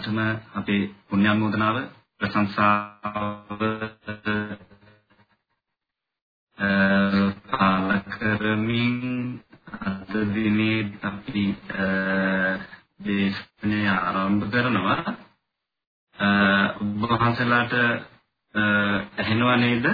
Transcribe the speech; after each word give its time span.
දෙනාටම 0.00 0.18
අපේ 0.54 0.82
පුණ්‍යානුමෝදනාව 1.06 1.76
ප්‍රශංසාව 2.18 3.60
පාලකරමින් 7.50 8.96
අද 9.82 10.12
දිනේ 10.26 10.80
අපි 11.02 11.44
දේශනය 13.00 13.80
ආරම්භ 13.88 14.46
කරනවා 14.48 14.98
ඔබ 16.80 17.00
වහන්සේලාට 17.12 17.72
ඇහෙනව 19.18 19.48
නේද? 19.58 19.84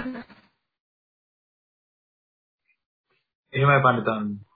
එහෙමයි 3.53 3.79
පඬිතුන්. 3.81 4.46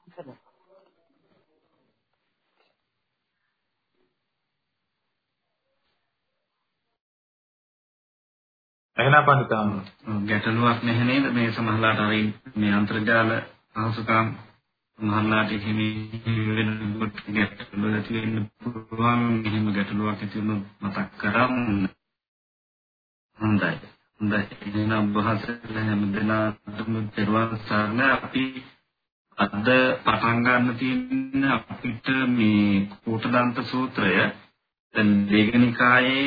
එහෙනම් 9.01 9.25
පඬිතුන් 9.25 9.69
ගැටලුවක් 10.27 10.79
නැහැ 10.81 11.05
නේද 11.05 11.25
මේ 11.31 11.51
සමහරලාට 11.51 11.99
අර 11.99 12.13
මේ 12.55 12.73
අන්තර්ජාල 12.73 13.31
පහසුකම් 13.73 14.27
සමහරලාට 14.99 15.51
හිමි 15.59 15.87
වෙන 16.49 16.71
ගැටලුවක් 17.29 17.85
ඇති 17.91 18.13
වෙන්න 18.15 18.43
පුළුවන් 18.57 19.23
එහෙම 19.43 19.65
ගැටලුවක් 19.71 20.09
ඇති 20.11 20.35
වුණොත් 20.35 20.63
මතක් 20.81 21.07
කරගන්න. 21.17 21.87
හොඳයි. 23.37 23.73
හොඳයි. 24.19 24.41
එහෙනම් 24.67 25.09
බහසල 25.13 25.79
හැමදෙනාටම 25.79 26.93
පෙරවන් 27.11 27.57
සරණ 27.59 28.01
අපි 28.07 28.45
අද 29.37 29.67
පටන් 30.03 30.39
ගන්න 30.43 30.77
තියෙන 30.77 31.49
අපිට 31.49 32.07
මේ 32.29 32.87
කෝටදන්ත 32.95 33.65
සූත්‍රය 33.65 34.15
දැන් 34.93 35.11
දීඝනිකායේ 35.27 36.25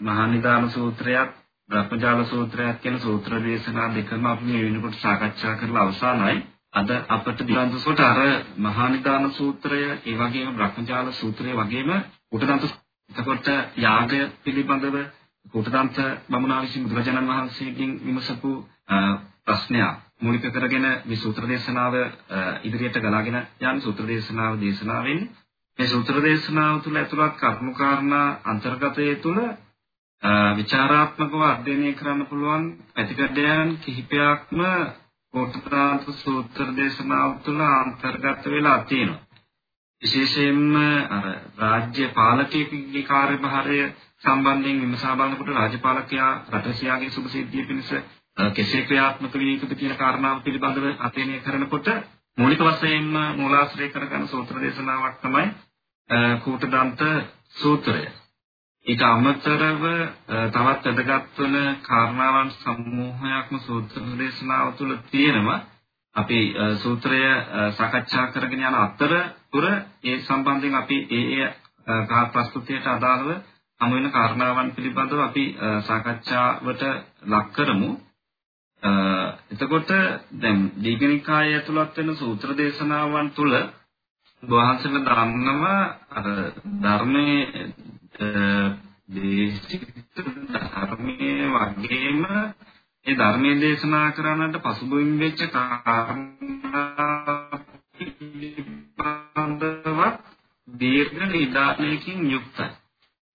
මහානිදාන 0.00 0.70
සූත්‍රයත් 0.70 1.43
බ්‍රහ්මජාල 1.68 2.24
සූත්‍රයත් 2.26 2.76
කියන 2.78 2.98
සූත්‍ර 3.00 3.32
දේශනා 3.40 3.88
දෙකම 3.90 4.26
අපි 4.26 4.44
මේ 4.46 4.64
වෙනකොට 4.64 4.96
සාකච්ඡා 4.96 5.54
කරලා 5.56 5.84
අවසానයි. 5.84 6.38
අද 6.72 6.88
අපිට 7.08 7.40
දිවන්තසොට 7.42 8.00
අර 8.02 8.18
මහානිදාන 8.58 9.32
සූත්‍රය 9.32 9.80
ඒ 9.82 10.14
වගේම 10.14 10.54
බ්‍රහ්මජාල 10.54 11.12
සූත්‍රය 11.14 11.50
වගේම 11.54 11.90
කෝටදන්ත 12.28 12.64
එතකොට 13.10 13.46
යාගය 13.76 14.20
පිළිබඳව 14.40 14.96
කුටදන්ත 15.46 15.96
බමුණා 16.28 16.60
විසින් 16.62 16.84
බුදුරජාණන් 16.84 17.28
වහන්සේගෙන් 17.28 17.90
විමසපු 18.00 18.50
ප්‍රශ්නයක් 19.44 19.96
මූලික 20.20 20.46
කරගෙන 20.48 20.86
මේ 21.02 21.16
සූත්‍ර 21.16 21.44
දේශනාව 21.46 21.94
ඉදිරියට 22.62 22.98
ගලාගෙන 22.98 23.38
යන 23.62 23.80
සූත්‍ර 23.80 24.06
දේශනාව 24.06 24.60
දේශනාවෙන් 24.60 25.20
මේ 25.78 25.88
සූත්‍ර 25.88 26.16
දේශනාව 26.22 26.82
තුළ 26.82 26.96
ඇතුළත් 26.96 27.36
කරුණු 27.36 27.72
කාරණා 27.74 28.26
අන්තර්ගතයේ 28.44 29.14
තුළ 29.18 29.40
විචාරාත්මකව 30.24 31.42
අධ්‍යයනය 31.44 31.90
කරන්න 31.94 32.26
පුළුවන් 32.26 32.64
පැතිකඩයන් 32.92 33.68
කිහිපයක්ම 33.78 34.60
කෝට්ටාන්ත 35.34 36.06
සූත්‍ර 36.14 36.68
දේශනාව 36.72 37.30
තුළ 37.40 37.60
අන්තර්ගත 37.62 38.44
වෙලා 38.46 38.78
තියෙනවා. 38.84 39.22
විශේෂයෙන්ම 40.02 40.74
අර 41.10 41.26
රාජ්‍ය 41.58 42.08
පාලකයෙකුගේ 42.10 43.04
කාර්යභාරය 43.04 43.78
සම්බන්ධයෙන් 44.18 44.80
විමසා 44.80 45.14
බලනකොට 45.14 45.50
රාජපාලකයා 45.50 46.32
රටසියාගේ 46.52 47.10
සුභසිද්ධිය 47.10 47.66
පිණිස 47.66 47.92
කෙසේ 48.52 48.82
ක්‍රියාත්මක 48.84 49.34
විය 49.34 49.52
යුතුද 49.52 49.76
කියන 49.76 49.96
කාරණාව 49.96 50.42
පිළිබඳව 50.42 50.86
අධ්‍යයනය 51.00 51.40
කරනකොට 51.40 51.88
මූලික 52.38 52.60
වශයෙන්ම 52.62 53.14
මූලාශ්‍රය 53.36 53.88
කරගන්න 53.90 54.28
සූත්‍ර 54.28 54.60
දේශනාවක් 54.60 55.16
තමයි 55.20 55.46
කූටදන්ත 56.40 57.00
සූත්‍රය. 57.54 58.04
ඊට 58.86 59.02
අමතරව 59.02 59.84
තවත් 60.52 60.56
වැදගත් 60.56 61.38
වන 61.38 61.54
කාරණාවන් 61.82 62.50
සමූහයක්ම 62.52 63.56
සූත්‍ර 63.58 64.02
දේශනාව 64.18 64.72
තුළ 64.74 64.96
තියෙනවා. 65.06 65.60
අපි 66.14 66.40
සූත්‍රය 66.76 67.20
සාකච්ඡා 67.72 68.26
කරගෙන 68.28 68.60
යන 68.60 68.76
අතර 68.76 69.12
තුර 69.50 69.64
ඒ 70.04 70.16
සම්බන්ධයෙන් 70.18 70.74
අපි 70.74 70.98
ඒ 71.10 71.24
ඒ 71.38 72.24
ප්‍රස්තුතියට 72.32 72.86
අදාළව 72.88 73.30
හමු 73.80 73.94
වෙන 73.94 74.10
කාරණාවන් 74.10 74.70
පිළිබඳව 74.70 75.20
අපි 75.20 75.44
සාකච්ඡාවට 75.82 76.82
ලක් 77.24 77.46
කරමු. 77.52 77.90
එතකොට 79.52 79.90
දැන් 80.34 80.60
දීඝනිකාය 80.78 81.54
ඇතුළත් 81.54 81.96
වෙන 81.96 82.16
සූත්‍ර 82.16 82.56
දේශනාවන් 82.56 83.30
තුළ 83.30 83.56
වහන්සේලා 84.42 85.24
දන්නවා 85.26 85.82
අර 86.10 86.26
ධර්මයේ 86.80 87.66
දේශිත 88.14 89.82
ධර්මයේ 90.48 91.48
වගේම 91.48 92.24
ඒ 93.06 93.14
ධර්මයේ 93.14 93.56
දේශනා 93.56 94.12
කරන්නට 94.12 94.60
පසුබිම් 94.60 95.18
වෙච්ච 95.18 95.48
කාරණා 95.48 97.58
පිළිබඳව 97.94 100.18
දීර්ඝ 100.68 101.28
නිදානයකින් 101.28 102.26
යුක්තයි. 102.26 102.68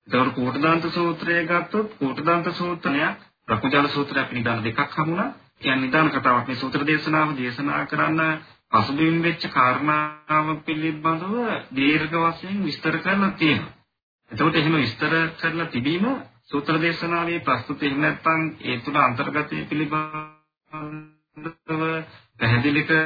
ඒතකොට 0.08 0.34
කෝටදාන්ත 0.34 0.90
සූත්‍රය 0.90 1.46
ගත්තොත් 1.46 1.96
කෝටදාන්ත 1.96 2.54
සූත්‍රය 2.54 3.02
රකුජාල 3.48 3.90
සූත්‍රය 3.90 4.20
අපි 4.20 4.36
නිදාන 4.36 4.64
දෙකක් 4.64 4.94
හමුණා. 4.94 5.34
කියන්නේ 5.60 5.82
නිදාන 5.82 6.10
කතාවක් 6.10 6.48
මේ 6.48 6.58
සූත්‍ර 6.58 6.84
දේශනාව 6.84 7.38
දේශනා 7.38 7.86
කරන්න 7.86 8.42
පසුබිම් 8.72 9.22
වෙච්ච 9.22 9.50
කාරණාව 9.50 10.66
පිළිබඳව 10.66 11.34
දීර්ඝ 11.76 12.18
වශයෙන් 12.24 12.64
විස්තර 12.64 13.00
කරලා 13.00 13.34
තියෙනවා. 13.34 13.79
එතකොට 14.32 14.56
එහෙම 14.56 14.76
විස්තර 14.76 15.14
කරලා 15.36 15.68
තිබීම 15.68 16.06
සූත්‍ර 16.46 16.76
දේශනාවේ 16.78 17.40
ප්‍රස්තුත 17.42 17.82
එහෙම 17.82 18.00
නැත්නම් 18.00 18.42
ඒ 18.62 18.78
තුල 18.80 18.98
අන්තර්ගතය 18.98 19.58
පිළිබඳව 19.66 20.12
පැහැදිලි 22.38 22.84
කර 22.84 23.00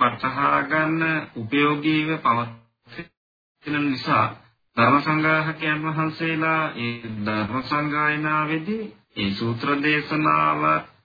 වටහා 0.00 0.58
ගන්න 0.64 1.02
උපයෝගීව 1.36 2.08
පවතින 2.18 3.76
නිසා 3.84 4.26
ධර්ම 4.76 4.96
සංග්‍රහකයන් 5.00 5.80
වහන්සේලා 5.84 6.64
ඒ 6.78 6.96
ධර්ම 7.24 7.62
සංගායනාවේදී 7.64 8.84
ඒ 9.16 9.30
සූත්‍ර 9.32 9.68
දේශනාව 9.82 10.62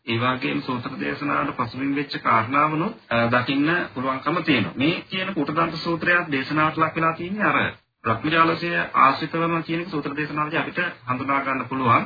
ඒ 0.07 0.17
වගේම 0.17 0.59
සූත්‍ර 0.61 0.91
දේශනාවට 0.97 1.57
පසුබිම් 1.59 1.95
වෙච්ච 1.95 2.15
කාරණාවනොත් 2.19 2.93
දකින්න 3.31 3.69
පුළුවන්කම 3.93 4.37
තියෙනවා. 4.41 4.73
මේ 4.75 5.01
කියන 5.03 5.33
කුටදන්ත 5.33 5.75
සූත්‍රයක් 5.77 6.31
දේශනාවට 6.31 6.77
ලක් 6.77 6.95
වෙලා 6.95 7.13
තියෙන්නේ 7.13 7.45
අර 7.45 7.57
රත්නජාලසය 8.03 8.69
ආශ්‍රිතවම 8.95 9.55
කියන 9.63 9.81
සූත්‍ර 9.87 10.13
දේශනාවදී 10.13 10.59
අපිට 10.59 10.79
හඳුනා 11.05 11.39
ගන්න 11.41 11.65
පුළුවන්. 11.65 12.05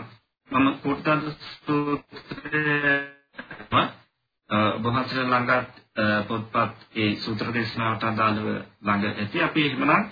මම 0.49 0.67
කුටදන්ත 0.77 1.23
සූත්‍රය 1.57 2.63
බොහෝසර 4.79 5.19
ළඟ 5.23 5.51
පොත්පත් 6.27 6.77
ඒ 6.95 7.11
සූත්‍ර 7.17 7.53
දේශනාවට 7.53 8.03
අදාළව 8.05 8.49
ළඟ 8.81 9.05
ඇති. 9.11 9.43
අපි 9.43 9.61
එහෙමනම් 9.63 10.03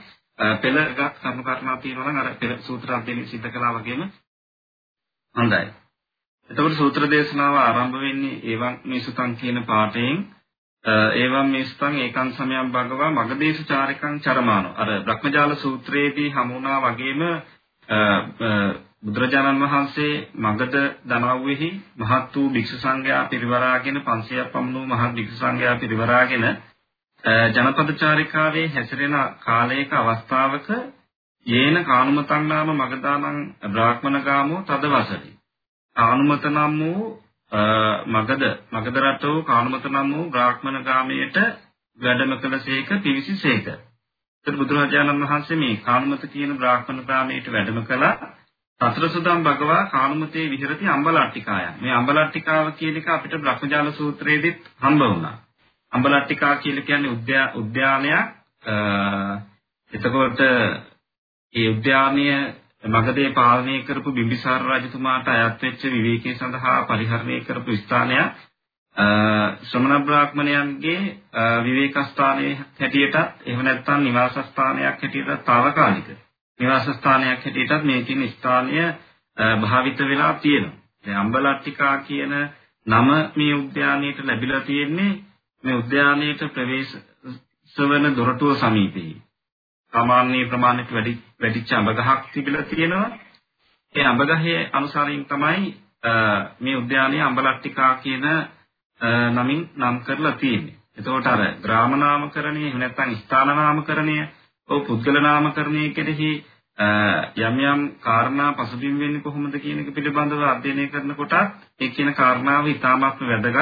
පෙළගත් 0.62 1.00
කර්ම 1.16 1.44
කාරණා 1.44 1.78
තියෙනවා 1.80 2.08
නම් 2.08 2.20
අර 2.20 2.32
පෙළ 2.38 2.56
සූත්‍ර 2.62 2.94
අධ්‍යයනය 2.94 3.26
සිද්ධ 3.26 3.50
කළා 3.50 3.74
වගේම 3.74 4.10
හොඳයි. 5.36 5.66
එතකොට 6.50 6.74
සූත්‍ර 6.74 7.04
දේශනාව 7.08 7.56
ආරම්භ 7.58 8.00
වෙන්නේ 8.00 8.40
ඒවම් 8.46 8.76
මේසුතං 8.86 9.32
කියන 9.36 9.64
පාඨයෙන්. 9.66 10.18
ඒවම් 11.16 11.48
මේසුතං 11.50 11.96
ඒකං 11.98 12.30
සමයං 12.34 12.72
භගවා 12.72 13.12
මගදේශ 13.14 13.62
චාරිකං 13.66 14.20
චරමානෝ. 14.22 14.74
අර 14.76 14.90
බ්‍රහ්මජාල 15.02 15.56
සූත්‍රයේදී 15.58 16.30
හමුණා 16.32 16.80
වගේම 16.84 17.22
බුදුරජාණන් 19.00 19.64
වහන්සේ 19.64 20.14
මගධ 20.38 20.78
දනව්වෙහි 21.06 21.70
මහත් 21.98 22.36
වූ 22.36 22.50
භික්ෂු 22.50 22.78
සංඝයා 22.78 23.24
පිරිවරාගෙන 23.26 24.02
500ක් 24.02 24.50
පමණ 24.50 24.74
වූ 24.76 24.86
මහත් 24.88 25.14
භික්ෂු 25.14 25.38
සංඝයා 25.38 25.76
පිරිවරාගෙන 25.78 26.46
ජනපද 27.50 27.98
චාරිකාවේ 27.98 28.68
හැසිරෙන 28.70 29.18
කාලයක 29.40 29.94
අවස්ථාවක 29.96 30.70
යේන 31.46 31.86
කානුමතං 31.86 32.48
නාම 32.48 32.70
මගදානං 32.76 33.42
බ්‍රාහ්මණ 33.68 34.24
ගාමෝ 34.24 34.62
තදවසති. 34.64 35.37
කානුමත 35.98 36.46
නම් 36.48 36.80
වූ 36.80 37.04
මගධ 38.08 38.46
මගධ 38.72 38.98
රට 39.04 39.24
වූ 39.26 39.44
කානුමත 39.44 39.86
නම් 39.86 40.10
වූ 40.12 40.30
බ්‍රාහ්මණ 40.30 40.84
ගාමයට 40.84 41.38
වැඩම 41.98 42.34
කළසේක 42.38 42.90
පිවිසිසේක. 43.00 43.68
එතකොට 43.68 44.58
බුදුරජාණන් 44.58 45.24
වහන්සේ 45.24 45.58
මේ 45.58 45.78
කානුමත 45.80 46.24
කියන 46.28 46.58
බ්‍රාහ්මණ 46.58 47.06
ගාමයට 47.06 47.48
වැඩම 47.50 47.80
කළා. 47.84 48.16
සතරසුදම් 48.82 49.42
භගවා 49.44 49.86
කානුමතේ 49.88 50.46
විහෙරති 50.48 50.88
අම්බලට්ටිකාය. 50.88 51.66
මේ 51.78 51.94
අම්බලට්ටිකාව 51.94 52.72
කියන 52.74 52.98
එක 52.98 53.08
අපිට 53.10 53.34
බ්‍රහ්මජාල 53.38 53.92
සූත්‍රයේදීත් 53.94 54.70
හම්බ 54.82 55.02
වුණා. 55.04 55.36
අම්බලට්ටිකා 55.92 56.56
කියලා 56.58 56.86
කියන්නේ 56.86 57.12
උද්‍යානයක්. 57.56 58.26
එතකොට 59.94 60.40
ඒ 61.54 61.68
උද්‍යානය 61.70 62.26
මගධේ 62.84 63.30
පාලනය 63.32 63.84
කරපු 63.84 64.12
බිම්බිසාර 64.12 64.62
රජතුමාට 64.64 65.28
අයත් 65.30 65.62
වෙච්ච 65.62 65.84
විවේකයේ 65.86 66.36
සඳහා 66.36 66.78
පරිහරණය 66.84 67.40
කරපු 67.42 67.76
ස්ථානයක්. 67.76 68.36
ශ්‍රමණ 69.64 70.04
බ්‍රාහ්මණයන්ගේ 70.04 71.02
විවේක 71.64 71.98
ස්ථානයේ 72.04 72.54
හැටියටත් 72.80 73.18
එහෙම 73.46 73.62
නැත්නම් 73.64 74.04
නිවාස 74.04 74.40
ස්ථානයක් 74.42 75.02
හැටියට 75.02 75.46
తాවකාලික 75.46 76.08
නිවාස 76.60 76.88
ස්ථානයක් 76.90 77.40
හැටියටත් 77.40 77.84
මේ 77.84 78.02
කියන 78.04 78.30
ස්ථානය 78.30 78.74
භාවිත 79.62 80.00
වෙලා 80.02 80.34
තියෙනවා. 80.36 80.78
දැන් 81.06 81.18
අම්බලට්ටිකා 81.18 81.98
කියන 82.00 82.34
නම 82.88 83.08
මේ 83.36 83.54
උද්‍යානයට 83.56 84.20
ලැබිලා 84.22 84.62
තියෙන්නේ 84.62 85.12
මේ 85.64 85.76
උද්‍යානයට 85.76 86.42
ප්‍රවේශ 86.50 86.94
වන 87.76 88.16
දොරටුව 88.16 88.56
සමීපයේ. 88.56 89.27
සාමාන්‍ය 89.94 90.46
ප්‍රමාණයට 90.46 90.92
වැඩි 90.92 91.14
වැඩිච්ච 91.38 91.72
අඹ 91.74 91.90
ගහක් 91.92 92.22
තිබිලා 92.34 92.64
තියෙනවා. 92.66 93.10
ඒ 93.96 94.06
අඹ 94.06 94.22
ගහේ 94.24 94.60
අනුසාරයෙන් 94.72 95.26
තමයි 95.26 95.68
මේ 96.60 96.76
උද්‍යානයේ 96.76 97.22
අඹලට්ටිකා 97.22 97.94
කියන 97.98 98.26
නමින් 99.32 99.62
නම් 99.76 99.98
කරලා 100.02 100.32
තියෙන්නේ. 100.34 100.76
එතකොට 100.98 101.28
අර 101.28 101.42
ග්‍රාම 101.58 101.92
නාමකරණය 101.96 102.62
එහෙම 102.64 102.80
නැත්නම් 102.80 103.16
ස්ථාන 103.16 103.50
නාමකරණය, 103.50 104.18
ඔව් 104.70 104.80
පුද්ගල 104.84 105.18
නාමකරණය 105.20 105.84
කෙරෙහි 105.92 106.32
යම් 107.40 107.60
යම් 107.62 107.82
කාරණා 108.00 108.54
පසුබිම් 108.54 109.00
වෙන්නේ 109.00 109.22
කොහොමද 109.22 109.56
කියන 109.56 109.80
එක 109.80 109.94
පිළිබඳව 109.94 110.44
අධ්‍යයනය 110.46 110.86
කරනකොට 110.88 111.34
ඒ 111.80 111.90
කියන 111.90 112.14
කාරණාව 112.14 112.68
ඉතාමත්ම 112.68 113.26
වැදගත්. 113.26 113.58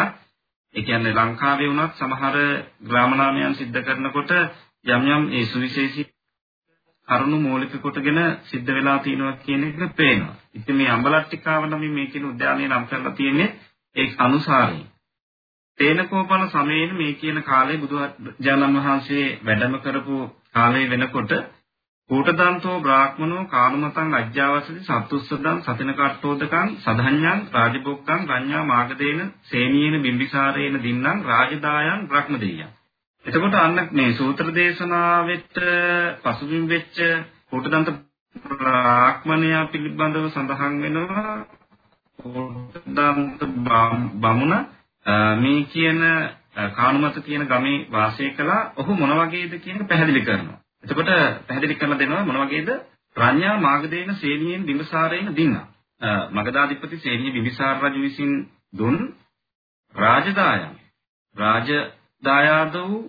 ඒ 0.75 0.81
කියන්නේ 0.81 1.13
ලංකාවේ 1.13 1.69
වුණත් 1.69 1.93
සමහර 1.95 2.35
ග්‍රාම 2.83 3.11
නාමයන් 3.13 3.55
සිද්ධ 3.55 3.79
කරනකොට 3.81 4.31
යම් 4.85 5.03
යම් 5.07 5.23
ඒ 5.31 5.45
සුවිශේෂී 5.45 6.14
කරුණු 7.07 7.37
මූලික 7.39 7.73
කොටගෙන 7.77 8.19
සිද්ධ 8.43 8.71
වෙලා 8.71 8.97
තියෙනවා 8.99 9.35
කියන 9.39 9.63
එක 9.65 9.95
පේනවා. 9.95 10.35
ඉතින් 10.53 10.75
මේ 10.75 10.89
අම්බලට්ටිකාව 10.89 11.63
නම් 11.65 11.83
මේ 11.91 12.07
කියන 12.07 12.25
උද්‍යානය 12.25 12.67
නම් 12.67 12.85
කරලා 12.85 13.13
තියෙන්නේ 13.13 13.49
ඒ 13.95 14.07
අනුසාරයෙන්. 14.19 14.85
තේනකෝපන 15.79 16.43
සමයේ 16.49 16.93
මේ 16.93 17.13
කියන 17.15 17.39
කාලේ 17.43 17.77
බුදුජානන් 17.77 18.77
වහන්සේ 18.77 19.27
වැඩම 19.41 19.75
කරපු 19.79 20.17
කාලේ 20.51 20.85
වෙනකොට 20.89 21.33
කූටදන්තෝ 22.09 22.77
බ්‍රාහ්මනෝ 22.81 23.43
කානුමතං 23.47 24.11
අජ්ජාවසති 24.13 24.81
සත්තුස්සදං 24.81 25.61
සතින 25.61 25.93
කට්ටෝදකං 25.93 26.73
සදඤ්ඤං 26.79 27.45
රාජභෝක්ඛං 27.53 28.27
රඤ්ඤා 28.29 28.63
මාගදේන 28.65 29.21
සේනීයන 29.45 30.01
බිම්බිසාරේන 30.01 30.81
දින්නම් 30.83 31.23
රාජදායන් 31.25 32.07
බ්‍රහ්මදේයං 32.07 32.74
එතකොට 33.25 33.55
අන්න 33.55 33.77
මේ 33.91 34.13
සූත්‍ර 34.13 34.47
දේශනාවෙත් 34.51 35.59
පසුබිම් 36.23 36.65
වෙච්ච 36.67 36.97
කූටදන්ත 37.49 37.89
බ්‍රාහ්මණයා 38.53 39.63
පිළිබඳව 39.67 40.27
සඳහන් 40.27 40.81
වෙනවා 40.81 41.35
කූටදන්ත 42.19 43.47
බමුණ 44.17 44.53
මේ 45.39 45.63
කියන 45.69 46.03
කානුමත 46.75 47.17
කියන 47.21 47.47
ගමේ 47.47 47.79
වාසය 47.89 48.29
කළා 48.31 48.61
ඔහු 48.75 48.91
මොන 48.95 49.17
වගේද 49.17 49.59
කියන 49.59 49.77
එක 49.77 49.89
පැහැදිලි 49.89 50.23
කරනවා 50.23 50.61
එතකොට 50.83 51.09
පැහැදිලි 51.41 51.75
කරලා 51.75 51.99
දෙනවා 51.99 52.23
මොන 52.23 52.37
වගේද? 52.41 52.69
ප්‍රඥා 53.15 53.57
මාර්ගදේන 53.59 54.15
සේනියෙන් 54.15 54.63
බිම්බසාරයෙන් 54.63 55.35
දින්නා. 55.35 55.65
මගධාධිපති 56.31 56.97
සේනිය 56.97 57.31
බිම්බිසාර 57.31 57.75
රජු 57.81 58.01
විසින් 58.01 58.31
දුන් 58.73 58.97
රාජදායම්. 59.95 60.73
රාජදායාද 61.35 62.75
වූ 62.81 62.99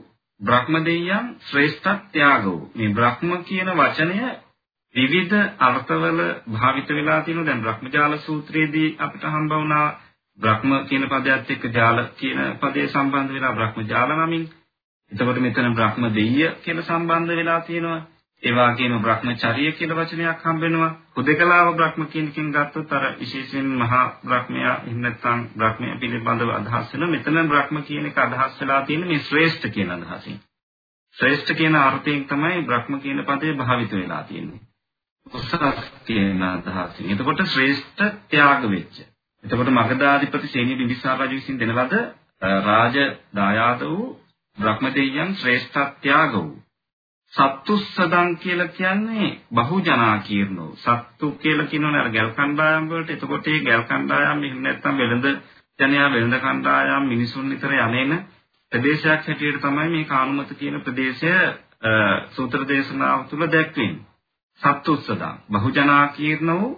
බ්‍රහ්මදෙයයන් 0.41 1.27
ශ්‍රේෂ්ඨ 1.43 2.03
ත්‍යාග 2.13 2.45
වූ. 2.45 2.71
මේ 2.75 2.91
බ්‍රහ්ම 2.91 3.31
කියන 3.43 3.69
වචනය 3.73 4.19
විවිධ 4.95 5.37
අර්ථවල 5.61 6.21
භාවිත 6.51 6.89
වෙලා 6.91 7.21
තියෙනවා. 7.23 7.47
දැන් 7.47 7.63
බ්‍රහ්මජාල 7.63 8.19
සූත්‍රයේදී 8.19 8.97
අපිට 8.99 9.25
හම්බ 9.27 9.53
වුණා 9.53 9.87
බ්‍රහ්ම 10.39 10.71
කියන 10.85 11.05
පදයට 11.07 11.51
එක්ක 11.51 11.65
ජාල 11.73 11.99
කියන 12.15 12.39
පදේ 12.61 12.87
සම්බන්ධ 12.89 13.33
වෙලා 13.33 13.55
බ්‍රහ්මජාල 13.55 14.11
නමින් 14.17 14.45
එතකොට 15.13 15.39
මෙතන 15.39 15.75
බ්‍රහ්ම 15.75 16.03
දෙයිය 16.13 16.51
කියලා 16.59 16.85
සම්බන්ධ 16.85 17.33
වෙලා 17.35 17.61
තියෙනවා. 17.63 18.01
ඒ 18.47 18.53
වගේම 18.53 18.95
බ්‍රහ්මචර්ය 19.01 19.71
කියලා 19.73 19.99
වචනයක් 19.99 20.43
හම්බ 20.43 20.61
වෙනවා. 20.61 20.91
හුදකලාව 21.15 21.69
බ්‍රහ්ම 21.75 22.03
කියන 22.07 22.27
එකෙන් 22.29 22.51
ගත්තොත් 22.51 22.93
අර 22.93 23.05
විශේෂයෙන් 23.17 23.71
මහා 23.75 24.05
බ්‍රහ්මයා 24.25 24.75
එහෙම 24.81 25.01
නැත්නම් 25.01 25.41
බ්‍රහ්මය 25.55 25.89
පිළිබඳව 25.97 26.51
අදහස් 26.53 26.93
වෙන 26.93 27.11
මෙතන 27.11 27.41
බ්‍රහ්ම 27.47 27.81
කියන 27.83 28.07
එක 28.07 28.19
අදහස් 28.19 28.61
වෙලා 28.61 28.81
තියෙන්නේ 28.83 29.09
මේ 29.09 29.23
ශ්‍රේෂ්ඨ 29.23 29.67
කියන 29.71 29.91
අදහසින්. 29.93 30.37
ශ්‍රේෂ්ඨ 31.17 31.53
කියන 31.55 31.79
අර්ථයෙන් 31.79 32.23
තමයි 32.27 32.63
බ්‍රහ්ම 32.65 33.01
කියන 33.01 33.25
පදේ 33.25 33.55
භාවිත 33.55 33.93
වෙලා 33.95 34.23
තියෙන්නේ. 34.25 34.61
උසස් 35.27 35.51
කියන 36.05 36.43
අදහසින්. 36.45 37.11
එතකොට 37.11 37.43
ශ්‍රේෂ්ඨ 37.47 38.05
ත්‍යාග 38.29 38.69
වෙච්ච. 38.69 39.01
එතකොට 39.45 39.71
මගධාධිපති 39.71 40.49
සේනිය 40.49 40.77
බිම්බිසාර 40.77 41.19
රජු 41.21 41.35
විසින් 41.35 41.59
දෙන 41.59 41.75
ලද 41.75 41.95
රාජ 42.63 42.97
දායාද 43.35 43.81
වූ 43.83 44.07
බ්‍රහ්මදේයයන් 44.57 45.35
ශ්‍රේෂ්ඨත්‍යාග 45.37 46.33
වූ 46.35 46.66
සත්තුස්සදං 47.33 48.37
කියලා 48.37 48.69
කියන්නේ 48.69 49.29
බහුජනා 49.53 50.19
කීර්ණෝ. 50.21 50.71
සත්තු 50.77 51.31
කියලා 51.33 51.67
කියනවනේ 51.67 52.01
අර 52.01 52.11
ගල් 52.11 52.31
කණ්ඩායම් 52.31 52.89
වලට. 52.89 53.11
එතකොට 53.11 53.47
මේ 53.47 53.61
ගල් 53.61 53.85
කණ්ඩායම් 53.85 54.43
එහෙම 54.43 54.63
නැත්නම් 54.63 54.99
වෙළඳ 54.99 55.27
ජනයා 55.79 56.09
වෙළඳ 56.11 56.39
කණ්ඩායම් 56.39 57.05
මිනිසුන් 57.05 57.51
විතර 57.51 57.73
යන්නේන 57.77 58.27
ප්‍රදේශයක් 58.73 59.23
හැටියට 59.23 59.61
තමයි 59.61 59.89
මේ 59.89 60.05
කානුමත 60.07 60.51
කියන 60.55 60.81
ප්‍රදේශය 60.81 61.33
සූත්‍ර 62.31 62.67
දේශනාව 62.67 63.29
තුළ 63.29 63.47
දැක්වෙන්නේ. 63.49 64.05
සත්තුස්සදං 64.61 65.39
බහුජනා 65.53 66.05
කීර්ණ 66.11 66.53
වූ 66.55 66.73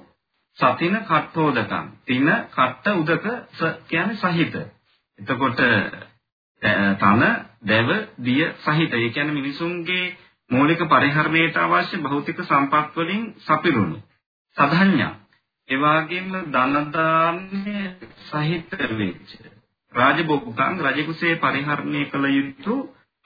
සතින 0.59 0.97
කට්ඨෝදකං. 1.03 1.87
තින 2.05 2.31
කට්ට 2.51 2.87
උදක 2.95 3.27
කියන්නේ 3.87 4.17
සහිත. 4.17 4.55
එතකොට 5.19 5.61
තන 6.97 7.23
දැව 7.65 7.91
දිය 8.21 8.49
සහිත. 8.59 8.93
ඒ 8.95 9.11
කියන්නේ 9.11 9.35
මිනිසුන්ගේ 9.35 10.17
මූලික 10.51 10.83
පරිහරණයට 10.87 11.57
අවශ්‍ය 11.59 11.97
භෞතික 11.99 12.39
සම්පත් 12.43 12.95
වලින් 12.97 13.25
සපිරුණු 13.41 13.99
සදහඤ්ඤා 14.57 15.15
ඒ 15.69 15.79
වගේම 15.79 16.29
ධන 16.49 16.87
දාන්නේ 16.91 17.85
සහිත 18.23 18.71
වෙච්ච 18.93 19.31
රාජභෝගකම් 19.93 20.75
රජකුසේ 20.87 21.35
පරිහරණය 21.39 22.03
කළ 22.07 22.27
යුතු 22.31 22.75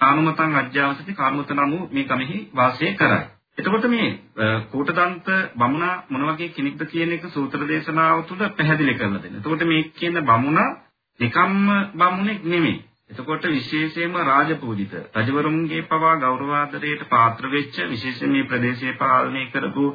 කානුමතං 0.01 0.57
අජ්ජාවසති 0.57 1.13
කානුමත 1.15 1.51
නමු 1.53 1.79
මේ 1.89 2.05
කමෙහි 2.05 2.39
වාසය 2.53 2.87
කරයි. 2.95 3.23
එතකොට 3.59 3.87
මේ 3.87 4.11
කූටදන්ත 4.69 5.27
බමුණා 5.55 5.95
මොන 6.09 6.25
වගේ 6.29 6.51
කෙනෙක්ද 6.51 6.83
කියන 6.87 7.13
එක 7.13 7.25
සූත්‍ර 7.29 7.61
දේශනාව 7.65 8.25
තුළ 8.25 8.43
පැහැදිලි 8.51 8.95
කරලා 8.95 9.23
දෙන්න. 9.23 9.37
එතකොට 9.37 9.63
මේ 9.65 9.83
කියන 9.93 10.17
බමුණා 10.23 10.71
නිකම්ම 11.21 11.69
බමුණෙක් 11.95 12.41
නෙමෙයි. 12.45 12.79
එතකොට 13.13 13.45
විශේෂයෙන්ම 13.49 14.15
රාජපූජිත 14.23 14.95
රජවරුන්ගේ 15.17 15.83
පවා 15.85 16.15
ගෞරවාදරයට 16.19 17.03
පාත්‍ර 17.09 17.45
වෙච්ච 17.49 17.77
විශේෂයෙන් 17.87 18.31
මේ 18.31 18.47
ප්‍රදේශයේ 18.47 18.97
පාලනය 18.97 19.45
කරපු 19.49 19.87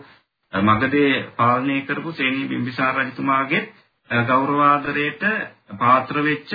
මගධේ 0.54 1.14
පාලනය 1.36 1.78
කරපු 1.84 2.12
සේනී 2.14 2.48
බිම්බිසාර 2.48 2.96
රජතුමාගේ 2.98 3.64
ගෞරවාදරයට 4.10 5.24
පාත්‍ර 5.76 6.22
වෙච්ච 6.22 6.52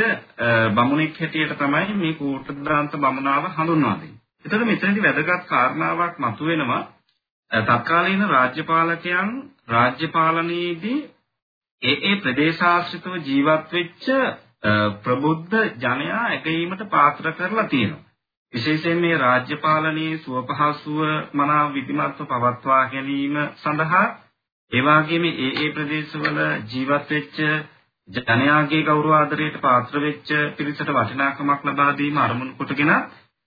බමුණෙක් 0.73 1.19
හැටියට 1.19 1.57
තමයි 1.59 1.95
මේ 1.97 2.15
කූටදාන්ත 2.15 2.93
බමුණාව 2.97 3.45
හඳුන්වා 3.51 3.97
දෙන්නේ. 3.97 4.21
එතකොට 4.45 4.67
මෙතනදී 4.67 5.03
වැදගත් 5.03 5.47
කාරණාවක් 5.47 6.15
මතුවෙනවා 6.21 6.83
තත්කාලීන 7.51 8.25
රාජ්‍යපාලකයන් 8.29 9.31
රාජ්‍ය 9.69 10.09
පාලනයේදී 10.11 11.01
ඒ 11.83 11.97
ඒ 12.03 12.17
ප්‍රදේශාශ්‍රිතව 12.19 13.15
ජීවත් 13.23 13.73
වෙච්ච 13.73 14.07
ප්‍රබුද්ධ 15.03 15.55
ජනයා 15.79 16.25
එකීමට 16.31 16.83
පාත්‍ර 16.89 17.33
කරලා 17.33 17.67
තියෙනවා. 17.67 18.05
විශේෂයෙන් 18.53 18.99
මේ 18.99 19.19
රාජ්‍ය 19.19 19.57
පාලනයේ 19.59 20.19
සුවපහසුව 20.19 21.01
මනාව 21.35 21.73
විධිමත්ව 21.75 22.27
පවත්වා 22.27 22.83
ගැනීම 22.87 23.39
සඳහා 23.57 24.07
ඒ 24.73 24.83
වගේම 24.83 25.25
ඒ 25.27 25.51
ඒ 25.57 25.71
ප්‍රදේශවල 25.71 26.39
ජීවත් 26.69 27.11
වෙච්ච 27.11 27.39
ජනයාගේ 28.09 28.83
ගෞරව 28.83 29.11
ආදරයට 29.13 29.59
පාත්‍ර 29.61 30.01
වෙච්ච 30.01 30.31
පිරිසට 30.57 30.89
වටිනාකමක් 30.91 31.65
ලබා 31.65 31.91
දීම 31.95 32.17
අරමුණු 32.19 32.55
කොටගෙන 32.55 32.93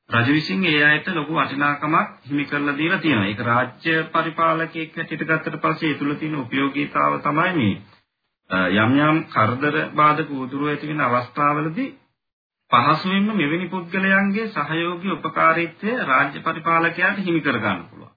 රජ 0.09 0.27
විසින් 0.29 0.65
ඒ 0.65 0.83
අයට 0.83 1.07
ලොකු 1.09 1.33
වටිනාකමක් 1.33 2.09
හිමි 2.25 2.45
කරලා 2.45 2.77
දීලා 2.77 2.99
තියෙනවා. 2.99 3.27
ඒක 3.27 3.41
රාජ්‍ය 3.41 3.93
පරිපාලකයෙක් 4.11 4.95
හැටියට 4.95 5.23
ගත්තට 5.23 5.61
පස්සේ 5.61 5.89
ඒ 5.89 5.95
තුල 5.95 6.13
තියෙන 6.15 6.47
ප්‍රයෝගීතාව 6.47 7.13
තමයි 7.21 7.53
මේ 7.55 7.73
යම් 8.49 8.91
යම් 8.99 9.17
කරදර 9.27 9.75
බාධක 9.93 10.29
උදුරු 10.37 10.67
ඇති 10.67 10.87
වෙන 10.87 11.01
අවස්ථාවලදී 11.01 11.95
පහසුවෙන්ම 12.71 13.29
මෙවැනි 13.33 13.67
පුද්ගලයන්ගේ 13.67 14.47
සහයෝගී 14.49 15.11
උපකාරීත්වය 15.11 15.95
රාජ්‍ය 16.03 16.39
පරිපාලකයාට 16.41 17.17
හිමි 17.19 17.41
කර 17.41 17.57
ගන්න 17.59 17.81
පුළුවන්. 17.85 18.13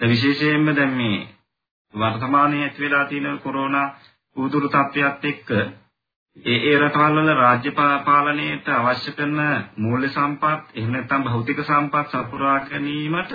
ඒ 0.00 0.08
විශේෂයෙන්ම 0.08 0.68
දැන් 0.72 0.92
මේ 0.94 1.28
වර්තමානයේ 1.94 2.62
ඇති 2.62 2.80
වෙලා 2.80 3.04
තියෙන 3.04 3.40
කොරෝනා 3.40 3.88
උදුරු 4.36 4.68
තත්ත්වයක් 4.68 5.24
එක්ක 5.24 5.50
ඒ 6.36 6.58
ඒ 6.62 6.78
රටවල් 6.78 7.18
වල 7.18 7.30
රාජ්‍ය 7.34 7.70
පාලනයට 8.04 8.68
අවශ්‍ය 8.70 9.12
කරන 9.12 9.40
මූල්‍ය 9.78 10.08
සම්පත් 10.08 10.64
එහෙම 10.74 10.90
නැත්නම් 10.92 11.24
භෞතික 11.24 11.60
සම්පත් 11.62 12.08
සපුරා 12.12 12.58
ගැනීමට 12.62 13.34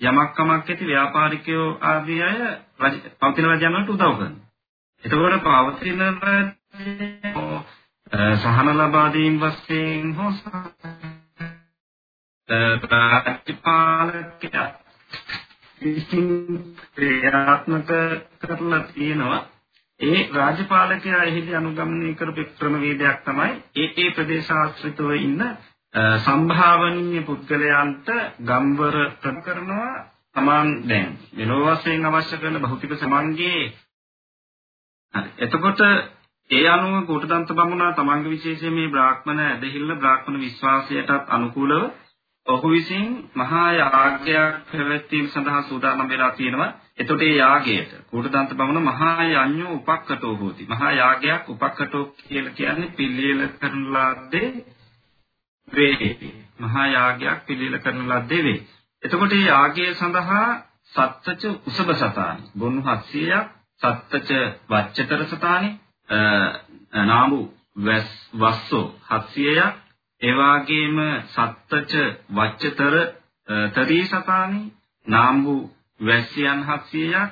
යමක් 0.00 0.30
කමක් 0.32 0.68
ඇති 0.68 0.84
ව්‍යාපාරිකයෝ 0.86 1.68
ආදී 1.84 2.22
අය 2.22 2.38
පවතින 3.20 3.46
රජයන්ට 3.46 3.90
උදව් 3.90 4.10
කරනවා. 4.12 4.43
එතකොට 5.04 5.42
පවතින 5.42 6.00
සහන 8.36 8.68
ලබා 8.74 9.08
දීම 9.12 9.36
වශයෙන් 9.40 10.14
හෝ 10.14 10.30
රාජ්‍යපාලකයා 12.90 14.68
විසින් 15.80 16.28
ක්‍රියාත්මක 16.94 17.90
කරලා 18.40 18.80
තියෙනවා. 18.84 19.42
ඒ 20.00 20.20
රාජපාලකයා 20.30 21.22
එහිදී 21.24 21.54
අනුගමනය 21.54 22.14
කරපු 22.14 22.44
ක්‍රමවේදයක් 22.54 23.18
තමයි 23.24 23.52
ඒ 23.76 23.88
ඒ 23.96 24.10
ප්‍රදේශාශ්‍රිතව 24.10 25.10
ඉන්න 25.18 25.40
සම්භාවනීය 26.20 27.22
පුද්ගලයන්ට 27.22 28.08
ගම්වර 28.42 28.96
ප්‍රද 29.20 29.38
කරනවා 29.42 29.92
සමාන් 30.34 30.68
දැන්. 30.88 31.10
මෙලොව 31.32 31.64
වශයෙන් 31.70 32.06
අවශ්‍ය 32.06 32.36
කරන 32.36 32.60
භෞතික 32.60 32.92
සමන්ගේ 32.96 33.62
එතකොට 35.38 35.80
ඒ 36.50 36.68
අනුව 36.68 36.94
කුටදන්ත 37.06 37.50
බමුණා 37.52 37.92
තමන්ගේ 37.92 38.30
විශේෂයෙන් 38.30 38.74
මේ 38.74 38.88
බ්‍රාහ්මණ 38.88 39.40
ඇදහිල්ල 39.42 39.94
බ්‍රාහ්මණ 39.96 40.40
විශ්වාසයටත් 40.40 41.30
අනුකූලව 41.30 41.84
ඔහු 42.46 42.70
විසින් 42.70 43.06
මහා 43.34 43.68
යාගයක් 43.72 44.26
පැවැත්වීම 44.68 45.28
සඳහා 45.28 45.62
සූදානම් 45.62 46.08
වෙලා 46.08 46.30
තියෙනවා. 46.32 46.72
එතකොට 46.98 47.20
මේ 47.20 47.36
යාගයට 47.36 47.94
කුටදන්ත 48.10 48.52
බමුණ 48.52 48.82
මහා 48.82 49.24
යඤ්ඤෝ 49.24 49.72
උපක්කටෝ 49.72 50.34
හෝති. 50.36 50.66
මහා 50.66 50.92
යාගයක් 50.92 51.48
උපක්කටෝ 51.48 52.04
කියලා 52.18 52.52
කියන්නේ 52.52 52.90
පිළියෙල 52.90 53.42
කරන 53.54 53.82
ලද්දේ 53.94 54.50
වේ. 55.68 56.12
මහා 56.60 56.86
යාගයක් 56.88 57.38
පිළියෙල 57.46 57.78
කරන 57.78 58.06
ලද්දේ 58.10 58.42
වේ. 58.42 58.60
එතකොට 59.02 59.32
මේ 59.32 59.46
යාගය 59.46 59.90
සඳහා 59.94 60.46
සත්තච 60.92 61.42
උසබ 61.66 61.88
සතානි 61.96 62.42
බොන්නු 62.58 62.80
700ක් 62.82 63.53
සත්තච 63.80 64.30
වච්චතර 64.68 65.24
සතානි 65.26 65.70
නාමු 67.04 67.40
වස්සෝ 67.76 68.86
700ක් 69.04 69.72
ඒ 70.22 70.34
වාගේම 70.34 70.98
සත්තච 71.26 71.92
වච්චතර 72.32 72.94
තරී 73.72 74.04
සතානි 74.06 74.60
නාම්බු 75.06 75.56
වැස්සියන් 76.00 76.60
700ක් 76.64 77.24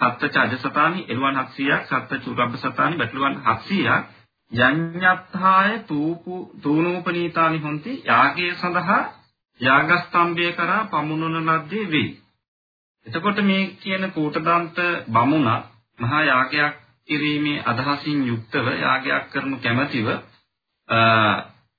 සත්තච 0.00 0.36
අජසතානි 0.38 1.04
එළුවන් 1.08 1.36
700ක් 1.38 1.84
සත්තච 1.90 2.24
උරබ්බ 2.28 2.56
සතානි 2.58 2.96
බැටළුවන් 2.96 3.36
700ක් 3.44 4.20
යඤ්ඤත්ථාය 4.52 5.78
තූපු 5.80 6.34
තූනෝපනීතානි 6.62 7.58
හොಂತಿ. 7.58 7.92
යාගයේ 8.04 8.54
සඳහා 8.54 9.02
යාගස්තම්භය 9.60 10.52
කරා 10.52 10.84
පමුණුන 10.86 11.46
ලද්දේ 11.46 11.90
වෙයි. 11.90 12.08
එතකොට 13.06 13.38
මේ 13.42 13.62
කියන 13.76 14.12
කූටදන්ත 14.12 14.78
බමුණ 15.08 15.48
මහා 16.00 16.22
යාගයක් 16.24 16.74
කිරීමේ 17.08 17.62
අදහසින් 17.64 18.18
යුක්තව 18.24 18.66
යාගයක් 18.76 19.24
කරනු 19.30 19.56
කැමැතිව 19.58 20.06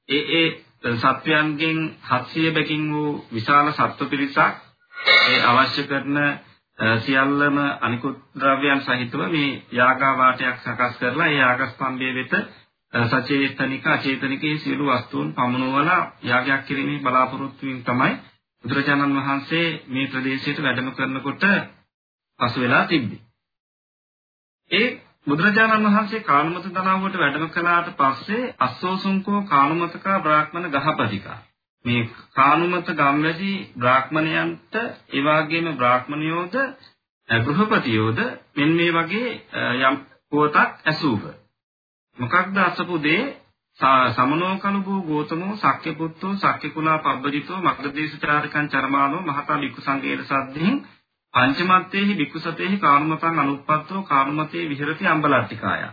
ඒ 0.10 0.22
ඒ 0.34 0.48
සත්වයන්ගෙන් 0.96 1.80
700 2.04 2.52
බැකින් 2.52 2.84
වූ 2.92 3.12
විශාල 3.32 3.68
සත්ව 3.72 4.10
පිරිසක් 4.10 4.56
ඒ 5.28 5.40
අවශ්‍ය 5.44 5.84
කරන 5.86 6.18
සියල්ලම 7.00 7.58
අනිකුත් 7.80 8.18
ද්‍රව්‍යයන් 8.36 8.82
සහිතව 8.82 9.22
මේ 9.28 9.62
යාගා 9.72 10.14
වාටයක් 10.16 10.58
සකස් 10.60 10.94
කරලා 10.98 11.28
ඒ 11.28 11.38
යාගස්තම්භය 11.38 12.10
වෙත 12.14 12.34
සචේතනික 12.94 13.86
අචේතනිකේ 13.88 14.58
සියලු 14.58 14.86
වස්තුන් 14.88 15.34
පමුණුවලා 15.34 16.02
යාගයක් 16.24 16.62
කිරීමේ 16.66 17.00
බලාපොරොත්තු 17.02 17.62
වීම 17.62 17.84
තමයි 17.84 18.14
බුදුරජාණන් 18.64 19.18
වහන්සේ 19.18 19.68
මේ 19.88 20.08
ප්‍රදේශයට 20.08 20.60
වැඩම 20.60 20.90
කරනකොට 20.92 21.44
පසු 22.40 22.60
වෙලා 22.60 22.86
තිබ්බේ. 22.86 23.31
ඒ 24.72 24.88
බුදුරජාණන් 25.28 25.88
වහන්සේ 25.88 26.22
කානුමත 26.24 26.68
දනාවුවට 26.70 27.18
වැඩම 27.18 27.48
කළාට 27.50 27.90
පස්සේ 27.96 28.54
අස්සෝසුංකෝ 28.60 29.42
කානුමතකා 29.46 30.20
බ්‍රාහ්මණ 30.20 30.72
ගහපතිකා. 30.76 31.40
මේ 31.86 32.02
කානුමත 32.36 32.88
ගම්වැසි 32.94 33.52
බ්‍රාහ්මණයන්ට 33.78 34.74
ඒ 35.12 35.22
වගේම 35.24 35.68
බ්‍රාහ්මණයෝද 35.76 36.56
ගෘහපතියෝද 37.30 38.20
මෙන්න 38.56 38.74
මේ 38.74 38.92
වගේ 38.94 39.30
යම් 39.82 39.96
පුවතක් 40.32 40.70
ඇසූහ. 40.86 41.24
මොකක්ද 42.18 42.58
අසපු 42.60 42.96
දේ? 43.00 43.24
සමනෝ 44.12 44.54
කනුබෝ 44.58 45.02
ගෝතමෝ 45.04 45.56
සක්්‍ය 45.58 45.94
පුත්තෝ 45.96 46.34
සක්්‍ය 46.38 46.70
කුලා 46.70 46.98
පබ්බජිතෝ 47.00 47.60
මග්ගදේශචාරකං 47.60 48.68
චරමානෝ 48.68 49.22
මහතා 49.24 49.60
වික්ඛු 49.60 49.82
සංඝේල 49.82 50.24
සද්දෙන් 50.24 50.76
පංචමත්තේහි 51.34 52.18
වික්කුසතේහි 52.18 52.78
කානුමතං 52.80 53.40
අනුප්පත්තෝ 53.40 54.04
කානුමතේ 54.04 54.70
විහෙරති 54.70 55.08
අම්බලට්ටිකාය. 55.08 55.84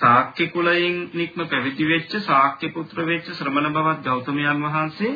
ශාක්‍ය 0.00 0.48
කුලයෙන් 0.48 0.96
නික්ම 1.14 1.40
පැවිදි 1.46 1.84
වෙච්ච 1.86 2.12
ශාක්‍ය 2.20 2.68
පුත්‍ර 2.70 2.98
වෙච්ච 3.06 3.26
ශ්‍රමණ 3.32 3.72
බවත් 3.72 4.04
ගෞතමයන් 4.04 4.62
වහන්සේ 4.64 5.12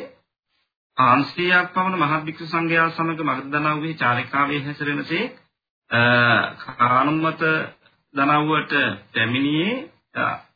ආංශියක් 0.97 1.73
පවන 1.73 1.95
මහත් 1.99 2.21
වික්ෂු 2.25 2.45
සංඝයා 2.47 2.89
සමග 2.89 3.19
මගධනාවේ 3.23 3.93
චාරිකාවේ 3.95 4.61
හැසිරෙනසේ 4.61 5.23
කානුමත 6.79 7.41
දනව්වට 8.13 8.73
පැමිණියේ 9.11 9.73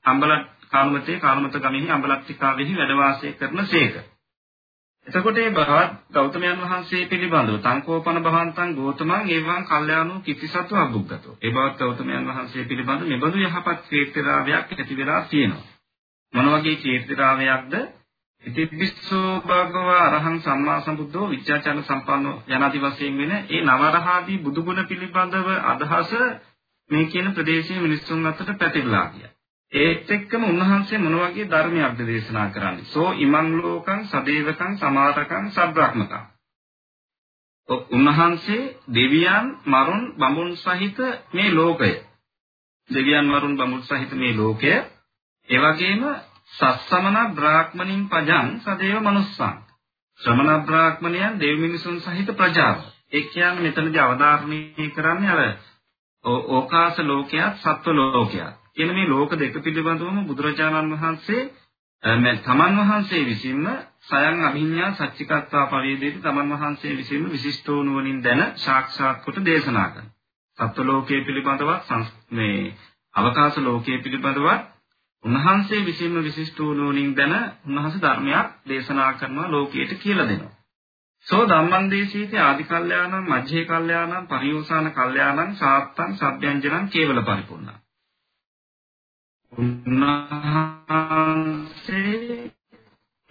අම්බලට් 0.06 0.48
කානුමතේ 0.70 1.20
කානුමත 1.20 1.56
ගමෙහි 1.58 1.92
අම්බලට්ටිකාවෙහි 1.92 2.74
වැඩ 2.76 2.96
වාසය 2.98 3.34
කරනසේක. 3.34 3.94
එතකොට 5.10 5.36
මේ 5.36 5.52
භවත් 5.52 5.94
ගෞතමයන් 6.12 6.60
වහන්සේ 6.62 7.06
පිළිබඳව 7.08 7.56
තංකෝපන 7.62 8.18
භවන්තං 8.22 8.74
ගෝතමං 8.76 9.30
ඒවං 9.30 9.64
කල්යාණෝ 9.66 10.20
කිතිසතු 10.22 10.76
අභුග්ගතෝ. 10.78 11.38
ඒ 11.40 11.52
බවත් 11.52 11.78
ගෞතමයන් 11.80 12.28
වහන්සේ 12.28 12.66
පිළිබඳව 12.66 13.08
මෙබඳු 13.08 13.38
යහපත් 13.40 13.80
ක්‍රීර්තිරාවයක් 13.86 14.74
ඇති 14.74 14.98
වෙලා 14.98 15.22
තියෙනවා. 15.24 15.66
මොන 16.34 16.52
වගේ 16.54 16.76
ක්‍රීර්තිරාවයක්ද? 16.76 17.74
ඉතිපිස්සෝ 18.44 19.32
භගව 19.44 19.90
අරහං 19.98 20.38
සම්මා 20.42 20.78
සම්බුද්ධෝ 20.82 21.26
විචාචන 21.30 21.82
සම්පන්නෝ 21.84 22.36
යනාදි 22.50 22.80
වශයෙන් 22.80 23.18
වෙන 23.18 23.34
ඒ 23.34 23.64
නවරහාදී 23.64 24.40
බුදුගුණ 24.40 24.86
පිළිබඳව 24.86 25.50
අදහස 25.66 26.14
මේ 26.90 27.06
කියන 27.08 27.34
ප්‍රදේශයේ 27.34 27.82
මිනිස්සුන් 27.82 28.26
අතර 28.28 28.54
පැතිරලා 28.56 29.06
ගියා. 29.10 29.34
ඒත් 29.74 30.10
එක්කම 30.10 30.44
උන්වහන්සේ 30.44 30.98
මොන 30.98 31.16
වගේ 31.16 31.48
ධර්මයක්ද 31.48 32.00
දේශනා 32.02 32.50
කරන්නේ? 32.50 32.86
සෝ 32.86 33.10
ඉමං 33.16 33.48
ලෝකං 33.58 34.02
සදේවකං 34.06 34.78
සමාරකං 34.78 35.46
සබ්‍රාහ්මකං. 35.50 36.24
උන්වහන්සේ 37.90 38.76
දෙවියන් 38.90 39.46
මරුන් 39.66 40.04
බඹුන් 40.16 40.52
සහිත 40.58 40.98
මේ 41.34 41.52
ලෝකය. 41.52 41.94
දෙවියන් 42.90 43.26
මරුන් 43.26 43.56
බඹුන් 43.56 43.84
සහිත 43.84 44.12
මේ 44.14 44.34
ලෝකය. 44.36 44.74
ඒ 45.50 45.60
වගේම 45.60 46.04
සස්සමන 46.52 47.18
බ්‍රාහ්මණින් 47.32 48.04
පජං 48.10 48.48
සදේව 48.60 49.02
මනුස්සං. 49.02 49.56
ශ්‍රමණ 50.20 50.66
බ්‍රාහ්මණයන් 50.66 51.34
දෙව් 51.38 51.56
මිනිසුන් 51.58 52.02
සහිත 52.02 52.30
ප්‍රජාව. 52.34 52.78
ඒ 53.12 53.22
කියන්නේ 53.24 53.64
මෙතනදී 53.66 54.02
අවධාරණය 54.02 54.90
කරන්නේ 54.90 55.32
අර 55.32 55.42
ඕකාස 56.26 56.98
ලෝකයක් 57.02 57.54
සත්ව 57.56 57.94
ලෝකයක්. 57.94 58.60
කියන 58.80 58.94
මේ 58.94 59.08
ලෝක 59.08 59.32
දෙක 59.36 59.56
පිළිබඳවම 59.60 60.20
බුදුරජාණන් 60.26 60.94
වහන්සේ 60.94 61.42
තමන් 62.04 62.78
වහන්සේ 62.80 63.24
විසින්ම 63.24 63.66
සයන් 64.02 64.38
අභිඤ්ඤා 64.42 64.92
සච්චිකත්වා 64.94 65.66
පරිදේති 65.68 66.20
තමන් 66.20 66.54
වහන්සේ 66.54 66.94
විසින්ම 66.96 67.26
විශිෂ්ටෝ 67.28 67.80
නුවණින් 67.84 68.20
දැන 68.22 68.42
සාක්ෂාත් 68.58 69.18
කොට 69.22 69.40
දේශනා 69.46 69.88
කරනවා. 69.90 70.14
සත්ව 70.58 70.86
ලෝකයේ 70.86 71.22
පිළිබඳවත් 71.22 71.90
මේ 72.32 72.62
අවකාශ 73.16 73.58
ලෝකයේ 73.60 73.98
පිළිබඳවත් 73.98 74.62
උන්වහන්සේ 75.24 75.82
විසින්ම 75.82 76.16
විශිෂ්ටෝ 76.20 76.70
නුවණින් 76.74 77.12
දැන 77.14 77.36
උන්වහන්සේ 77.68 78.02
ධර්මයක් 78.02 78.48
දේශනා 78.68 79.12
කරනවා 79.14 79.52
ලෝකයට 79.52 79.92
කියලා 79.98 80.28
දෙනවා. 80.28 80.56
සෝ 81.28 81.44
ධම්මං 81.46 81.92
දේශීති 81.92 82.38
ආදි 82.40 82.64
කල්යාණං 82.66 83.28
මජ්ජේ 83.28 83.66
කල්යාණං 83.66 84.28
පරියෝසాన 84.28 84.90
කල්යාණං 84.92 85.56
සාත්තං 85.56 86.12
සබ්බ්‍යංජනං 86.16 86.90
කේවල 86.90 87.22
පරිපූර්ණං 87.24 87.78
උන්වහන්සේ 89.54 90.90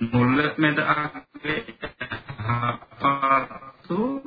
මුල 0.00 0.42
මැද 0.56 0.78
අග්‍රේ 0.86 1.64
හපාතු 2.38 4.22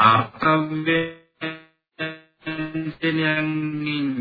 ආර්ථව්‍යයෙන් 0.00 1.20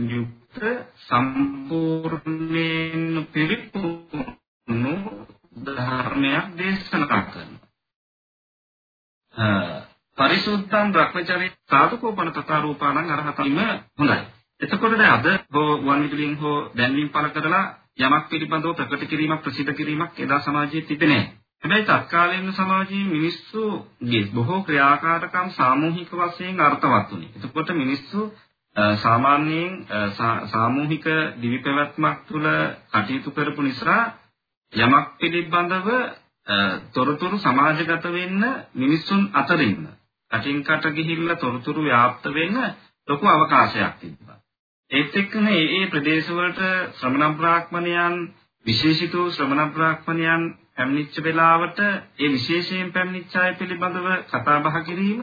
යුක්ත 0.09 0.61
සම්පූර්ණයෙන් 0.99 3.27
පිරිපුණු 3.27 5.25
ධර්මයක් 5.67 6.57
දේශනා 6.57 7.23
කරනවා. 7.23 7.67
පරිසුද්ධං 10.17 10.91
භ්‍රමචරි 10.91 11.51
සාධකෝපන 11.65 12.31
තථා 12.31 12.61
රූපාණං 12.61 13.11
අරහතීම 13.11 13.57
හොඳයි. 13.97 14.36
එතකොට 14.61 14.93
දැන් 14.93 15.11
අද 15.11 15.25
හෝ 15.51 15.71
වන් 15.79 16.01
විදුලියෙන් 16.01 16.37
හෝ 16.37 16.57
දැන්වීම 16.73 17.09
පළ 17.09 17.29
කරලා 17.31 17.65
යමක් 17.99 18.25
පිළිබඳව 18.29 18.73
ප්‍රකට 18.75 19.03
කිරීමක් 19.07 19.41
ප්‍රසිද්ධ 19.41 19.73
කිරීමක් 19.73 20.19
එදා 20.19 20.39
සමාජයේ 20.41 20.81
තිබෙන්නේ 20.83 21.17
නැහැ. 21.17 21.35
හැබැයි 21.63 21.85
තත්කාලීන 21.85 22.53
සමාජයේ 22.53 23.05
මිනිස්සුගේ 23.07 24.23
බොහෝ 24.33 24.61
ක්‍රියාකාරකම් 24.63 25.49
සාමූහික 25.51 26.11
වශයෙන් 26.13 26.61
අර්ථවත් 26.61 27.11
වුණේ. 27.11 27.31
එතකොට 27.37 27.69
මිනිස්සු 27.75 28.19
සාමාන්‍යයෙන් 28.97 29.73
සාමූහික 30.47 31.05
දිවි 31.41 31.59
පැවැත්මක් 31.59 32.17
තුළ 32.27 32.47
කටයුතු 32.91 33.31
කරපු 33.31 33.61
නිසා 33.61 34.01
යමක් 34.73 35.07
පිළිබඳව 35.17 35.87
තොරතුරු 36.93 37.37
සමාජගත 37.39 38.05
වෙන්න 38.11 38.43
මිනිසුන් 38.75 39.23
අතර 39.33 39.61
ඉන්න. 39.61 39.87
කටින් 40.31 40.63
කට 40.63 40.85
ගිහිල්ලා 40.91 41.35
තොරතුරු 41.37 41.81
ව්‍යාප්ත 41.83 42.25
වෙන්න 42.31 42.57
ලොකු 43.07 43.25
අවකාශයක් 43.27 43.93
තිබ්බා. 43.99 44.26
ඒත් 44.91 45.15
එක්කම 45.15 45.43
මේ 45.43 45.63
ඒ 45.71 45.87
ප්‍රදේශවලට 45.87 46.59
ශ්‍රමණ 46.93 47.33
බ්‍රාහ්මණයන් 47.35 48.13
විශේෂිත 48.65 49.15
ශ්‍රමණ 49.29 49.71
බ්‍රාහ්මණයන් 49.71 50.45
පැමිණිච්ච 50.75 51.17
වෙලාවට 51.21 51.79
ඒ 51.79 52.29
විශේෂයෙන් 52.29 52.93
පැමිණිච්ච 52.93 53.35
අය 53.37 53.51
පිළිබඳව 53.55 54.07
කතා 54.27 54.59
බහ 54.61 54.77
කිරීම, 54.85 55.19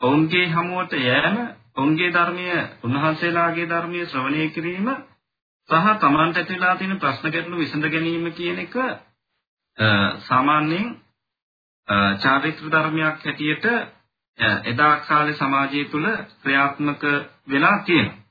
ඔවුන්ගේ 0.00 0.46
හමුවට 0.48 0.94
යෑම, 1.00 1.36
ඔවුන්ගේ 1.74 2.10
ධර්මීය 2.10 2.60
උන්වහන්සේලාගේ 2.82 3.66
ධර්මීය 3.66 4.06
ශ්‍රවණය 4.06 4.48
කිරීම 4.50 4.88
සහ 5.68 5.98
Tamanට 5.98 6.36
ඇතිලා 6.36 6.76
තියෙන 6.76 6.98
ප්‍රශ්න 6.98 7.30
ගැටළු 7.30 7.58
විසඳ 7.58 7.84
ගැනීම 7.88 8.30
කියන 8.32 8.58
එක 8.60 8.74
සාමාන්‍යයෙන් 10.22 10.88
චාරිත්‍ර 12.20 12.66
ධර්මයක් 12.70 13.16
හැටියට 13.20 13.70
එදා 14.66 14.94
කාලේ 15.02 15.34
සමාජය 15.34 15.84
තුළ 15.86 16.08
ක්‍රියාත්මක 16.40 17.02
වෙලා 17.48 17.78
තියෙනවා. 17.80 18.21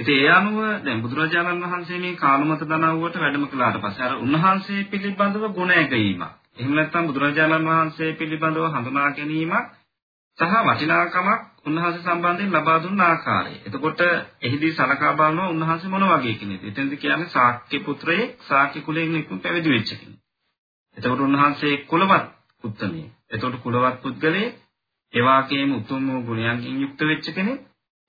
ඉතින් 0.00 0.16
ඒ 0.16 0.30
අනුව 0.30 0.58
දැන් 0.84 1.02
බුදුරජාණන් 1.02 1.64
වහන්සේ 1.64 1.98
මේ 1.98 2.16
කාලමත 2.16 2.62
දනව්වට 2.62 3.16
වැඩම 3.18 3.44
කළාට 3.46 3.76
පස්සේ 3.80 4.04
අර 4.04 4.14
උන්වහන්සේ 4.18 4.84
පිළිබඳව 4.86 5.44
ගුණ 5.52 5.72
ඇගීමක්. 5.72 6.22
එහෙම 6.56 6.72
නැත්නම් 6.74 7.04
බුදුරජාණන් 7.06 7.68
වහන්සේ 7.68 8.10
පිළිබඳව 8.14 8.64
හඳුනා 8.70 9.10
ගැනීමක් 9.12 9.66
සහ 10.38 10.54
වටිනාකමක් 10.66 11.28
උන්වහන්සේ 11.66 12.02
සම්බන්ධයෙන් 12.02 12.52
ලබා 12.52 12.78
දුන්න 12.78 13.00
ආකාරය. 13.02 13.54
එතකොට 13.66 14.00
එහිදී 14.42 14.72
සලකා 14.72 15.12
බලනවා 15.14 15.48
උන්වහන්සේ 15.48 15.90
මොන 15.90 16.06
වගේ 16.06 16.34
කෙනෙක්ද? 16.34 16.64
එතෙන්ද 16.64 16.92
කියන්නේ 16.96 17.28
ශාක්‍ය 17.28 17.78
පුත්‍රයෙක් 17.80 18.30
ශාක්‍ය 18.44 18.78
කුලයෙන් 18.80 19.12
නිකුත් 19.12 19.42
පැවිදි 19.42 19.70
වෙච්ච 19.70 19.90
කෙනෙක්. 19.92 20.20
එතකොට 20.96 21.20
උන්වහන්සේ 21.20 21.74
කුලවත් 21.84 22.24
උත්තමයෙක්. 22.64 23.10
එතකොට 23.30 23.56
කුලවත් 23.58 23.96
පුද්ගලයෙක් 24.02 24.54
ඒ 25.12 25.22
වාගේම 25.22 25.70
උතුම් 25.74 26.02
වූ 26.06 26.22
ගුණයන්ගෙන් 26.22 26.80
යුක්ත 26.80 27.00
වෙච්ච 27.04 27.26
කෙනෙක් 27.32 27.60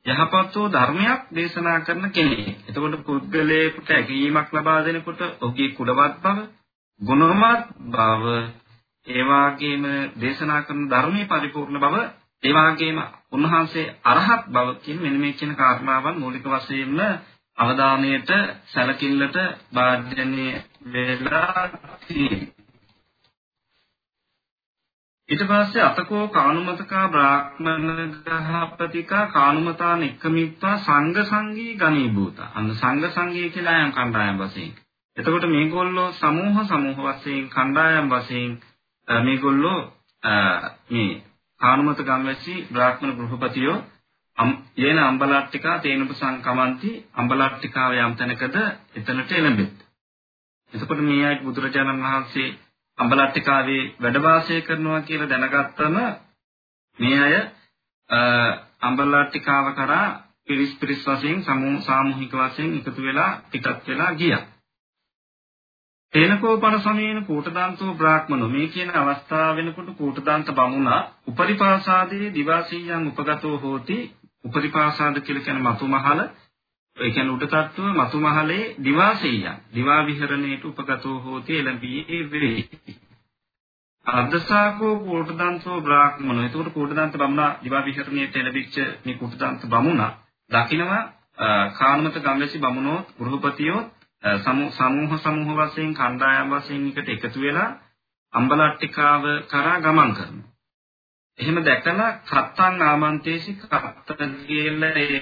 යහපත් 0.05 0.53
වූ 0.53 0.69
ධර්මයක් 0.69 1.21
දේශනා 1.31 1.79
කරන 1.81 2.05
කෙනෙක්. 2.11 2.57
එතකොට 2.67 2.95
පුද්ගලයෙකුට 3.01 3.89
ඇගීමක් 3.89 4.49
ලබා 4.51 4.79
දෙනකොට 4.81 5.21
ඔහුගේ 5.39 5.69
කුලවත් 5.71 6.15
බව, 6.19 6.37
ගුණවත් 7.01 7.65
බව, 7.89 8.25
ඒ 9.07 9.23
වාගේම 9.23 9.83
දේශනා 10.17 10.61
කරන 10.61 10.89
ධර්මයේ 10.89 11.27
පරිපූර්ණ 11.27 11.79
බව, 11.79 11.95
ඒ 12.43 12.53
වාගේම 12.53 12.97
උන්වහන්සේ 13.31 13.93
අරහත් 14.03 14.43
බව 14.47 14.67
කියන 14.83 15.01
මෙන්න 15.01 15.17
මේ 15.17 15.33
කියන 15.33 15.53
කාරණාවන් 15.55 16.19
මූලික 16.19 16.45
වශයෙන්ම 16.45 16.99
අවධානයට 17.57 18.29
සැලකිල්ලට 18.67 19.37
බාධ්‍යණය 19.73 20.47
වෙලා 20.87 21.63
තියෙනවා. 22.01 22.60
ඊට 25.31 25.43
පස්සේ 25.43 25.83
අතකෝ 25.83 26.27
කානුමතකා 26.29 27.03
බ්‍රාහ්මණ 27.07 28.15
ගහපතිකා 28.23 29.25
කානුමතා 29.29 29.91
නික්කමිත්වා 29.97 30.77
සංඝ 30.77 31.19
සංගී 31.25 31.75
ගණීභූත. 31.75 32.39
අන්න 32.55 32.71
සංඝ 32.73 33.05
සංගී 33.09 33.49
කියලා 33.49 33.77
යම් 33.79 33.91
කණ්ඩායම් 33.91 34.39
වශයෙන්. 34.39 34.73
එතකොට 35.17 35.45
මේගොල්ලෝ 35.47 36.09
සමූහ 36.13 36.57
සමූහ 36.65 36.99
වශයෙන් 37.05 37.45
කණ්ඩායම් 37.49 38.09
වශයෙන් 38.09 38.51
මේගොල්ලෝ 39.07 39.79
මේ 40.89 41.11
කානුමත 41.61 42.01
ගම්වැසි 42.01 42.55
බ්‍රාහ්මණ 42.71 43.15
ගෘහපතියෝ 43.17 43.77
යේන 44.77 44.99
අම්බලට්ටිකා 45.01 45.77
තේනුප 45.79 46.11
සංකමන්ති 46.13 46.91
අම්බලට්ටිකාව 47.15 47.95
යම් 47.99 48.13
තැනකද 48.15 48.57
එතනට 48.95 49.31
එළඹෙත්. 49.33 49.77
එතකොට 50.73 51.01
මේ 51.03 51.23
ආයත් 51.25 51.41
බුදුරජාණන් 51.43 52.03
වහන්සේ 52.03 52.49
අඹලට්ටිකාවේ 53.01 53.83
වැඩ 53.99 54.17
වාසය 54.19 54.61
කරනවා 54.61 55.01
කියලා 55.01 55.29
දැනගත්තම 55.29 55.95
මේ 56.99 57.19
අය 57.19 57.35
අඹලට්ටිකාව 58.81 59.67
කරා 59.75 60.07
පිරිස් 60.45 60.71
පිරිස් 60.75 61.03
වශයෙන් 61.05 61.43
සාමූහික 61.81 62.33
වශයෙන් 62.35 62.73
එකතු 62.77 63.01
වෙලා 63.01 63.31
පිටත් 63.47 63.87
වෙලා 63.87 64.11
ගියා. 64.13 64.41
තේනකෝපන 66.13 66.77
සමයේන 66.79 67.25
කූටදාන්තෝ 67.25 67.93
බ්‍රාහ්මනෝ 67.93 68.49
මේ 68.49 68.67
කියන 68.67 68.89
අවස්ථාව 68.95 69.55
වෙනකොට 69.55 69.91
කූටදාන්ත 69.97 70.47
බමුණා 70.51 71.01
උපරිපාසාදේ 71.27 72.33
දිවාසීයන් 72.33 73.07
උපගතෝ 73.09 73.57
හෝති 73.59 73.97
උපරිපාසාද 74.45 75.21
කියලා 75.21 75.43
කියන 75.43 75.61
මතුමහල 75.61 76.21
ඒ 77.01 77.11
කියන්නේ 77.11 77.33
උඩටට්ටුව 77.33 77.87
මතුමහලේ 77.95 78.63
දිවාසීයන් 78.83 79.61
දිවා 79.75 80.01
විහරණයට 80.05 80.65
උපගතෝ 80.65 81.15
හෝති 81.19 81.57
එළඹී 81.57 82.19
වේ 82.31 82.57
අද්දසාකෝ 84.05 84.95
කෝටදන්තෝ 84.99 85.77
බ්‍රාහ්මණෝ. 85.81 86.45
එතකොට 86.45 86.69
කෝටදන්ත 86.69 87.15
බමුණා 87.15 87.51
දිවා 87.63 87.85
විහරණයට 87.85 88.35
එළඹිච්ච 88.35 88.75
මේ 89.05 89.15
කෝටදන්ත 89.15 89.65
බමුණා 89.67 90.11
දකිනවා 90.51 91.03
කානුමත 91.73 92.17
ගම්වැසි 92.17 92.59
බමුණෝ 92.59 92.99
ගෘහපතියෝ 93.19 93.81
සමූහ 94.39 95.17
සමූහ 95.19 95.55
වශයෙන් 95.59 95.93
කණ්ඩායම් 95.93 96.51
වශයෙන් 96.51 96.87
එකට 96.89 97.09
එකතු 97.09 97.41
වෙලා 97.41 97.69
අම්බලට්ටිකාව 98.33 99.23
කරා 99.47 99.77
ගමන් 99.79 100.13
කරනවා. 100.13 100.51
එහෙම 101.39 101.57
දැකලා 101.63 102.11
කත්තං 102.25 102.81
ආමන්තේසි 102.83 103.51
කත්ත 103.55 104.19
කියලා 104.43 104.93
ඒ 104.97 105.19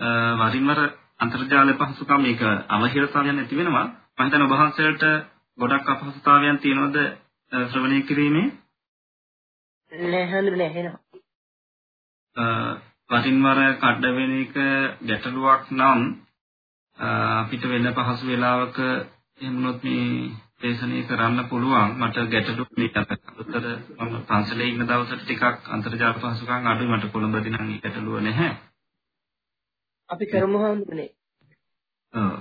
වරින් 0.00 0.66
වර 0.66 0.80
අන්තර්ජාල 1.18 1.70
පහසුකම් 1.74 2.20
මේක 2.20 2.40
අවහිරතාවයන් 2.70 3.36
නැති 3.36 3.56
වෙනවා. 3.56 3.86
මම 4.14 4.24
හිතන 4.24 4.42
ඔබ 4.42 4.52
වහන්සේට 4.52 5.02
ගොඩක් 5.58 5.88
අපහසුතාවයන් 5.88 6.58
තියෙනවද 6.58 6.96
ශ්‍රවණය 7.52 8.02
කිරීමේ? 8.02 8.48
නෑ 9.92 10.26
හඳුනේ 10.26 10.68
එහෙනම්. 10.68 10.94
වරින් 13.10 13.38
වර 13.42 13.60
කඩ 13.76 14.04
වෙන 14.12 14.32
එක 14.36 14.54
ගැටලුවක් 15.02 15.70
නම් 15.72 16.00
අපිට 16.98 17.64
වෙන 17.66 17.92
පහසු 17.92 18.24
වෙලාවක 18.26 18.78
එහෙමනොත් 19.36 19.78
මේ 19.82 20.30
දේශනය 20.60 21.00
කරන්න 21.04 21.48
පුළුවන් 21.48 21.96
මට 21.98 22.28
ගැටලු 22.28 22.64
නිතරතර 22.76 23.66
මම 23.98 24.14
පන්සලේ 24.26 24.68
ඉන්න 24.68 24.84
දවසට 24.84 25.22
ටිකක් 25.22 25.70
අන්තර්ජාල 25.70 26.14
පහසුකම් 26.16 26.66
අඩුයි 26.66 26.90
මට 26.90 27.12
කොළඹදී 27.12 27.52
නම් 27.52 27.74
ගැටලුව 27.76 28.22
නැහැ 28.22 28.52
අපි 30.14 30.26
කරමු 30.26 30.58
හඳුනේ. 30.60 31.10
ඔව්. 32.12 32.36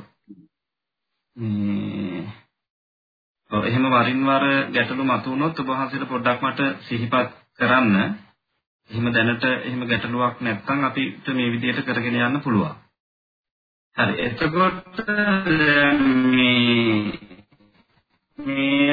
මේ 1.35 2.23
ඔව් 3.51 3.63
එහෙම 3.63 3.85
වරින් 3.87 4.21
වර 4.23 4.45
ගැටලු 4.69 5.03
මතුවුනොත් 5.05 5.59
ඔබ 5.59 5.67
වහන්සේට 5.69 6.05
පොඩ්ඩක් 6.07 6.41
මට 6.43 6.61
සිහිපත් 6.83 7.33
කරන්න. 7.57 7.95
එහෙම 8.89 9.05
දැනට 9.09 9.43
එහෙම 9.49 9.81
ගැටලුවක් 9.85 10.35
නැත්නම් 10.39 10.79
අපිට 10.83 11.25
මේ 11.31 11.51
විදිහට 11.51 11.85
කරගෙන 11.85 12.19
යන්න 12.19 12.41
පුළුවන්. 12.41 12.75
හරි 13.95 14.15
එතකොට 14.21 14.97
මේ 16.29 17.13
මේ 18.37 18.83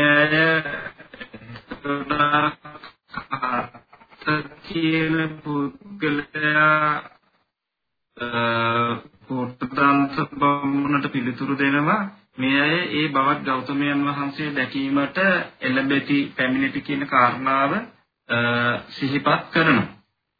කියන 4.64 5.16
පුද්ගලයා 5.42 7.19
කෝට්ටදාන්ත 8.20 10.16
බමුණට 10.32 11.06
පිළිතුරු 11.08 11.54
දෙනවා 11.56 12.00
මේ 12.36 12.60
අය 12.60 12.74
ඒ 12.94 13.08
බවත් 13.08 13.44
ගෞතමයන් 13.44 14.04
වහන්සේ 14.06 14.50
දැකීමට 14.52 15.18
එළඹෙති 15.60 16.18
පැමිණෙති 16.36 16.80
කියන 16.82 17.06
කාරණාව 17.06 17.72
සිහිපත් 18.90 19.48
කරනවා. 19.50 19.88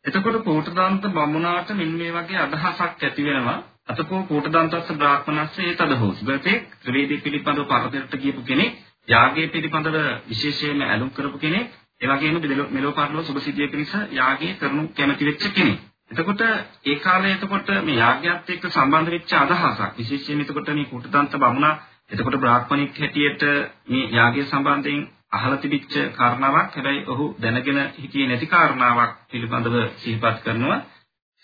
එතකොට 0.04 0.38
කෝට්ටදාන්ත 0.42 1.08
බමුණාට 1.08 1.72
මෙන්න 1.72 1.94
මේ 1.94 2.12
වගේ 2.12 2.38
අදහසක් 2.38 3.02
ඇති 3.02 3.24
වෙනවා. 3.24 3.58
අතකෝ 3.88 4.22
කෝට්ටදාන්තස්ස 4.24 4.92
බ්‍රාහ්මණස්ස 4.94 5.58
ඒතද 5.60 5.92
හොස්. 5.96 6.18
ගතේ 6.22 6.56
ත්‍රිවේදී 6.80 7.20
පිළිපදව 7.20 7.64
පරතරට 7.66 8.14
ගියපු 8.18 8.42
කෙනෙක්, 8.44 8.72
යාගයේ 9.08 9.48
පිළිපදව 9.48 9.96
විශේෂයෙන්ම 10.28 10.82
ඇලුම් 10.84 11.10
කරපු 11.10 11.38
කෙනෙක්, 11.38 11.68
ඒ 12.00 12.08
වගේම 12.08 12.36
මෙලෝ 12.70 12.92
පරලෝ 12.94 13.22
සුභ 13.22 13.40
සිද්ධිය 13.40 13.68
පිණිස 13.68 13.94
යාගයේ 14.12 14.56
කරනු 14.56 14.82
කැමැති 14.90 15.24
වෙච්ච 15.26 15.48
කෙනෙක්. 15.52 15.80
එතකොට 16.10 16.42
ඒ 16.84 16.96
කාලේ 16.98 17.32
එතකොට 17.32 17.68
මේ 17.82 17.96
යාග්‍යයත් 17.96 18.50
එක්ක 18.50 18.64
සම්බන්ධ 18.68 19.10
වෙච්ච 19.10 19.32
අදහසක්. 19.34 19.96
විශේෂයෙන් 19.96 20.40
එතකොට 20.40 20.68
මේ 20.70 20.84
කුටදන්ත 20.86 21.34
බමුණා 21.36 21.74
එතකොට 22.10 22.36
බ්‍රාහ්මණික 22.36 22.96
හැටියට 22.96 23.42
මේ 23.88 24.10
යාගය 24.10 24.44
සම්බන්ධයෙන් 24.44 25.02
අහලා 25.32 25.58
තිබිච්ච 25.58 25.92
කාරණාවක්. 26.12 26.70
හැබැයි 26.70 27.04
ඔහු 27.06 27.26
දැනගෙන 27.38 27.78
හිටියේ 27.96 28.28
නැති 28.28 28.46
කාරණාවක් 28.48 29.12
පිළිබඳව 29.28 29.76
සිහිපත් 29.96 30.40
කරනවා. 30.44 30.78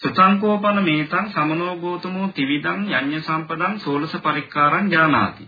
සුතංකෝපන 0.01 0.79
මේතං 0.83 1.29
සමනෝ 1.29 1.75
ගෝතමෝ 1.79 2.27
ත්‍රිවිධං 2.31 2.81
යඤ්ඤ 2.93 3.21
සම්පදං 3.21 3.79
සෝලස 3.81 4.17
පරික්කාරං 4.21 4.87
ඥානාති. 4.87 5.47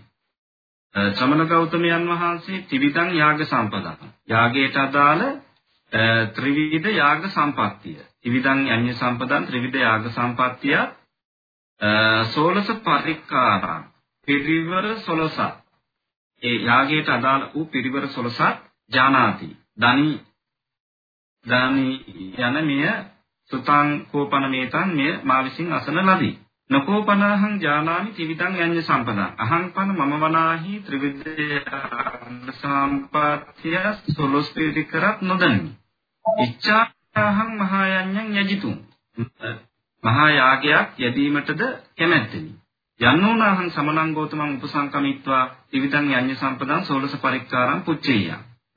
ශ්‍රමණ 0.95 1.47
ගෞතමයන් 1.47 2.07
වහන්සේ 2.09 2.61
ත්‍රිවිධං 2.63 3.11
යාග 3.15 3.43
සම්පදං. 3.43 4.13
යාගයට 4.27 4.77
අදාළ 4.77 5.25
ත්‍රිවිධ 6.31 6.89
යාග 6.93 7.27
සම්පත්තිය. 7.29 7.99
ත්‍රිවිධං 8.25 8.59
යඤ්ඤ 8.67 8.93
සම්පදං 8.93 9.45
ත්‍රිවිධ 9.45 9.77
යාග 9.77 10.09
සම්පත්තිය 10.09 10.79
සෝලස 12.25 12.67
පරික්කාරං 12.79 13.83
පිරිවර 14.27 14.85
සොලසක්. 14.97 15.53
ඒ 16.41 16.57
යාගයට 16.61 17.09
අදාළ 17.09 17.43
වූ 17.53 17.65
පිරිවර 17.67 18.07
සොලසක් 18.09 18.57
ජානාති. 18.91 19.49
දනි 19.77 20.11
දනි 21.45 21.87
යන 22.39 22.55
මෙය 22.63 22.85
සුතං 23.51 23.87
කෝපන 24.11 24.45
මේතං 24.49 24.89
මෙය 24.93 25.11
මා 25.23 25.43
විසින් 25.43 25.73
අසන 25.73 25.99
ලදී. 25.99 26.35
නකෝපනහං 26.69 27.55
ජානාමි 27.59 28.11
ත්‍රිවිධං 28.11 28.53
යඤ්ඤ 28.57 28.81
සම්පදං. 28.81 29.21
අහං 29.37 29.65
පන 29.71 29.89
මම 29.91 30.13
වනාහි 30.19 30.73
ත්‍රිවිධ 30.81 31.23
සම්පත්තිය 32.53 33.79
සොලොස් 34.09 34.47
පිරිකරත් 34.51 35.21
නොදනි. 35.23 35.73
ඉච්ඡාහං 37.19 37.51
මහායඤ්ඤං 37.57 38.29
යජිතුම් 38.37 38.75
මහා 40.03 40.29
යාගයක් 40.31 40.87
යෙදීමටද 40.97 41.61
කැමැත්තෙමි. 41.97 42.51
යන්නෝනාහං 42.99 43.69
සමනං 43.69 44.13
ගෞතමං 44.13 44.55
උපසංකමිත්වා 44.55 45.43
ත්‍රිවිධං 45.67 46.07
යඤ්ඤ 46.11 46.35
සම්පදං 46.35 46.83
සෝලස 46.83 47.15
පරික්කාරං 47.17 47.81
පුච්චේය. 47.81 48.25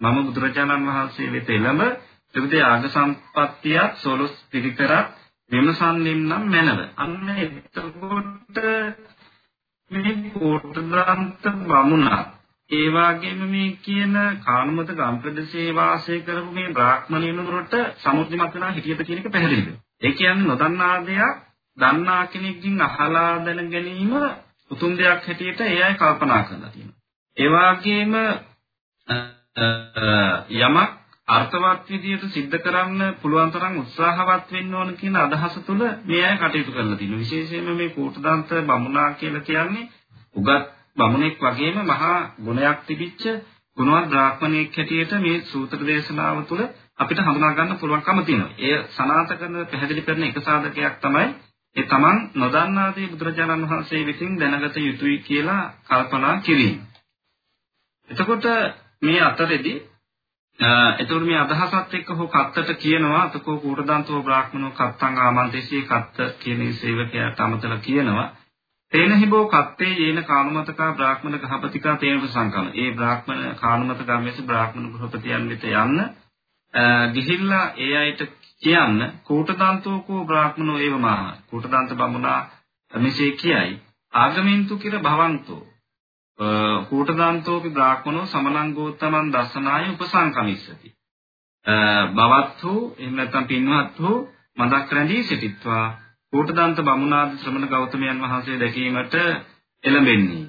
මම 0.01 0.19
බුදුරජාණන් 0.25 0.89
වහන්සේ 0.89 1.33
වෙත 1.33 1.49
එළඹ 1.51 1.83
ත්‍රිවිධ 2.35 2.57
යාග 2.57 2.85
සම්පත්තියත් 2.89 3.93
සෝලස් 3.97 4.35
පිරිකරත් 4.51 5.09
විමසන්නෙම් 5.51 6.21
නම් 6.23 6.45
මැනව. 6.49 6.81
අන්න 6.97 7.29
එතකොට 7.37 8.57
මේ 9.91 10.15
කෝටදාන්ත 10.31 11.45
බමුණා 11.63 12.23
ඒ 12.72 12.88
වගේම 12.90 13.42
මේ 13.48 13.68
කියන 13.80 14.16
කානුමත 14.44 14.90
ගම් 14.92 15.18
ප්‍රදේශයේ 15.20 15.74
වාසය 15.74 16.16
කරපු 16.22 16.52
මේ 16.52 16.74
බ්‍රාහ්මණයනුරට 16.74 17.76
සමුද්‍රමත් 17.98 18.54
වෙනා 18.54 18.72
හිටියද 18.72 19.04
කියන 19.04 19.20
එක 19.20 19.30
පැහැදිලිද? 19.30 19.70
ඒ 20.02 20.12
කියන්නේ 20.14 20.48
නොදන්නා 20.48 20.96
දෙයක් 21.04 21.38
දන්නා 21.78 22.24
කෙනෙක්ගෙන් 22.28 22.82
අහලා 22.82 23.32
දැන 23.42 23.70
ගැනීම 23.70 24.14
උතුම් 24.72 24.92
දෙයක් 24.96 25.22
හැටියට 25.24 25.62
ඒ 25.64 25.82
අය 25.84 25.94
කල්පනා 25.96 26.42
කරලා 26.44 26.72
තියෙනවා. 26.72 27.00
ඒ 27.38 27.50
වගේම 27.52 28.14
යමක් 30.60 30.90
අර්ථවත් 31.28 31.90
විදියට 31.90 32.24
सिद्ध 32.30 32.54
කරන්න 32.58 33.02
පුළුවන් 33.22 33.52
තරම් 33.52 33.74
උත්සාහවත් 33.80 34.52
වෙන්න 34.52 34.76
ඕන 34.76 34.96
කියන 34.96 35.16
අදහස 35.18 35.56
තුළ 35.62 35.84
මේ 36.06 36.24
අය 36.26 36.38
කටයුතු 36.38 36.72
කරලා 36.72 36.98
තියෙනවා. 36.98 37.20
විශේෂයෙන්ම 37.20 37.76
මේ 37.76 37.90
කෝටදාන්ත 37.92 38.50
බමුණා 38.64 39.10
කියලා 39.16 39.44
කියන්නේ 39.44 39.90
උගත් 40.36 40.74
බමුණෙක් 40.97 41.37
වගේම 41.41 41.77
මහා 41.85 42.19
ගුණයක් 42.39 42.79
තිබිච්ච 42.87 43.23
ගුණවත් 43.77 44.09
බ්‍රාහ්මණයෙක් 44.09 44.69
හැටියට 44.73 45.13
මේ 45.19 45.37
සූත්‍ර 45.43 45.81
දේශනාව 45.83 46.39
තුළ 46.47 46.65
අපිට 46.99 47.21
හඳුනා 47.21 47.53
ගන්න 47.53 47.79
පුළුවන්කම 47.79 48.19
තියෙනවා. 48.23 48.53
එය 48.59 48.75
සනාත 48.91 49.31
කරන 49.33 49.57
පැහැදිලි 49.67 50.03
කරන 50.03 50.23
එක 50.25 50.39
සාධකයක් 50.41 50.97
තමයි 51.01 51.29
ඒ 51.77 51.85
තමන් 51.85 52.19
නොදන්නා 52.35 52.89
දේ 52.91 53.09
බුදුරජාණන් 53.09 53.65
වහන්සේ 53.65 54.03
විසින් 54.03 54.33
දැනගත 54.37 54.77
යුතුයි 54.79 55.19
කියලා 55.21 55.63
කල්පනා 55.85 56.35
කිරීම. 56.41 56.77
එතකොට 58.11 58.45
මේ 59.03 59.21
අතරෙදි 59.23 59.75
එතකොට 60.95 61.25
මේ 61.25 61.39
අදහසත් 61.39 61.95
එක්ක 61.95 62.09
හෝ 62.11 62.29
කත්තට 62.29 62.71
කියනවා 62.77 63.23
අතකෝ 63.23 63.57
කූටදන්තෝ 63.59 64.21
බ්‍රාහ්මනෝ 64.23 64.73
කත්තං 64.73 65.19
ආමන්තේසී 65.19 65.83
කත්ත 65.85 66.17
කියන 66.39 66.61
සේවකයාට 66.75 67.41
අමතලා 67.41 67.81
කියනවා 67.81 68.29
තේන 68.93 69.13
හිබෝ 69.15 69.45
කත්තේ 69.49 69.93
යේන 69.97 70.25
කානුමතකා 70.25 70.93
බ්‍රාහ්මණ 70.93 71.39
ගහපතිකා 71.41 71.97
තේන 71.97 72.29
සංකම. 72.29 72.67
ඒ 72.75 72.91
බ්‍රාහ්මණ 72.93 73.57
කානුමත 73.57 74.03
ගම්මේස 74.03 74.43
බ්‍රාහ්මණ 74.43 74.93
ගෘහපතියන් 74.93 75.49
වෙත 75.49 75.65
යන්න 75.65 75.99
ගිහිල්ලා 77.15 77.65
ඒ 77.79 77.97
අයට 77.97 78.21
කියන්න 78.63 78.99
කූටදන්තෝකෝ 79.25 80.25
බ්‍රාහ්මනෝ 80.25 80.79
ඒව 80.79 80.99
මාහ. 80.99 81.35
කූටදන්ත 81.49 81.95
බමුණා 81.95 82.41
මෙසේ 82.93 83.31
කියයි. 83.33 83.81
ආගමින්තු 84.13 84.79
කිර 84.79 84.99
භවන්තෝ. 85.01 85.63
කූටදන්තෝපි 86.89 87.71
බ්‍රාහ්මනෝ 87.71 88.27
සමනං 88.27 88.75
ගෝතමන් 88.75 89.33
දසනාය 89.33 89.91
උපසංකමිස්සති. 89.91 90.95
බවත් 92.15 92.63
වූ 92.63 92.95
එහෙම 92.99 93.15
නැත්නම් 93.15 93.47
පින්වත් 93.47 94.01
වූ 94.01 94.17
මදක් 94.57 94.93
රැඳී 94.93 95.23
සිටිත්වා 95.25 95.87
කෝටදන්ත 96.33 96.79
බමුණාද 96.81 97.33
ශ්‍රමණ 97.37 97.69
ගෞතමයන් 97.69 98.21
වහන්සේ 98.21 98.59
දැකීමට 98.59 99.15
එළඹෙන්නේ. 99.85 100.45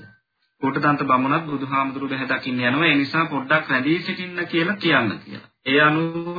කෝටදන්ත 0.62 1.02
බමුණත් 1.04 1.46
බුදුහාමුදුරු 1.46 2.08
බැහැ 2.08 2.28
දකින්න 2.30 2.62
යනවා. 2.62 2.86
ඒ 2.86 2.96
නිසා 2.96 3.26
පොඩ්ඩක් 3.28 3.70
රැඳී 3.70 4.00
සිටින්න 4.00 4.48
කියලා 4.48 4.76
කියන්න 4.78 5.10
කියලා. 5.20 5.50
ඒ 5.66 5.82
අනුව 5.82 6.38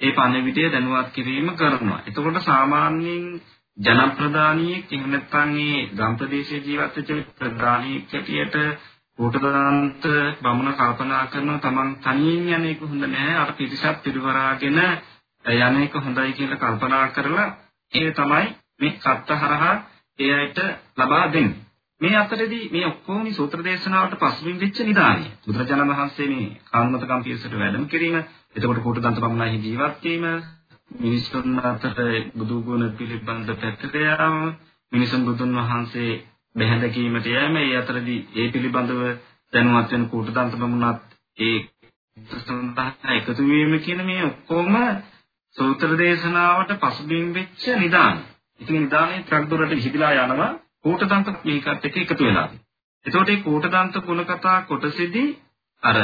ඒ 0.00 0.12
පණිවිඩය 0.12 0.64
දැනුවත් 0.68 1.12
කිරීම 1.12 1.50
කරනවා. 1.52 2.00
එතකොට 2.06 2.40
සාමාන්‍යයෙන් 2.42 3.28
ජනප්‍රදානියෙක් 3.78 4.92
එහෙම 4.92 5.06
නැත්නම් 5.10 5.52
මේ 5.52 5.86
ගම් 5.92 6.16
ප්‍රදේශයේ 6.16 6.62
ජීවත් 6.62 6.98
වෙච්ච 6.98 7.30
ප්‍රදානියෙක් 7.38 8.12
හැටියට 8.12 8.58
කෝටදන්ත 9.18 10.04
බමුණ 10.40 10.74
කල්පනා 10.74 11.22
කරනවා 11.28 11.60
තමන් 11.60 11.94
තනියෙන් 12.00 12.52
යන 12.56 12.66
එක 12.66 12.82
හොඳ 12.82 13.04
නැහැ. 13.04 13.36
අර 13.36 13.54
පිරිසක් 13.54 14.02
පිරිවරාගෙන 14.02 14.82
යන 15.44 15.80
එක 15.80 15.96
හොඳයි 16.00 16.32
කියලා 16.34 16.60
කල්පනා 16.60 17.06
කරලා 17.10 17.48
ඒ 17.92 18.10
තමයි 18.12 18.46
මේ 18.80 18.92
සත්‍යහරහා 18.96 19.74
ඒ 20.18 20.32
අයට 20.34 20.58
ලබා 20.98 21.26
දෙන්නේ. 21.28 21.64
මේ 22.00 22.16
අතරේදී 22.16 22.64
මේ 22.70 22.86
ඔක්කොම 22.86 23.26
සූත්‍ර 23.32 23.60
දේශනාවට 23.60 24.18
පසුබිම් 24.20 24.58
වෙච්ච 24.58 24.78
නිදානිය. 24.80 25.30
බුදුරජාණන් 25.42 25.90
වහන්සේ 25.90 26.28
මේ 26.28 26.46
කාන්මත 26.66 27.04
කම්පියසට 27.04 27.54
වැඩම 27.54 27.86
කිරීම, 27.86 28.16
එතකොට 28.54 28.80
කෝටදන්ත 28.80 29.18
බමුණාහි 29.18 29.58
ජීවත් 29.60 30.04
වීම, 30.04 30.26
මිනිසුන් 30.96 31.58
අතර 31.62 31.98
බුදු 32.34 32.56
ගුණ 32.62 32.84
පිළිබඳ 32.92 33.48
පැත්තට 33.54 33.94
යාම, 33.96 34.36
මිනිසුන් 34.92 35.24
බුදුන් 35.24 35.56
වහන්සේ 35.58 36.10
බැහැදකීමට 36.54 37.26
යෑම, 37.28 37.56
ඒ 37.58 37.78
අතරේදී 37.78 38.20
ඒ 38.34 38.48
පිළිබඳව 38.50 39.02
දැනුවත් 39.52 39.90
වෙන 39.92 40.04
කෝටදන්ත 40.08 40.54
බමුණත් 40.56 41.02
ඒ 41.38 41.56
සඳහා 42.16 43.14
එකතු 43.14 43.42
වීම 43.44 43.74
කියන 43.80 44.04
මේ 44.04 44.22
ඔක්කොම 44.24 44.76
සූත්‍ර 45.56 45.98
දේශනාවට 45.98 46.78
පසුබිම් 46.80 47.26
වෙච්ච 47.32 47.66
නිදානය. 47.76 48.22
ඉතින් 48.60 48.80
නිදානේ 48.80 49.20
ටිකක් 49.20 49.50
දුරට 49.50 49.72
විහිදලා 49.72 50.12
යනවා 50.18 50.52
කෝටදන්ත 50.84 51.44
මේකත් 51.44 51.84
එක්ක 51.84 51.96
එකතු 51.98 52.24
වෙලා. 52.24 52.48
එතකොට 53.06 53.28
මේ 53.28 53.42
කෝටදන්ත 53.42 53.96
ගුණ 54.02 54.24
කතා 54.26 54.58
කොටසෙදී 54.64 55.28
අර 55.82 55.98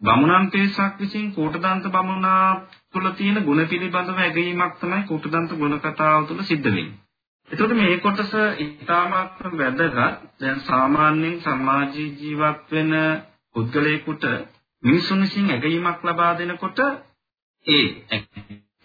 බමුණන් 0.00 0.50
පේසක් 0.50 0.98
විසින් 0.98 1.32
කෝටදන්ත 1.32 1.88
බමුණා 1.88 2.44
තුළ 2.92 3.08
තියෙන 3.12 3.44
ගුණ 3.44 3.66
පිළිබඳව 3.66 4.18
ඇගීමක් 4.18 4.74
තමයි 4.80 5.02
කෝටදන්ත 5.04 5.52
ගුණ 5.54 5.80
කතාව 5.80 6.26
තුළ 6.26 6.42
සිද්ධ 6.44 6.66
වෙන්නේ. 6.66 6.98
එතකොට 7.50 7.74
මේ 7.74 7.96
කොටස 7.98 8.34
ඉතාමත් 8.58 9.40
වැදගත්. 9.54 9.96
දැන් 10.40 10.60
සාමාන්‍යයෙන් 10.62 11.40
සමාජීය 11.40 12.14
ජීවත් 12.18 12.70
වෙන 12.70 12.92
පුද්ගලයෙකුට 13.54 14.24
මිනිසුන් 14.82 15.20
විසින් 15.20 15.50
ඇගීමක් 15.50 16.00
ලබා 16.04 16.32
දෙනකොට 16.34 16.78
ඒ 17.66 17.86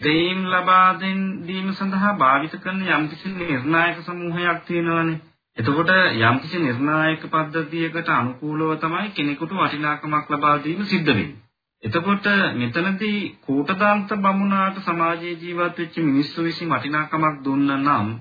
දෙයින් 0.01 0.41
ලබා 0.47 0.87
දීම 0.99 1.67
සඳහා 1.73 2.13
භාවිත 2.15 2.55
කරන 2.59 2.81
යම්කිසි 2.89 3.29
නිර්ණායක 3.31 4.01
සමූහයක් 4.01 4.59
තියෙනවානේ. 4.63 5.19
එතකොට 5.57 5.91
යම්කිසි 6.21 6.57
නිර්ණායක 6.59 7.23
පද්ධතියකට 7.27 8.09
අනුකූලව 8.11 8.73
තමයි 8.79 9.09
කෙනෙකුට 9.11 9.55
වටිනාකමක් 9.55 10.27
ලබා 10.31 10.57
දීම 10.59 10.83
සිද්ධ 10.85 11.09
වෙන්නේ. 11.09 11.39
එතකොට 11.83 12.27
මෙතනදී 12.55 13.19
කෝටදාන්ත 13.41 14.11
බමුණාට 14.17 14.77
සමාජයේ 14.81 15.37
ජීවත් 15.37 15.77
වෙච්ච 15.77 15.95
මිනිස්සු 16.01 16.43
විසින් 16.43 16.69
වටිනාකමක් 16.69 17.37
දුන්න 17.43 17.71
නම් 17.77 18.11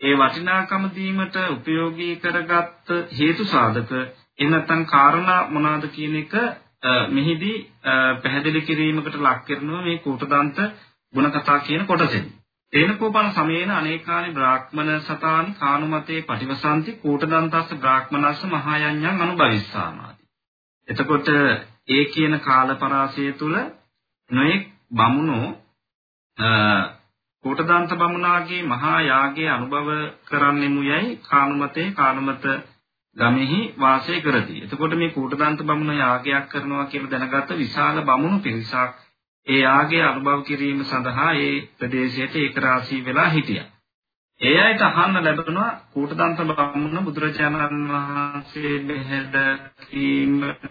ඒ 0.00 0.14
වටිනාකම 0.16 0.84
දීමට 0.92 1.36
උපයෝගී 1.48 2.14
කරගත් 2.18 2.88
හේතු 3.12 3.44
සාධක 3.46 3.92
එනතන් 4.38 4.82
කාරණා 4.86 5.40
මොනවාද 5.48 5.86
කියන 5.90 6.16
එක 6.16 6.34
මෙහිදී 7.10 7.58
පැහැදිලි 8.22 8.60
කිරීමකට 8.62 9.16
ලක් 9.18 9.38
කරනවා 9.46 9.82
මේ 9.82 9.98
කෝටදාන්ත 10.00 10.58
ගුණ 11.14 11.30
කතා 11.32 11.58
කියන 11.60 11.86
කොටසෙන්. 11.86 12.24
තේනකෝපන 12.72 13.28
සමයේන 13.32 13.70
අනේකානි 13.72 14.32
බ්‍රාහ්මන 14.32 14.90
සතානි 15.02 15.54
කානුමතේ 15.54 16.20
පටිවසන්ති 16.22 16.96
කූටදන්තස්ස 16.96 17.74
බ්‍රාහ්මනස්ස 17.76 18.44
මහායඤ්ඤං 18.46 19.20
අනුභවිස්සාමාති. 19.20 20.22
එතකොට 20.88 21.28
ඒ 21.88 22.04
කියන 22.06 22.34
කාලපරාසය 22.40 23.32
තුල 23.34 23.54
නොඑක් 24.30 24.62
බමුණෝ 24.92 25.46
කෝටදාන්ත 27.44 27.90
බමුණාගේ 27.94 28.62
මහා 28.64 29.00
යාගයේ 29.02 29.50
අනුභව 29.50 29.88
කරන්නෙමු 30.24 30.82
යයි 30.82 31.16
කානුමතේ 31.22 31.88
කානුමත 31.92 32.44
ගමෙහි 33.16 33.60
වාසය 33.78 34.20
කරති. 34.20 34.56
එතකොට 34.60 34.94
මේ 34.94 35.10
කෝටදාන්ත 35.10 35.60
බමුණ 35.62 35.96
යාගයක් 35.96 36.48
කරනවා 36.48 36.86
කියලා 36.86 37.12
දැනගත්ත 37.12 37.50
විශාල 37.56 38.02
බමුණු 38.02 38.38
පිරිසක් 38.40 39.03
ඒ 39.46 39.60
යාගය 39.60 40.02
අනුභව 40.02 40.40
කිරීම 40.42 40.80
සඳහා 40.84 41.32
ඒ 41.38 41.54
ප්‍රදේශයට 41.76 42.34
ඒක 42.36 42.56
රාශී 42.58 43.04
වෙලා 43.04 43.30
හිටියා. 43.30 43.68
ඒ 44.40 44.56
අයට 44.60 44.82
අහන්න 44.82 45.16
ලැබුණා 45.20 45.70
කූටදන්ත 45.90 46.38
බමුණ 46.48 47.04
බුදුරජාණන් 47.04 47.90
වහන්සේ 47.90 48.74
බෙහෙද 48.82 49.34
කීමට 49.82 50.62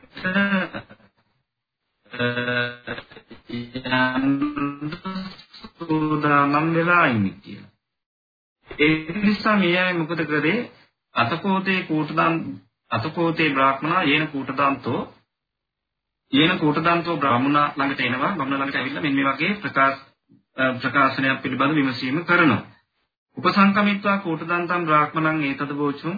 සූදානම් 5.78 6.68
වෙලා 6.74 7.06
ඉන්නේ 7.08 7.38
කියලා. 7.40 7.72
ඒ 8.70 8.96
නිසා 9.22 9.58
මේ 9.58 9.78
අය 9.80 9.94
මොකද 9.94 10.22
කරේ 10.26 10.60
අතකෝතේ 11.16 11.82
කූටදන් 11.84 12.36
අතකෝතේ 12.92 13.50
බ්‍රාහ්මණා 13.52 14.04
යේන 14.04 14.28
කූටදන්තෝ 14.28 15.02
යේන 16.34 16.60
කූටදන්තෝ 16.60 17.18
බ්‍රාහ්මණා 17.18 17.68
ළඟට 17.72 18.02
එනවා 18.02 18.32
බ්‍රාහ්මණ 18.32 18.56
ළඟට 18.56 18.78
ඇවිල්ලා 18.78 19.04
මෙන්න 19.04 19.16
මේ 19.16 19.28
වගේ 19.28 19.54
ප්‍රකාශ 19.58 20.00
ප්‍රකාශනයක් 20.78 21.42
පිළිබඳ 21.42 21.76
විමසීම 21.76 22.20
කරනවා. 22.26 22.62
උපසංකමිත්වා 23.38 24.18
කූටදන්තම් 24.20 24.86
බ්‍රාහ්මණං 24.86 25.44
ඒතද 25.44 25.74
බෝචුං 25.76 26.18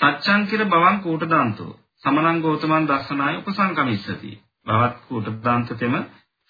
සච්ඡං 0.00 0.46
කිර 0.46 0.64
බවං 0.66 0.98
කූටදන්තෝ 1.00 1.72
සමනං 1.98 2.42
ගෞතමන් 2.42 2.86
දස්සනාය 2.86 3.36
උපසංකමිස්සති. 3.38 4.32
බවත් 4.66 4.96
කූටදන්තතෙම 5.08 5.94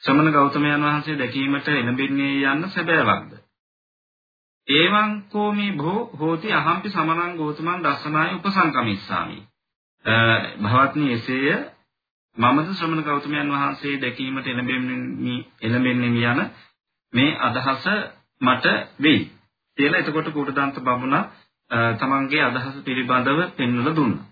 ශ්‍රමණ 0.03 0.33
ගෞතමයන් 0.33 0.83
වහන්සේ 0.83 1.19
දැකීමට 1.19 1.69
එළඹෙන්නේ 1.71 2.35
යන්න 2.47 2.71
සැබෑවක්ද? 2.71 3.33
ඒවං 4.69 5.13
කෝමි 5.29 5.69
භෝ 5.75 6.01
හෝති 6.19 6.53
අහම්පි 6.55 6.91
සමනං 6.91 7.37
ගෞතමං 7.37 7.85
දස්සනාය 7.85 8.35
උපසංකමිස්සාමි. 8.35 9.39
භවත්නි 10.61 11.13
එසේය 11.13 11.57
මමද 12.37 12.69
ශ්‍රමණ 12.73 13.05
ගෞතමයන් 13.05 13.51
වහන්සේ 13.51 13.95
දැකීමට 13.99 14.47
එළඹෙන්නේ 14.47 15.39
එළඹෙන්නේ 15.63 16.33
යන 16.33 16.41
මේ 17.13 17.31
අදහස 17.41 17.87
මට 18.41 18.67
වෙයි. 19.01 19.21
කියලා 19.79 20.01
එතකොට 20.01 20.29
කුටදන්ත 20.31 20.81
බමුණා 20.81 21.25
තමන්ගේ 21.97 22.43
අදහස 22.43 22.77
පිළිබඳව 22.83 23.41
පෙන්වලා 23.53 23.95
දුන්නා. 23.95 24.27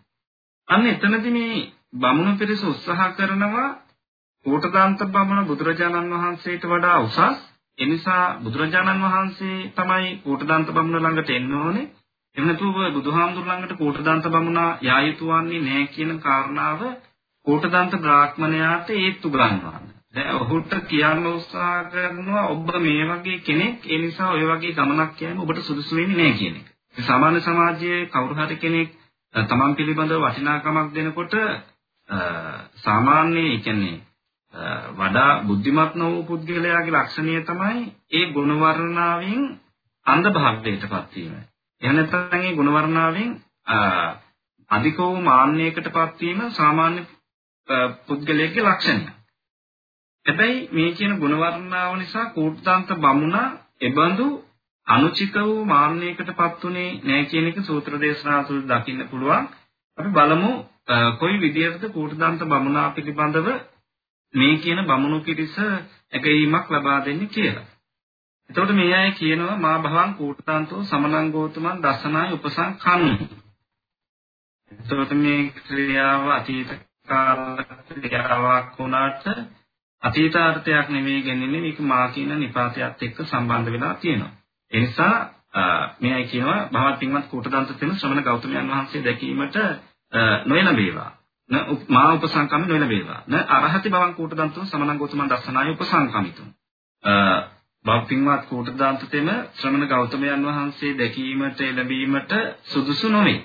අන්න 0.68 0.86
එතනදී 0.86 1.32
මේ 1.32 1.64
බමුණු 1.94 2.36
පිරිස 2.36 2.62
උත්සාහ 2.64 3.08
කරනවා 3.12 3.68
කුටදන්ත 4.46 5.00
බමුණ 5.08 5.46
බුදුරජාණන් 5.46 6.14
වහන්සේට 6.14 6.64
වඩා 6.66 6.98
උසස්. 7.00 7.18
ඒ 7.78 7.86
නිසා 7.86 8.24
බුදුරජාණන් 8.40 9.04
වහන්සේ 9.04 9.58
තමයි 9.74 10.10
කුටදන්ත 10.22 10.68
බමුණ 10.70 10.98
ළඟට 10.98 11.30
එන්න 11.32 11.54
ඕනේ. 11.56 11.86
එහෙම 12.36 12.46
නැතුව 12.46 12.76
බුදුහාමුදුර 12.92 13.44
ළඟට 13.46 13.74
කුටදන්ත 13.78 14.24
බමුණා 14.28 14.70
යා 14.80 15.00
යුතු 15.02 15.28
වන්නේ 15.28 15.60
නැහැ 15.60 15.86
කියන 15.88 16.12
කාරණාව 16.20 16.80
කුටදන්ත 17.46 17.94
බ්‍රාහ්මණයාට 17.98 18.90
ඒත්තු 18.92 19.30
ගන්නවා. 19.30 19.80
දැන් 20.14 20.36
ඔහුට 20.36 20.74
කියන්න 20.86 21.26
උත්සාහ 21.28 21.84
කරනවා 21.86 22.44
ඔබ 22.48 22.68
මේ 22.78 23.04
වගේ 23.06 23.38
කෙනෙක් 23.40 23.86
ඒ 23.86 23.98
නිසා 23.98 24.30
ඔය 24.30 24.44
වගේ 24.46 24.72
ගමනක් 24.72 25.20
යෑම 25.20 25.40
ඔබට 25.40 25.60
සුදුසු 25.62 25.96
වෙන්නේ 25.96 26.16
නැහැ 26.16 26.38
කියන 26.38 26.56
එක. 26.56 26.66
සාමාන්‍ය 27.00 27.40
සමාජයේ 27.40 28.00
කවුරු 28.06 28.34
හරි 28.36 28.56
කෙනෙක් 28.56 28.90
තමන් 29.34 29.72
පිළිබඳව 29.74 30.22
වටිනාකමක් 30.22 30.90
දෙනකොට 30.94 31.34
සාමාන්‍ය 32.78 33.44
කියන්නේ 33.58 33.96
වඩා 34.94 35.30
බුද්ධිමත් 35.42 35.94
නොවූ 35.94 36.22
පුද්ගලයාගේ 36.24 36.94
ලක්ෂණය 36.94 37.40
තමයි 37.42 37.80
ඒ 38.12 38.26
ගුණ 38.32 38.52
වර්ණාවෙන් 38.56 39.42
අන්ධ 40.06 40.30
භාවයටපත් 40.30 41.14
වීම. 41.14 41.34
එහෙම 41.82 41.96
නැත්නම් 41.96 42.40
ඒ 42.40 42.54
ගුණ 42.54 42.72
වර්ණාවෙන් 42.72 43.30
අධික 44.70 44.98
වූ 44.98 45.20
මාන්නයකටපත් 45.22 46.20
වීම 46.20 46.40
සාමාන්‍ය 46.52 47.00
පුද්ගලයෙක්ගේ 48.06 48.62
ලක්ෂණය. 48.62 49.04
හැබැයි 50.26 50.68
මේ 50.70 50.90
කියන 50.92 51.14
ගුණ 51.18 51.36
වර්ණාව 51.36 51.92
නිසා 51.96 52.26
කූට්තාන්ත 52.30 52.88
බමුණා 52.96 53.48
එබඳු 53.80 54.26
අනුචිත 54.86 55.34
වූ 55.40 55.64
මාන්නයකටපත් 55.64 56.64
උනේ 56.64 56.90
නැහැ 57.00 57.26
කියන 57.26 57.46
එක 57.46 57.58
සූත්‍ර 57.62 57.92
දේශනා 57.98 58.40
තුළ 58.44 58.62
දකින්න 58.64 59.08
පුළුවන්. 59.08 59.44
අපි 59.98 60.10
බලමු 60.10 60.50
කොයි 61.18 61.36
විදිහටද 61.40 61.84
කූට්තාන්ත 61.90 62.40
බමුණා 62.44 62.88
පිළිබඳව 62.90 63.48
මේ 64.34 64.54
කියන 64.58 64.80
බමුණු 64.84 65.18
පිරිස 65.20 65.56
ඇගීමක් 65.58 66.66
ලබා 66.70 66.98
දෙන්නේ 67.02 67.28
කියලා. 67.28 67.66
එතකොට 68.50 68.72
මේ 68.72 68.94
අය 68.94 69.10
කියනවා 69.12 69.56
මා 69.58 69.76
භවං 69.80 70.10
කූට්තාන්තෝ 70.14 70.80
සමනං 70.84 71.28
ගෝතමං 71.30 71.78
දසනාය 71.82 72.28
උපසං 72.32 72.72
කන්නි. 72.78 73.14
එතකොට 74.72 75.12
මේ 75.16 75.40
ක්‍රියාව 75.58 76.28
අතීත 76.32 76.70
කාල 77.08 77.40
ක්‍රියාවක් 77.88 78.78
වුණාට 78.78 79.24
අතීතාර්ථයක් 80.02 80.88
නෙමෙයි 80.88 81.22
ගෙනින්නේ 81.22 81.60
මේක 81.60 81.78
මා 81.82 82.06
කියන 82.08 82.32
නිපාතයත් 82.36 83.02
එක්ක 83.02 83.18
සම්බන්ධ 83.22 83.72
වෙලා 83.72 83.94
තියෙනවා. 83.96 84.32
ඒ 84.72 84.80
නිසා 84.80 85.16
මෙයයි 86.00 86.24
කියනවා 86.26 86.60
භවත් 86.68 86.98
පින්වත් 86.98 87.26
කූටදන්ත 87.26 87.74
තෙම 87.78 87.92
ශ්‍රමණ 87.94 88.22
ගෞතමයන් 88.22 88.70
වහන්සේ 88.70 89.04
දැකීමට 89.04 89.56
නොයනබේවා. 90.44 91.10
න 91.50 91.54
මා 91.88 92.12
උපසංකම්ම 92.12 92.64
නොයනබේවා. 92.66 93.20
න 93.26 93.34
අරහති 93.48 93.90
භවන් 93.90 94.14
කූටදන්තෝ 94.14 94.64
සමනං 94.64 94.98
ගෞතමයන් 94.98 95.30
දස්සනාය 95.30 95.70
උපසංකමිතුම්. 95.70 96.48
භවත් 97.84 98.08
පින්වත් 98.08 98.46
කූටදන්ත 98.46 99.04
තෙම 99.10 99.28
ශ්‍රමණ 99.54 99.88
ගෞතමයන් 99.88 100.46
වහන්සේ 100.46 100.94
දැකීමට 100.94 101.60
එළඹීමට 101.62 102.32
සුදුසු 102.64 103.08
නොවේ. 103.10 103.40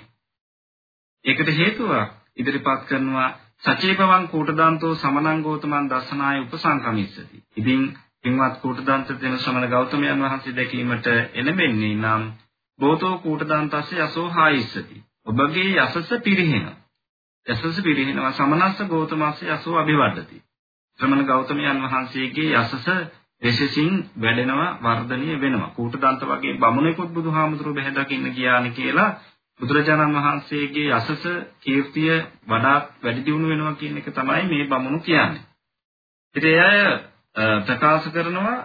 ඒකට 1.26 1.56
හේතුවක් 1.56 2.10
ඉදිරිපත් 2.38 2.84
කරනවා 2.88 3.30
සචේපවං 3.64 4.28
කූටදන්තෝ 4.28 4.96
සමනං 4.96 5.42
ගෞතමං 5.44 5.90
දස්සනාය 5.90 6.40
උපසංකමිස්සති. 6.42 7.44
ඉතින් 7.58 7.82
පින්වත් 8.22 8.60
කූටදන්ත 8.62 9.10
දෙන 9.22 9.38
ශ්‍රමණ 9.38 9.70
ගෞතමයන් 9.70 10.22
වහන්සේ 10.22 10.56
දැකීමට 10.56 11.08
එළඹෙන්නේ 11.08 11.96
නම් 11.96 12.24
බෝතෝ 12.80 13.18
කූටදන්තස්සේ 13.18 14.02
යසෝ 14.02 14.30
හායිස්සති. 14.30 15.04
ඔබගේ 15.26 15.70
යසස 15.78 16.14
පිරිහෙනවා. 16.24 16.76
යසස 17.48 17.82
පිරිහෙනවා 17.82 18.32
සමනස්ස 18.34 18.80
ගෞතමස්සේ 18.88 19.52
යසෝ 19.52 19.76
අභිවර්ධති. 19.78 20.44
ශ්‍රමණ 21.00 21.26
ගෞතමයන් 21.26 21.82
වහන්සේගේ 21.84 22.50
යසස 22.56 22.88
විශේෂින් 23.42 23.94
වැඩෙනවා 24.22 24.70
වර්ධනීය 24.84 25.42
වෙනවා. 25.42 25.72
කූටදන්ත 25.72 26.24
වගේ 26.26 26.58
බමුණෙකුත් 26.58 27.12
බුදුහාමුදුරුවෝ 27.12 27.76
බෙහෙ 27.76 27.92
දකින්න 27.94 28.32
ගියානි 28.32 28.72
කියලා 28.72 29.10
බුදුරජාණන් 29.60 30.18
වහන්සේගේ 30.18 30.90
යසස 30.94 31.24
කීර්තිය 31.60 32.16
වඩාත් 32.46 32.86
වැඩි 33.02 33.26
දියුණු 33.26 33.48
වෙනවා 33.48 33.76
කියන 33.76 33.98
එක 33.98 34.10
තමයි 34.12 34.44
මේ 34.46 34.68
බමුණු 34.68 35.00
කියන්නේ. 35.02 35.44
ඉතින් 36.36 36.60
එය 36.62 36.80
ප්‍රකාශ 37.62 38.08
කරනවා 38.10 38.58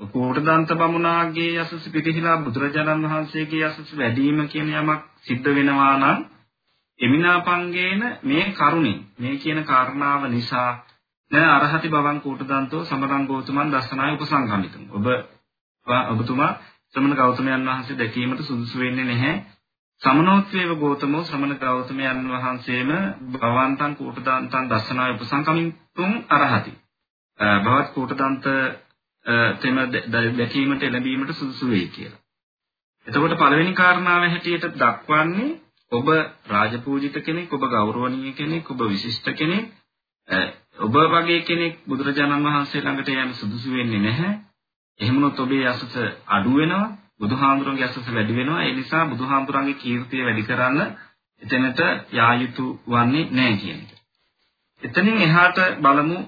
කෝටදන්ත 0.00 0.70
බමුණාගේ 0.74 1.52
යසස 1.58 1.86
පිටිහිලා 1.90 2.36
බුදුරජාණන් 2.38 3.06
වහන්සේගේ 3.06 3.62
යසස 3.66 3.94
වැඩිම 3.94 4.40
කියන 4.48 4.68
යමක් 4.72 5.00
සිද්ධ 5.22 5.48
වෙනවා 5.50 5.94
නම් 5.96 6.18
එමිනාපංගේන 7.00 8.02
මේ 8.22 8.44
කරුණින් 8.52 8.98
මේ 9.18 9.34
කියන 9.36 9.60
කාරණාව 9.64 10.22
නිසා 10.28 10.70
න 11.30 11.36
අරහති 11.48 11.88
බවන් 11.88 12.20
කෝටදන්තෝ 12.20 12.84
සමරං 12.84 13.26
ගෞතමන් 13.26 13.70
දස්සනාය 13.70 14.14
උපසංගමිතුම්. 14.14 14.84
ඔබ 14.90 15.06
ඔබතුමා 16.10 16.52
ශ්‍රමණ 16.90 17.16
ගෞතමයන් 17.16 17.66
වහන්සේ 17.66 17.96
දැකීමට 17.96 18.42
සුදුසු 18.42 18.78
වෙන්නේ 18.78 19.04
නැහැ. 19.04 19.34
සමනෝත්වේව 20.02 20.72
ගෝතමෝ 20.76 21.22
ශ්‍රමණ 21.24 21.58
ගෞතමයන් 21.58 22.18
වහන්සේම 22.28 22.90
භවන්තං 23.32 23.94
කූටදන්තං 23.96 24.68
දස්සනාය 24.68 25.14
උපසංකමිතුම් 25.14 26.12
අරහති. 26.30 26.72
භවත් 27.60 27.88
කූටදන්ත 27.94 28.46
තෙම 29.56 29.80
දැකීමට 30.36 30.82
එළඹීමට 30.82 31.32
සුදුසු 31.34 31.70
වෙයි 31.70 31.88
කියලා. 31.88 32.20
එතකොට 33.06 33.34
පළවෙනි 33.36 33.74
කාරණාව 33.74 34.26
හැටියට 34.26 34.68
දක්වන්නේ 34.76 35.48
ඔබ 35.92 36.08
රාජපූජිත 36.46 37.18
කෙනෙක්, 37.20 37.52
ඔබ 37.52 37.62
ගෞරවනීය 37.68 38.32
කෙනෙක්, 38.34 38.70
ඔබ 38.70 38.80
විශිෂ්ට 38.84 39.28
කෙනෙක්, 39.34 39.66
ඔබ 40.78 40.94
වගේ 41.08 41.42
කෙනෙක් 41.42 41.82
බුදුරජාණන් 41.86 42.44
වහන්සේ 42.44 42.80
ළඟට 42.80 43.12
යන්න 43.16 43.34
සුදුසු 43.34 43.72
වෙන්නේ 43.72 44.00
නැහැ. 44.00 44.32
එහෙමනොත් 45.00 45.40
ඔබේ 45.40 45.66
අසස 45.66 46.00
අඩු 46.28 46.54
වෙනවා. 46.54 46.88
බුදුහාමුදුරන්ගේ 47.20 47.84
අසස 47.84 48.08
වැඩි 48.08 48.36
වෙනවා. 48.36 48.62
ඒ 48.62 48.72
නිසා 48.72 49.04
බුදුහාමුදුරන්ගේ 49.06 49.74
කීර්තිය 49.74 50.24
වැඩි 50.24 50.42
කරන්න 50.42 50.80
එතනට 51.42 51.80
යා 52.12 52.32
යුතු 52.34 52.66
වන්නේ 52.86 53.28
නැහැ 53.30 53.56
කියන 53.56 53.80
එක. 53.82 53.90
එතනින් 54.82 55.18
එහාට 55.18 55.58
බලමු 55.80 56.18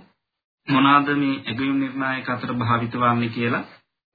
මොනවාද 0.68 1.08
මේ 1.16 1.36
ඇගයුම් 1.42 1.78
නිර්ණායක 1.78 2.28
අතර 2.28 2.52
භාවිත 2.54 2.94
වන්නේ 2.96 3.30
කියලා. 3.30 3.64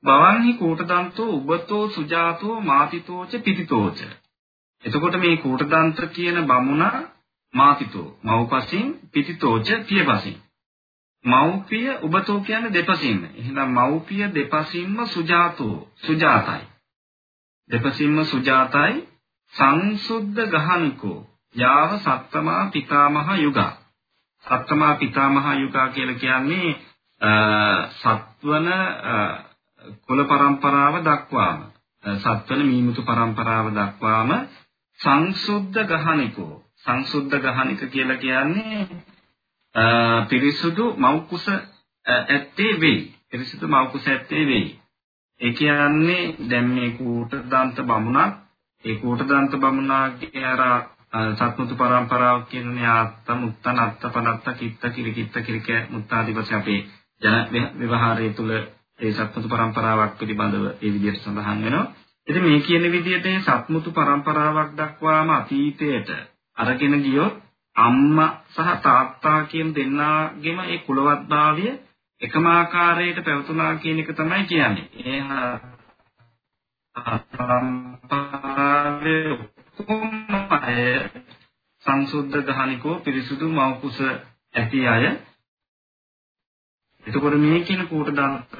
බවන්හි 0.03 0.53
කූටදන්තෝ 0.53 1.31
උබතෝ 1.31 1.83
සුජාතෝ 1.89 2.55
මාතිතෝච 2.61 3.31
පිතිතෝච. 3.43 3.99
එතකොට 4.83 5.15
මේ 5.17 5.35
කූටදන්ත 5.37 5.99
කියන 6.13 6.39
බමුණා 6.45 6.97
මාතිතෝ 7.53 8.07
මව්පසින් 8.23 8.87
පිතිතෝච 9.11 9.67
පියපසින්. 9.87 10.37
මව්පිය 11.25 11.89
ඔබතෝ 11.99 12.39
කියන්නේ 12.41 12.73
දෙපසින්ම. 12.73 13.21
එහෙනම් 13.33 13.69
මව්පිය 13.71 14.23
දෙපසින්ම 14.29 14.97
සුජාතෝ 15.07 15.75
සුජාතයි. 15.97 16.63
දෙපසින්ම 17.69 18.17
සුජාතයි 18.25 18.95
සංසුද්ධ 19.53 20.41
ගහනිකෝ 20.49 21.19
යාව 21.55 21.91
සත්තමා 21.97 22.63
පිතාමහ 22.67 23.29
යුගා. 23.37 23.73
සත්තමා 24.45 24.95
පිතාමහ 24.95 25.47
යුගා 25.55 25.87
කියලා 25.89 26.17
කියන්නේ 26.17 26.69
සත්වන 27.93 28.67
කුල 30.01 30.19
પરම්පරාව 30.23 30.95
දක්වාම 31.01 31.59
සත්වන 32.03 32.61
මීමුතු 32.63 33.01
પરම්පරාව 33.03 33.67
දක්වාම 33.71 34.31
සංසුද්ධ 34.99 35.79
ගහනිකෝ 35.85 36.53
සංසුද්ධ 36.77 37.35
ගහනික 37.39 37.81
කියලා 37.89 38.17
කියන්නේ 38.17 38.87
පිරිසුදු 40.29 40.85
මව් 40.95 41.19
කුස 41.27 41.45
ඇත්තේ 42.05 42.73
වෙයි. 42.79 43.13
පිරිසිදු 43.29 43.67
මව් 43.67 43.91
කුස 43.91 44.07
ඇත්තේ 44.07 44.45
වෙයි. 44.45 44.79
ඒ 45.41 45.51
කියන්නේ 45.51 46.35
දැන් 46.49 46.67
මේ 46.67 46.89
කූට 46.91 47.31
දන්ත 47.45 47.77
බමුණක් 47.83 48.33
ඒ 48.83 48.95
කූට 48.95 49.21
දන්ත 49.21 49.53
බමුණාගේ 49.57 50.45
අර 50.45 50.61
සත්මුතු 51.33 51.75
පරම්පරාව 51.75 52.39
කියන්නේ 52.45 52.87
ආත්ත 52.87 53.27
මුත්තන 53.35 53.79
අත්ත 53.79 54.01
පනත්ත 54.09 54.47
කිත්ත 54.55 54.83
කිරිකිත්ත 54.89 55.35
කිරික 55.41 55.67
මුත්තාදී 55.89 56.35
වශයෙන් 56.35 56.59
අපේ 56.59 56.79
ජන 57.21 57.35
විවහාරය 57.79 58.29
තුල 58.31 58.51
ඒ 58.99 59.11
සත්මුතු 59.13 59.47
පරම්පරාවක් 59.49 60.17
පිළිබඳව 60.19 60.65
ඒ 60.65 60.93
විදිහට 60.93 61.21
සඳහන් 61.21 61.63
වෙනවා. 61.63 61.85
ඉතින් 62.27 62.43
මේ 62.43 62.59
කියන 62.61 62.91
විදිහට 62.91 63.25
මේ 63.25 63.41
සත්මුතු 63.41 63.91
පරම්පරාවක් 63.91 64.71
දක්වාම 64.73 65.29
අතීතයට 65.31 66.09
අරගෙන 66.57 66.95
ගියොත් 67.01 67.44
අම්මා 67.75 68.41
සහ 68.49 68.81
තාත්තා 68.81 69.45
කියන 69.45 69.75
දෙන්නාගේම 69.75 70.61
ඒ 70.61 70.79
කුලවත්භාවය 70.79 71.79
එකම 72.21 72.47
ආකාරයට 72.47 73.21
පැවතුනා 73.21 73.75
කියන 73.75 73.99
එක 73.99 74.13
තමයි 74.13 74.45
කියන්නේ. 74.45 74.89
ඒ 75.05 75.21
පරම්පරාවේ 77.29 79.39
අය 80.59 81.09
සංසුද්ධ 81.83 82.49
ගහනිකෝ 82.49 83.01
පිරිසුදු 83.01 83.49
මව්කුස 83.49 84.01
ඇති 84.53 84.87
අය 84.87 85.05
එතකොට 87.05 87.39
මේ 87.39 87.61
කියන 87.61 87.87
කූට 87.87 88.11
දන්ත 88.11 88.53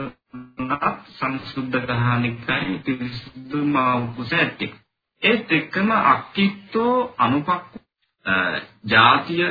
සංසුද්ධ 1.12 1.84
ගහනිකයි 1.84 2.82
පිරිසුදු 2.82 3.68
මව්කුස 3.68 4.34
ඇත්තේ 4.34 4.74
ඒත් 5.22 5.52
එක්කම 5.52 5.92
අක්කිට්ඨෝ 6.06 7.16
අනුපක්ඛ 7.20 7.85
ජාතිය 8.86 9.46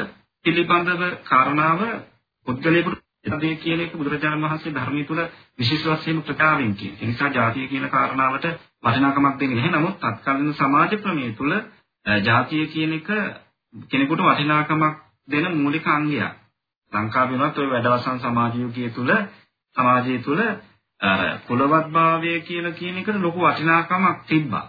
පිළිබඳව 0.44 1.02
කාරණාව 1.24 1.80
පුද්ගලයෙකුට 2.46 3.04
එතේ 3.24 3.54
කියන 3.56 3.80
එක 3.80 3.92
බුදුරජාණන් 3.92 4.44
වහන්සේ 4.44 4.72
ධර්මයේ 4.72 5.04
තුල 5.04 5.20
විශේෂ 5.58 5.86
වශයෙන් 5.92 6.22
ප්‍රකාශයෙන් 6.22 6.74
කියන. 6.74 6.94
ඒ 6.94 7.06
නිසා 7.06 7.30
ජාතිය 7.30 7.68
කියන 7.68 7.88
කාරණාවට 7.90 8.46
වටිනාකමක් 8.82 9.40
දෙන්නේ 9.40 9.56
නැහැ. 9.56 9.72
නමුත් 9.74 9.96
තත්කාලීන 9.98 10.54
සමාජ 10.54 10.92
ක්‍රමයේ 10.96 11.32
තුල 11.32 11.52
ජාතිය 12.22 12.66
කියන 12.66 12.92
එක 12.92 13.08
කෙනෙකුට 13.86 14.20
වටිනාකමක් 14.22 14.94
දෙන 15.28 15.44
මූලික 15.54 15.86
අංගයක්. 15.88 16.34
ලංකාවේ 16.92 17.38
වුණත් 17.38 17.58
ওই 17.58 17.70
වැඩවසන් 17.70 18.18
සමාජ 18.20 18.54
යුගයේ 18.56 18.90
තුල 18.90 19.10
සමාජයේ 19.76 20.18
තුල 20.18 20.40
අර 21.00 21.20
කුලවත්භාවය 21.46 22.40
කියලා 22.42 22.72
කියන 22.72 22.98
එකට 22.98 23.16
ලොකු 23.16 23.40
වටිනාකමක් 23.40 24.18
තිබ්බා. 24.26 24.66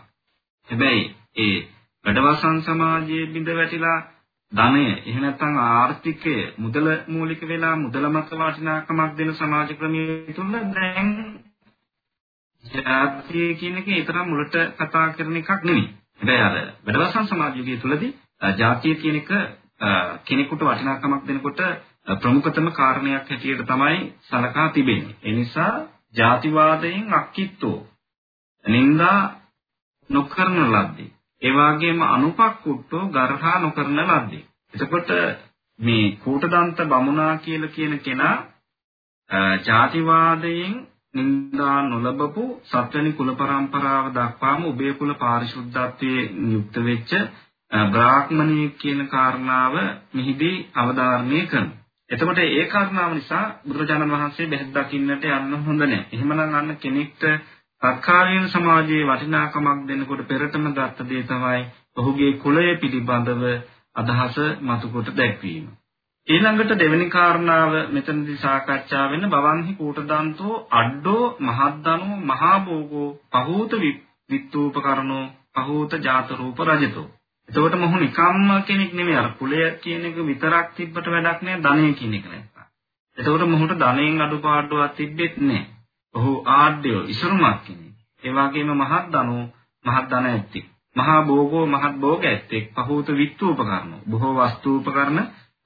හැබැයි 0.67 1.03
ඒ 1.37 1.57
වැඩවසන් 2.05 2.57
සමාජයේ 2.61 3.25
බිඳ 3.27 3.49
වැටිලා 3.51 3.97
ධනය 4.51 4.83
එහෙම 4.85 5.21
නැත්නම් 5.21 5.55
ආර්ථිකය 5.59 6.35
මුදල 6.57 6.87
මූලික 7.07 7.41
වෙලා 7.43 7.75
මුදල 7.77 8.05
මත 8.09 8.29
වටිනාකමක් 8.33 9.11
දෙන 9.17 9.31
සමාජ 9.35 9.71
ක්‍රමයේ 9.73 10.33
තුල 10.33 10.53
දැන් 10.71 11.09
ජාතිය 12.63 13.49
කියන 13.55 13.77
එක 13.77 13.87
ඊතරම් 13.89 14.27
මුලට 14.27 14.55
කතා 14.75 15.05
කරන 15.11 15.35
එකක් 15.35 15.51
නෙවෙයි. 15.63 15.87
හැබැයි 16.19 16.43
අර 16.43 16.55
වැඩවසන් 16.85 17.25
සමාජ 17.25 17.57
යුගයේ 17.57 17.79
තුලදී 17.79 18.11
ජාතිය 18.57 18.95
කියන 18.97 19.17
එක 19.17 19.31
කෙනෙකුට 20.25 20.61
වටිනාකමක් 20.63 21.25
දෙනකොට 21.25 21.61
ප්‍රමුඛතම 22.15 22.67
කාරණයක් 22.71 23.25
හැටියට 23.25 23.65
තමයි 23.65 23.99
සලකා 24.23 24.69
තිබෙන්නේ. 24.69 25.17
ඒ 25.21 25.33
නිසා 25.33 25.73
ජාතිවාදයෙන් 26.15 27.13
අක්කිට්ටෝ 27.13 27.77
නින්දා 28.65 29.19
නොකරන 30.09 30.57
ලද්දේ. 30.67 31.14
ඒ 31.45 31.53
වගේම 31.53 32.01
අනුපක්කුට්ටෝ 32.05 33.03
ගර්හා 33.09 33.57
නොකරන 33.59 33.99
ලද්දේ. 34.01 34.43
එතකොට 34.73 35.09
මේ 35.79 36.05
කූටදන්ත 36.17 36.79
බමුණා 36.85 37.37
කියලා 37.39 37.69
කියන 37.69 37.95
කෙනා 37.99 38.35
ජාතිවාදයෙන් 39.61 40.75
නින්දා 41.13 41.77
නොලබපු 41.83 42.43
සත්වනි 42.63 43.11
කුල 43.13 43.31
પરම්පරාව 43.33 44.05
දක්වාම 44.11 44.61
උභය 44.65 44.93
කුල 44.93 45.13
පාරිශුද්ධත්වයේ 45.15 46.23
යුක්ත 46.49 46.75
වෙච්ච 46.81 47.11
බ්‍රාහ්මණී 47.87 48.67
කියන 48.75 49.01
කාරණාව 49.07 49.75
මෙහිදී 50.13 50.57
අවධාරණය 50.75 51.41
කරනවා. 51.45 51.83
එතකොට 52.09 52.39
ඒ 52.39 52.65
කාරණාව 52.67 53.11
නිසා 53.13 53.45
බුදුරජාණන් 53.63 54.11
වහන්සේ 54.11 54.47
බෙහෙත් 54.47 54.69
දකින්නට 54.73 55.23
යන්න 55.29 55.53
හොඳ 55.61 55.81
නැහැ. 55.81 56.05
එහෙමනම් 56.11 56.41
අන්න 56.53 56.77
කෙනෙක්ට 56.77 57.23
තත්කාලීන 57.85 58.45
සමාජයේ 58.49 59.05
වටිනාකමක් 59.05 59.81
දෙනකොට 59.87 60.21
පෙරටම 60.25 60.67
ගත්ත 60.71 61.07
දේ 61.07 61.23
තමයි 61.23 61.63
ඔහුගේ 61.97 62.31
කුලය 62.39 62.67
පිළිබඳව 62.75 63.43
අදහස 63.95 64.37
මතුකොට 64.61 65.09
දැක්වීම. 65.13 65.65
ඊළඟට 66.27 66.71
දෙවෙනි 66.75 67.07
කාරණාව 67.09 67.73
මෙතනදී 67.91 68.37
සාකච්ඡා 68.37 69.03
වෙන 69.07 69.29
බවන්හි 69.29 69.75
කූටදන්තෝ 69.75 70.55
අඩ්ඩෝ 70.73 71.25
මහද්දනෝ 71.41 72.23
මහා 72.23 72.57
භෝගෝ 72.61 73.09
පහූත 73.33 73.77
විත්තූපකරණෝ 74.29 75.25
පහූත 75.55 75.91
ජාත 76.03 76.29
රූප 76.33 76.59
රජතෝ 76.61 77.07
එතකොට 77.49 77.75
මොහු 77.75 77.97
නිකම්ම 77.97 78.49
කෙනෙක් 78.63 78.91
නෙමෙයි 78.93 79.17
අර 79.17 79.29
කුලය 79.35 79.61
කියන 79.77 80.05
එක 80.05 80.17
විතරක් 80.23 80.67
තිබ්බට 80.75 81.07
වැඩක් 81.07 81.39
නෑ 81.43 81.61
ධනය 81.61 81.93
කියන 81.93 82.13
එක 82.13 82.25
නැත්තම්. 82.25 82.65
එතකොට 83.17 83.43
මොහුට 83.47 83.77
ධනයෙන් 83.77 84.21
අඩුපාඩුවක් 84.21 84.95
තිබෙත් 84.95 85.35
නෑ. 85.39 85.74
ඔහු 86.15 86.31
ආඩ්‍යෝ 86.51 87.01
ඉසුරුමක් 87.05 87.59
කෙනෙක්. 87.63 87.95
ඒ 88.23 88.33
වගේම 88.33 88.69
මහත් 88.73 89.05
ධනෝ 89.07 89.43
මහත් 89.85 90.05
ධන 90.09 90.25
ඇත්තෙක්. 90.27 90.65
මහා 90.95 91.21
භෝගෝ 91.21 91.65
මහත් 91.67 91.95
භෝග 91.97 92.21
ඇත්තෙක්. 92.23 92.65
පහූත 92.75 93.07
විත්තුපකරණ. 93.11 93.91
බොහෝ 94.09 94.33
වස්තු 94.37 94.69
උපකරණ 94.77 95.19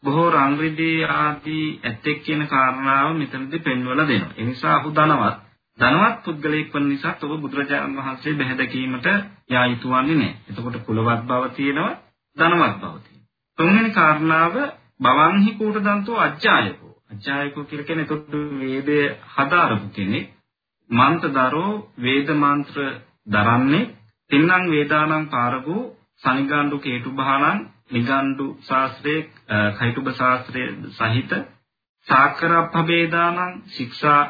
බොහෝ 0.03 0.29
රංග 0.29 0.55
රිදී 0.57 0.97
ආදී 1.05 1.65
ඇත්තෙක් 1.81 2.17
කියන 2.23 2.41
කාරණාව 2.47 3.13
මෙතනදී 3.13 3.59
පෙන්වලා 3.59 4.07
දෙනවා. 4.07 4.33
ඒ 4.37 4.45
නිසා 4.45 4.75
ඔහු 4.77 4.89
ධනවත් 4.91 5.37
ධනවත් 5.79 6.17
පුද්ගලයෙක් 6.23 6.73
වන 6.73 6.85
නිසා 6.87 7.15
ඔබ 7.25 7.33
බුදුරජාණන් 7.41 7.97
වහන්සේ 7.97 8.33
බැහැදකීමට 8.33 9.07
යා 9.49 9.65
යුතු 9.65 9.87
වන්නේ 9.89 10.15
නැහැ. 10.15 10.35
එතකොට 10.49 10.77
කුලවත් 10.85 11.21
බව 11.23 11.43
තියෙනවා 11.51 11.93
ධනවත් 12.37 12.75
බව 12.81 12.95
තියෙනවා. 12.97 13.27
තුන්වෙනි 13.57 13.91
කාරණාව 13.91 14.55
බවන්හි 14.99 15.51
කූට 15.53 15.77
දන්තෝ 15.79 16.17
අජ්ජායකෝ. 16.19 16.93
අජ්ජායකෝ 17.11 17.63
කියලා 17.63 17.85
කියන්නේ 17.85 18.05
එතකොට 18.05 18.31
වේදය 18.59 18.97
හදාරපු 19.33 19.87
කෙනෙක්. 19.91 20.27
මන්ත්‍රදරෝ 20.89 21.71
වේද 21.97 22.29
මන්ත්‍ර 22.35 22.77
දරන්නේ 23.27 23.89
තින්නම් 24.31 24.65
වේදානම් 24.69 25.25
පාරගෝ 25.27 25.83
සනිගාණ්ඩු 26.23 26.77
කේතු 26.79 27.09
බහණන් 27.13 27.59
නිගණ්ඩු 27.91 28.47
ශාස්ත්‍රයේ 28.61 29.21
කයිතුබ 29.77 30.07
ශාස්ත්‍රයේ 30.13 30.71
සහිත 30.93 31.31
සාකරප්පවේදානම් 32.07 33.53
ශික්ෂා 33.69 34.21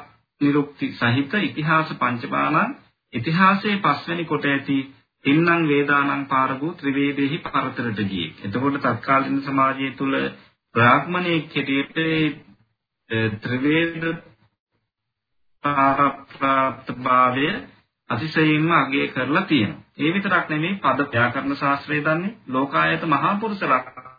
නිරුක්ති 0.41 0.88
සහිත 0.93 1.34
ඉතිහාස 1.41 1.89
පංචපාණන් 1.95 2.78
ඉතිහාසයේ 3.13 3.78
පස්වෙනි 3.80 4.26
කොට 4.26 4.45
ඇති 4.45 4.78
තින්නම් 5.26 5.67
වේදානම් 5.67 6.24
පාරගෝ 6.28 6.74
ත්‍රිවේදෙහි 6.74 7.38
පරතරට 7.39 8.00
ගියේ. 8.06 8.36
එතකොට 8.43 8.78
තත්කාලීන 8.78 9.41
සමාජය 9.41 9.91
තුල 9.93 10.13
බ්‍රාහ්මණයෙක් 10.76 11.56
හැටියට 11.56 11.98
ත්‍රිවේද 13.39 14.04
පාරප්‍රාප්තභාවය 15.63 17.48
අතිශයින්ම 18.10 18.72
අගය 18.74 19.08
කරලා 19.10 19.43
තියෙනවා. 19.43 19.84
ඒ 19.98 20.10
විතරක් 20.13 20.45
නෙමෙයි 20.50 20.76
පද 20.78 21.00
ව්‍යාකරණ 21.08 21.56
ශාස්ත්‍රය 21.56 21.98
දන්නේ 22.02 22.38
ලෝකායත 22.48 23.04
මහා 23.06 23.34
පුරුෂ 23.36 23.63
ලක්ෂණේ 23.63 24.10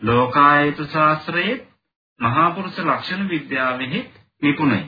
ලෝකායත 0.00 0.78
ශාස්ත්‍රයේ 0.88 1.56
මහා 2.20 2.48
පුරුෂ 2.50 2.78
ලක්ෂණ 2.80 3.28
විද්‍යාවෙහි 3.28 4.00
නිපුණයි. 4.42 4.82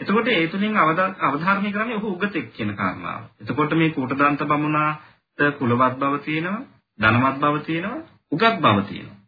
එතකොට 0.00 0.28
ඒ 0.28 0.46
තුලින් 0.48 0.74
අවධාරණය 0.78 1.70
කරන්නේ 1.70 1.96
ඔහු 1.96 2.08
උගතෙක් 2.08 2.46
කියන 2.52 2.70
කාරණාව. 2.74 3.22
එතකොට 3.40 3.72
මේ 3.74 3.90
කූටදන්ත 3.90 4.40
බමුණාට 4.44 5.40
කුලවත් 5.58 5.94
බව 5.96 6.14
තියෙනවා, 6.20 6.66
ධනවත් 6.98 7.36
බව 7.38 7.54
තියෙනවා, 7.62 8.00
උගත් 8.32 8.56
බව 8.58 8.78
තියෙනවා. 8.84 9.19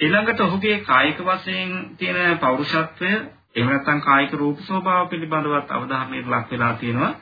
ඊළඟට 0.00 0.40
ඔහුගේ 0.40 0.80
කායික 0.82 1.18
වශයෙන් 1.20 1.70
තියෙන 1.96 2.38
පෞරුෂත්වය 2.38 3.10
එහෙම 3.54 3.68
නැත්නම් 3.68 4.00
කායික 4.00 4.32
රූප 4.34 4.58
ස්වභාව 4.60 5.08
පිළිබඳවත් 5.08 5.70
අවධානයට 5.70 6.28
ලක් 6.28 6.50
වෙලා 6.50 6.74
තියෙනවා. 6.74 7.12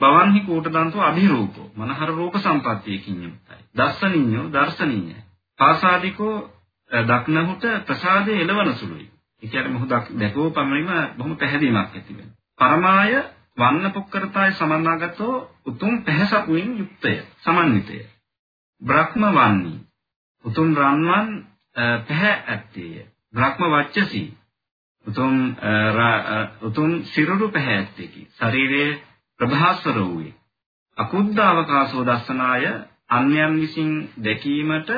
බවන්හි 0.00 0.40
කූටදන්තෝ 0.40 1.02
අභිරූපෝ 1.02 1.68
මනහර 1.76 2.10
රූප 2.10 2.34
සම්පත්තියකින් 2.36 3.22
යුක්තයි. 3.22 3.60
දර්ශනීයෝ 3.76 4.46
දර්ශනීය. 4.48 5.16
පාසාදිකෝ 5.58 6.36
දක්නහුට 6.90 7.64
ප්‍රසාදයේ 7.86 8.40
එළවන 8.40 8.74
සුළුයි. 8.74 9.10
ඒ 9.42 9.48
කියන්නේ 9.48 9.72
මොහු 9.72 9.86
දැකෝ 9.90 10.50
පමණින්ම 10.50 10.90
බොහොම 11.16 11.36
පැහැදීමක් 11.36 11.78
ඇති 11.90 12.16
වෙනවා. 12.16 12.36
පරමාය 12.60 13.12
වන්න 13.58 13.92
පුක්කරතාය 13.92 14.52
සමන්නාගතෝ 14.52 15.34
උතුම් 15.66 15.94
පැහැසකුයින් 16.02 16.78
යුක්තය. 16.78 17.14
සමන්විතය. 17.38 17.98
බ්‍රහ්ම 18.82 19.22
වන්නී 19.30 19.78
උතුම් 20.44 20.68
රන්වන් 20.76 21.51
පැහැ 21.76 22.36
ඇත්තේය. 22.46 23.06
බ්‍රහ්ම 23.34 23.62
වච්චසී 23.72 24.28
උතුම් 25.06 25.34
උතුම් 26.62 26.90
සිරුරු 27.04 27.48
පැහැ 27.48 27.76
ඇත්තේකි. 27.76 28.28
ශරීරයේ 28.32 28.90
ප්‍රභාස්වර 29.40 29.98
වූයේ. 30.00 30.34
අකුද්ධාවකාශෝ 30.98 32.04
දස්සනාය 32.04 32.64
අන්‍යයන් 33.10 33.54
විසින් 33.56 33.92
දැකීමට 34.24 34.90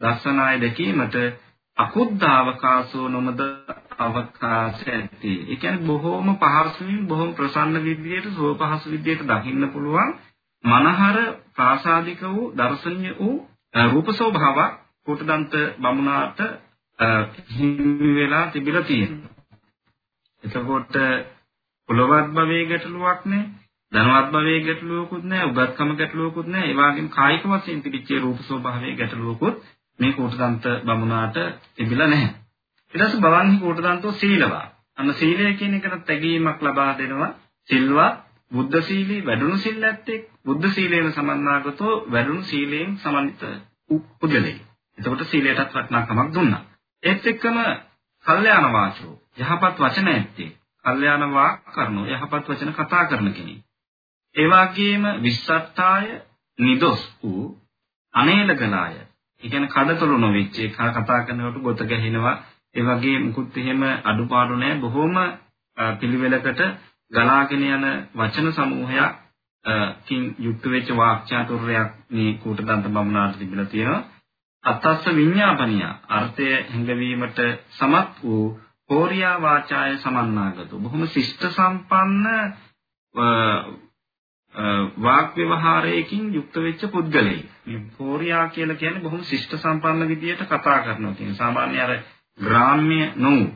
දස්සනාය 0.00 0.60
දැකීමට 0.60 1.16
අකුද්ධාවකාශෝ 1.78 3.08
නොමද 3.08 3.40
අවකාශ 3.98 4.82
ඇති. 4.88 5.32
ඒ 5.42 5.56
කියන්නේ 5.56 5.86
බොහෝම 5.86 6.28
පහසුවෙන් 6.36 7.06
බොහොම 7.06 7.30
ප්‍රසන්න 7.34 7.84
විදියට 7.84 8.26
සුව 8.30 8.58
පහසු 8.60 8.90
විදියට 8.90 9.26
දකින්න 9.26 9.70
පුළුවන් 9.70 10.10
මනහර 10.64 11.18
ප්‍රාසාදික 11.52 12.22
වූ 12.24 12.52
දර්ශනීය 12.52 13.18
වූ 13.18 13.36
රූප 13.84 14.08
ස්වභාවයක් 14.10 14.81
කුටදන්ත 15.06 15.54
බමුණාට 15.78 16.40
හිමි 17.50 18.14
වෙලා 18.14 18.46
තිබිලා 18.48 18.82
තියෙනවා. 18.82 19.30
එතකොට 20.44 20.94
පොළොවත් 21.88 22.28
භවයේ 22.30 22.66
ගැටලුවක් 22.66 23.24
නෑ, 23.24 23.44
ධනවත් 23.92 24.28
භවයේ 24.30 24.60
ගැටලුවකුත් 24.60 25.24
නෑ, 25.24 25.46
උගත්කම 25.46 25.90
ගැටලුවකුත් 25.94 26.48
නෑ. 26.48 26.66
ඒ 26.66 26.74
වගේම 26.74 27.08
කායික 27.10 27.44
වශයෙන් 27.46 27.82
තිබිච්ච 27.82 28.10
රූප 28.18 28.40
ස්වභාවයේ 28.40 28.96
ගැටලුවකුත් 28.96 29.56
මේ 29.98 30.12
කුටදන්ත 30.12 30.64
බමුණාට 30.84 31.36
තිබිලා 31.74 32.08
නැහැ. 32.08 32.34
ඊට 32.94 33.02
පස්සේ 33.02 33.20
බවන්හි 33.20 33.58
කුටදන්තෝ 33.58 34.12
සීලවා. 34.14 34.66
අන්න 34.98 35.14
සීලය 35.14 35.54
කියන 35.54 35.74
එකට 35.74 36.04
තැගීමක් 36.06 36.62
ලබා 36.62 36.90
දෙනවා. 36.98 37.30
සිල්වත් 37.68 38.18
බුද්ධ 38.50 38.82
සීලී 38.82 39.22
වැඩුණු 39.22 39.58
සිල් 39.58 39.84
ඇත්තෙක් 39.84 40.28
බුද්ධ 40.44 40.68
සීලයෙන් 40.70 41.12
සමන්නාගතෝ 41.12 41.94
වැඩුණු 42.08 42.42
සීලයෙන් 42.44 42.98
සමන්විත 42.98 43.42
පුද්ගලෙක්. 44.20 44.71
එතකොට 44.98 45.22
සීලයටත් 45.24 45.72
වටිනාකමක් 45.72 46.34
දුන්නා. 46.34 46.62
ඒත් 47.02 47.26
එක්කම 47.26 47.58
කල්යාණ 48.26 48.72
වාචෝ 48.72 49.14
යහපත් 49.38 49.78
වචන 49.78 50.08
ඇත්තේ. 50.08 50.50
කල්යාණ 50.84 51.32
වාක් 51.32 51.64
කරනෝ 51.68 52.04
යහපත් 52.06 52.48
වචන 52.48 52.74
කතා 52.74 53.04
කරන 53.04 53.32
කෙනෙක්. 53.32 53.60
ඒ 54.36 54.48
වගේම 54.48 55.04
විස්සත්තාය 55.22 56.06
නිදොස් 56.58 57.02
වූ 57.18 57.44
අනේලගලාය. 58.14 58.94
ඒ 59.42 59.48
කියන්නේ 59.48 59.70
කඩතොළු 59.70 60.18
නොවෙච්ච 60.18 60.56
කතා 60.70 61.20
කරනකොට 61.22 61.62
ගොත 61.62 61.80
ගැහෙනවා. 61.84 62.36
ඒ 62.74 62.84
වගේ 62.84 63.18
මුකුත් 63.18 63.56
එහෙම 63.56 63.82
අඩුපාඩු 64.04 64.54
නැහැ. 64.56 64.80
බොහොම 64.80 65.16
පිළිවෙලකට 65.96 66.60
ගලාගෙන 67.12 67.64
යන 67.66 67.84
වචන 68.14 68.52
සමූහයක් 68.52 69.12
කින් 70.04 70.22
යුක්ත 70.38 70.64
වෙච්ච 70.66 70.88
වාක්‍යාතුර්යයක් 70.92 71.90
මේ 72.10 72.32
කූටදන්ත 72.36 72.86
බමුණාට 72.86 73.38
තිබිලා 73.38 73.66
තියෙනවා. 73.66 74.02
අත්තස්ස 74.64 75.06
විඤ්ඤාපනිය. 75.08 75.86
අර්ථය 76.08 76.50
හැඟවීමට 76.50 77.38
සමත් 77.70 78.22
වූ 78.22 78.60
කෝරියා 78.88 79.36
වාචාය 79.38 79.96
සමන්නාගතු. 79.98 80.78
බොහොම 80.78 81.06
ශිෂ්ට 81.08 81.42
සම්පන්න 81.48 82.26
වාක් 84.98 85.36
ව්‍යවහාරයකින් 85.36 86.34
යුක්ත 86.34 86.54
වෙච්ච 86.56 86.82
පුද්ගලයෙක්. 86.88 87.46
මේ 87.66 87.80
කෝරියා 87.92 88.48
කියලා 88.48 88.76
කියන්නේ 88.76 89.02
බොහොම 89.02 89.22
ශිෂ්ට 89.22 89.56
සම්පන්න 89.56 90.08
විදියට 90.08 90.46
කතා 90.46 90.78
කරනවා 90.80 91.14
කියන 91.14 91.34
සාමාන්‍ය 91.34 91.80
අර 91.80 91.92
ග්‍රාම්‍ය 92.38 93.00
නොවු 93.16 93.46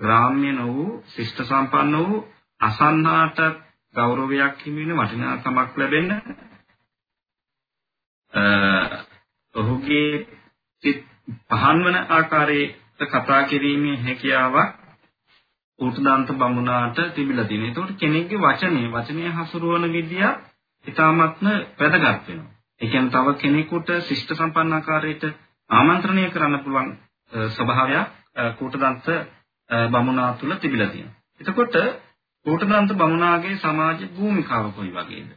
ග්‍රාම්‍ය 0.00 0.52
නොවු 0.52 1.02
ශිෂ්ට 1.06 1.38
සම්පන්න 1.42 1.98
වූ 2.00 2.26
අසන්නාට 2.60 3.38
ගෞරවයක් 3.94 4.56
හිමි 4.64 4.88
වෙන 4.88 4.98
වටිනාකමක් 4.98 5.76
ලැබෙන්න 5.76 6.10
ඔහුගේ 9.54 10.26
පහන් 11.50 11.84
වන 11.84 11.98
ආකාරයේ 12.10 13.06
කතා 13.06 13.42
කිරීමේ 13.44 13.96
හැකියාවක් 13.98 14.70
උතුදාන්ත 15.78 16.28
බමුණාට 16.32 16.98
තිබිලා 17.10 17.44
තියෙනවා. 17.44 17.68
ඒතකොට 17.68 17.92
කෙනෙක්ගේ 17.96 18.40
වචනේ 18.40 18.88
වචනය 18.88 19.22
හසුරුවන 19.36 19.86
විදිය 19.90 20.26
ඉතාමත්ම 20.86 21.46
වැදගත් 21.78 22.28
වෙනවා. 22.28 22.50
ඒ 22.80 22.86
කියන්නේ 22.86 23.12
තව 23.12 23.34
කෙනෙකුට 23.36 23.88
ශිෂ්ට 24.00 24.34
සම්පන්න 24.34 24.72
ආකාරයට 24.72 25.24
ආමන්ත්‍රණය 25.70 26.24
කරන්න 26.30 26.58
පුළුවන් 26.60 26.90
ස්වභාවයක් 27.50 28.06
කූටදන්ත 28.56 29.06
බමුණා 29.90 30.30
තුල 30.34 30.54
තිබිලා 30.56 30.88
තියෙනවා. 30.88 31.16
එතකොට 31.40 31.74
කූටදන්ත 32.46 32.90
බමුණාගේ 32.94 33.56
සමාජ 33.58 34.00
භූමිකාව 34.10 34.72
කොයි 34.72 34.92
වගේද? 34.92 35.30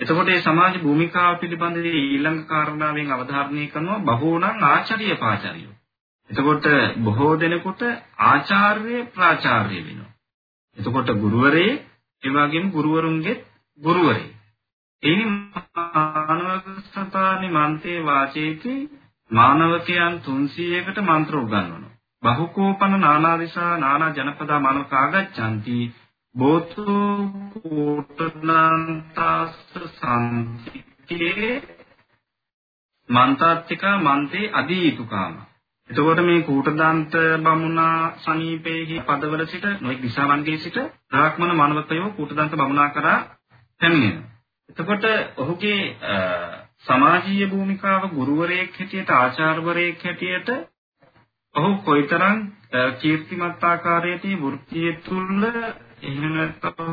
එතකොට 0.00 0.26
මේ 0.26 0.40
සමාජ 0.40 0.74
භූමිකාව 0.78 1.34
පිළිබඳව 1.38 1.86
ඊළඟ 1.92 2.40
කාරණාවෙන් 2.46 3.10
අවධාරණය 3.10 3.64
කරනවා 3.66 4.04
බහෝනම් 4.10 4.64
ආචාර්ය 4.64 5.16
පාචාරියෝ. 5.16 5.74
එතකොට 6.30 6.66
බොහෝ 6.98 7.32
දෙනෙකුට 7.36 7.82
ආචාර්ය 8.24 8.96
ප්‍රාචාර්ය 9.10 9.78
වෙනවා. 9.80 10.10
එතකොට 10.76 11.08
ගුරුවරේ 11.16 11.72
ඒ 12.22 12.30
වගේම 12.30 12.66
ගුරුවරුන්ගේ 12.70 13.42
ගුරුවරේ. 13.80 14.28
එයින් 15.02 15.30
මානවක 15.74 16.66
සතානි 16.86 17.48
මන්තේ 17.50 17.98
වාචේති 18.04 18.74
මානවකයන් 19.30 20.14
300කට 20.22 20.98
මන්ත්‍ර 21.02 21.34
උගන්වනවා. 21.36 21.90
බහුකෝපන 22.22 22.94
නානා 22.98 23.36
දිසා 23.38 23.72
නානා 23.78 24.10
ජනපදා 24.10 24.60
මානවකාගච්ඡanti 24.60 25.76
බෝතු 26.34 26.84
කෝටනන්තස්ස 27.54 29.54
සම්තිකේ 29.90 31.62
මන්තාත්තික 33.08 33.82
මන්තේ 33.98 34.52
අදීතුකාම 34.52 35.50
එතකොට 35.90 36.20
මේ 36.20 36.42
කූටදන්ත 36.42 37.12
බමුණා 37.38 38.16
සමීපයේ 38.18 39.02
පදවල 39.02 39.46
සිට 39.46 39.64
නොඑක් 39.78 40.00
දිසාවන්ගේ 40.00 40.58
සිට 40.58 40.74
බ්‍රාහ්මණ 41.08 41.56
මානවකයෝ 41.56 42.12
කූටදන්ත 42.12 42.54
බමුණා 42.54 42.90
කරා 42.90 43.36
පැමිණෙනවා. 43.80 44.30
එතකොට 44.70 45.04
ඔහුගේ 45.36 45.94
සමාජීය 46.80 47.48
භූමිකාව 47.48 48.10
ගුරුවරයෙක් 48.10 48.74
හැටියට 48.74 49.12
ආචාර්යවරයෙක් 49.12 50.04
හැටියට 50.04 50.48
ඔහු 51.54 51.80
කොයිතරම් 51.80 52.52
කීර්තිමත් 52.98 53.64
ආකාරයේදී 53.64 54.38
වෘත්තිය 54.38 54.92
තුල 55.02 55.42
එහෙම 56.02 56.32
නැත්නම් 56.34 56.92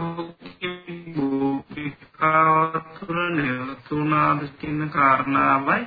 භූමිකාවතුර 1.88 3.18
නිරතුණාද 3.32 4.41
කියන 4.58 4.82
කාරණාවයි 4.89 5.82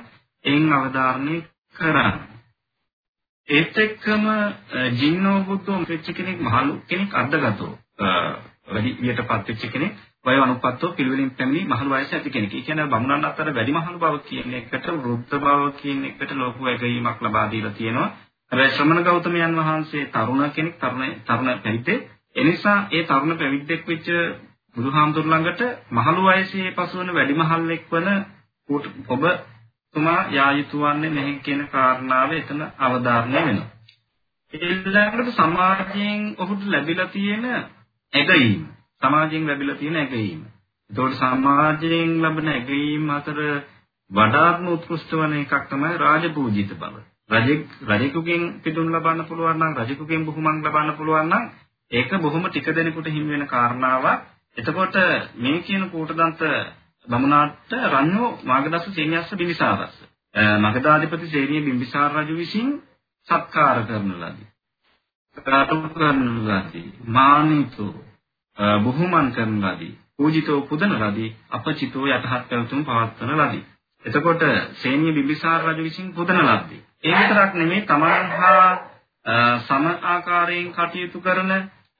එයින් 0.45 0.73
අවධාරණය 0.73 1.35
කරන්නේ. 1.75 2.19
ඒත් 3.49 3.75
එක්කම 3.79 4.25
ජින්නෝ 4.95 5.37
බුද්ධෝ 5.43 5.79
වෙච්ච 5.85 6.07
කෙනෙක් 6.13 6.39
මහලු 6.41 6.73
කෙනෙක් 6.87 7.11
අද්දගතෝ 7.15 7.73
වැඩි 8.67 8.91
වියටපත් 8.99 9.47
වෙච්ච 9.49 9.63
කෙනෙක් 9.69 9.93
වය 10.25 10.37
අනුපත්තෝ 10.37 10.89
පිළිවෙලින් 10.91 11.31
පැමිණි 11.31 11.67
මහලු 11.67 11.89
වයස 11.91 12.11
ඇති 12.11 12.29
කෙනෙක්. 12.29 12.51
ඒ 12.51 12.61
කියන්නේ 12.61 12.87
බමුණන් 12.87 13.25
අතර 13.25 13.47
වැඩි 13.51 13.71
මහලු 13.73 13.97
බව 13.97 14.15
කියන 14.27 14.53
එකට 14.53 14.85
වෘද්ධ 14.95 15.35
බව 15.39 15.61
කියන 15.77 15.99
එකට 16.05 16.31
ලෝක 16.33 16.55
වැගීමක් 16.59 17.19
ලබා 17.21 17.45
දීලා 17.51 17.73
තියෙනවා. 17.73 18.09
හැබැයි 18.51 18.71
ශ්‍රමණ 18.71 19.03
ගෞතමයන් 19.03 19.53
වහන්සේ 19.57 20.03
තරුණ 20.07 20.43
කෙනෙක් 20.51 20.75
තරුණ 20.77 21.13
තරුණ 21.25 21.49
පැවිද්දේ 21.59 21.99
එනිසා 22.35 22.79
ඒ 22.89 23.03
තරුණ 23.03 23.37
පැවිද්දෙක් 23.37 23.81
වෙච්ච 23.85 24.07
බුදුහාමුදුර 24.75 25.25
ළඟට 25.25 25.61
මහලු 25.91 26.21
වයසේ 26.25 26.73
පසුවන 26.73 27.09
වැඩිමහල්ෙක් 27.09 27.83
වන 27.89 28.07
ඔබ 29.09 29.23
තුමා 29.95 30.21
යා 30.29 30.51
යුතු 30.53 30.79
වන්නේ 30.79 31.09
නැහැ 31.09 31.35
කියන 31.39 31.61
කාරණාව 31.67 32.31
එතන 32.33 32.61
අවධාරණය 32.79 33.39
වෙනවා. 33.39 33.69
ඊළඟට 34.53 35.31
සමාජයෙන් 35.33 36.21
ඔහුට 36.37 36.63
ලැබිලා 36.65 37.07
තියෙන 37.07 37.45
ඇගීම. 38.13 38.61
සමාජයෙන් 39.01 39.47
ලැබිලා 39.47 39.75
තියෙන 39.75 39.97
ඇගීම. 39.97 40.41
ඒතකොට 40.89 41.15
සමාජයෙන් 41.15 42.13
ලැබෙන 42.21 42.47
ඇගීම 42.49 43.09
අතර 43.11 43.39
වඩාත්ම 44.11 44.69
උත්කෘෂ්ඨ 44.69 45.15
වන 45.15 45.35
එකක් 45.35 45.65
තමයි 45.69 45.91
රාජපූජිත 45.99 46.71
බව. 46.75 46.95
රජෙක් 47.31 47.61
රජෙකුගෙන් 47.89 48.43
පිටුම් 48.59 48.87
ලබන්න 48.89 49.25
පුළුවන් 49.25 49.59
නම් 49.59 49.77
රජෙකුගෙන් 49.79 50.25
බුහුමන් 50.25 50.57
ලබන්න 50.59 50.97
පුළුවන් 50.97 51.29
නම් 51.29 51.45
ඒක 51.91 52.11
බොහොම 52.17 52.45
ටික 52.45 52.67
දෙනෙකුට 52.67 53.07
හිමි 53.07 53.31
වෙන 53.31 53.47
කාරණාවක්. 53.47 54.21
එතකොට 54.57 54.95
මේ 55.35 55.61
කියන 55.61 55.89
කූටදන්ත 55.89 56.41
බමුණාට 57.07 57.73
රණ්‍යෝ 57.85 58.29
මාගදස්ස 58.43 58.85
සේනියස්ස 58.89 59.33
බිම්බිසාරස්ස. 59.33 59.95
මගධාධිපති 60.59 61.27
සේනිය 61.27 61.61
බිම්බිසාර 61.61 62.11
රජු 62.13 62.35
විසින් 62.35 62.69
සත්කාර 63.27 63.83
කරන 63.83 64.13
ලදී. 64.13 64.47
සත්කාර 65.37 65.67
කරන 65.89 66.21
ලදී. 66.47 66.87
මානිතෝ 67.07 67.93
බුහුමන් 68.79 69.31
කරන 69.31 69.57
ලදී. 69.63 69.97
පූජිතෝ 70.17 70.61
පුදන 70.63 70.95
ලදී. 70.97 71.35
අපචිතෝ 71.49 72.05
යටහත් 72.07 72.47
පැවතුම් 72.49 72.85
පවත්වන 72.85 73.35
ලදී. 73.39 73.65
එතකොට 74.03 74.43
සේනිය 74.75 75.11
බිම්බිසාර 75.11 75.61
රජු 75.63 75.83
විසින් 75.83 76.13
පුදන 76.13 76.39
ලද්දී. 76.41 76.81
ඒ 77.03 77.13
විතරක් 77.13 77.53
නෙමෙයි 77.55 77.81
තමන් 77.83 78.33
හා 78.33 78.71
සම 79.59 79.85
ආකාරයෙන් 80.03 80.71
කටයුතු 80.71 81.21
කරන 81.21 81.51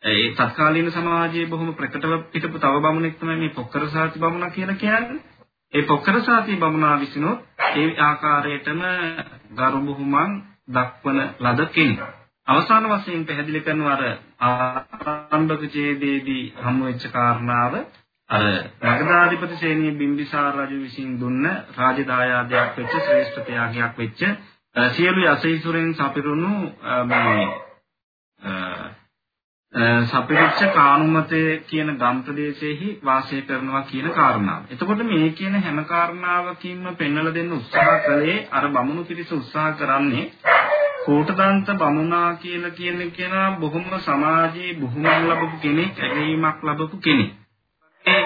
ඒ 0.03 0.31
තත්කාලීන 0.31 0.91
සමාජයේ 0.91 1.47
බොහොම 1.47 1.73
ප්‍රකටව 1.73 2.13
පිටපු 2.27 2.59
තව 2.59 2.79
බමුණෙක් 2.79 3.17
තමයි 3.17 3.35
මේ 3.37 3.49
පොක්කර 3.51 3.83
සාති 3.87 4.19
බමුණා 4.19 4.49
කියලා 4.51 4.75
කියන්නේ. 4.75 5.19
ඒ 5.73 5.83
පොක්කර 5.83 6.21
සාති 6.21 6.55
බමුණා 6.57 6.99
විසිනොත් 6.99 7.39
ඒ 7.75 7.89
ආකාරයටම 7.99 8.81
ගරු 9.55 9.81
බුහුමන් 9.81 10.31
දක්වන 10.69 11.19
ලද 11.39 11.67
කෙනෙක්. 11.69 11.99
අවසාන 12.47 12.85
වශයෙන් 12.85 13.25
පැහැදිලි 13.25 13.61
කරන 13.61 13.81
අර 13.87 14.03
ආරම්භක 14.41 15.63
ඡේදයේදී 15.69 16.43
හමු 16.59 16.85
වෙච්ච 16.85 17.05
කාරණාව 17.09 17.73
අර 18.29 18.45
නගදාධිපති 18.93 19.55
ශ්‍රේණියේ 19.55 19.95
බිම්බිසාර 19.95 20.55
රජු 20.59 20.79
විසින් 20.79 21.11
දුන්න 21.19 21.45
රාජදායාදයක් 21.77 22.71
වෙච්ච 22.77 22.97
ශ්‍රේෂ්ඨ 22.99 23.45
ත්‍යාගයක් 23.45 23.93
වෙච්ච 23.97 24.21
සියලු 24.91 25.21
යසීසුරෙන් 25.27 25.93
සපිරුණු 25.95 26.53
මේ 27.05 27.45
සපිරිච්ච 29.73 30.61
කානුමතේ 30.71 31.63
කියන 31.63 31.89
ගම් 31.95 32.17
ප්‍රදේශයේහි 32.21 32.87
වාසය 33.01 33.37
කරනවා 33.43 33.83
කියන 33.83 34.09
කාරණාව. 34.11 34.63
එතකොට 34.69 35.03
මේ 35.05 35.29
කියන 35.31 35.55
හැම 35.57 35.79
කාරණාවකින්ම 35.85 36.89
පෙන්වලා 36.95 37.33
දෙන්න 37.33 37.53
උත්සාහ 37.53 37.95
කළේ 38.01 38.35
අර 38.51 38.67
බමුණු 38.69 39.03
පිරිස 39.05 39.31
උත්සාහ 39.31 39.71
කරන්නේ 39.75 40.25
කෝටදන්ත 41.01 41.73
බමුණා 41.77 42.29
කියලා 42.35 42.73
කියන 42.73 42.99
කෙනා 43.11 43.47
බොහොම 43.55 43.89
සමාජයේ 44.01 44.75
බොහොම 44.75 45.03
ලැබපු 45.25 45.57
කෙනෙක්, 45.59 45.99
ඇගීමක් 45.99 46.63
ලැබපු 46.63 46.97
කෙනෙක්. 46.99 47.31
ඒ 48.05 48.23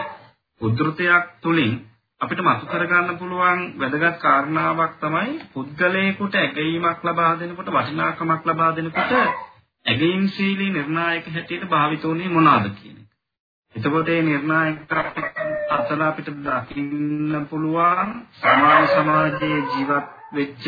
උද්ෘතයක් 0.61 1.25
තුලින් 1.41 1.73
අපිට 2.21 2.41
මතු 2.41 2.65
කරගන්න 2.67 3.17
පුළුවන් 3.17 3.59
වැදගත් 3.79 4.15
කාරණාවක් 4.19 4.93
තමයි 4.99 5.41
පුද්ගලයෙකුට 5.51 6.35
ඇගීමක් 6.37 6.99
ලබා 7.03 7.33
දෙනකොට 7.39 7.69
වටිනාකමක් 7.71 8.41
ලබා 8.45 8.71
දෙනකොට 8.73 9.53
ඇගීම් 9.85 10.27
ශීලී 10.29 10.71
නිර්ණායක 10.71 11.25
හැටියට 11.29 11.65
භාවිත 11.67 12.03
වුණේ 12.03 12.29
මොනවාද 12.29 12.69
කියන 12.73 12.95
එක. 12.95 13.09
එතකොට 13.75 14.07
මේ 14.07 14.23
නිර්ණායක 14.23 14.77
අතල 15.71 16.01
අපිට 16.01 16.29
දකින්න 16.39 17.45
පුළුවන් 17.45 18.11
සමාජ 18.37 18.87
සමාජයේ 18.89 19.61
ජීවත් 19.67 20.07
වෙච්ච 20.33 20.67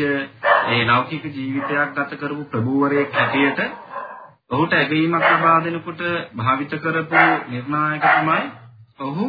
ඒ 0.68 0.80
ලෞකික 0.84 1.24
ජීවිතයක් 1.30 1.94
ගත 1.94 2.10
කරපු 2.16 2.44
ප්‍රභූවරයෙක් 2.46 3.12
හැටියට 3.14 3.60
ඔහුට 4.50 4.72
ඇගීමක් 4.74 5.28
ලබා 5.30 5.58
දෙනකොට 5.60 6.02
භාවිත 6.34 6.76
කරපු 6.78 7.24
නිර්ණායක 7.48 8.10
තමයි 8.10 8.44
ඔහු 9.00 9.28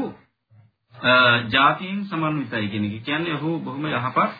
ජාතීන් 1.50 2.06
සමන්විතයි 2.06 2.68
කියන 2.68 2.86
එක. 2.88 3.04
කියන්නේ 3.04 3.34
ඔහු 3.34 3.60
බොහොම 3.62 3.86
යහපත් 3.88 4.32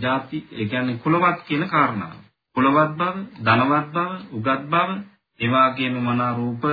ජාති 0.00 0.44
ඒ 0.52 0.66
කියන්නේ 0.66 0.98
කුලවත් 0.98 1.44
කියන 1.46 1.68
කාරණාව. 1.68 2.23
කුලවත් 2.56 2.92
බව, 2.94 3.16
ධනවත් 3.40 3.86
බව, 3.90 4.10
උගත් 4.32 4.66
බව, 4.66 4.90
ඒ 5.40 5.48
වගේම 5.48 5.96
මනා 6.00 6.32
රූප 6.32 6.64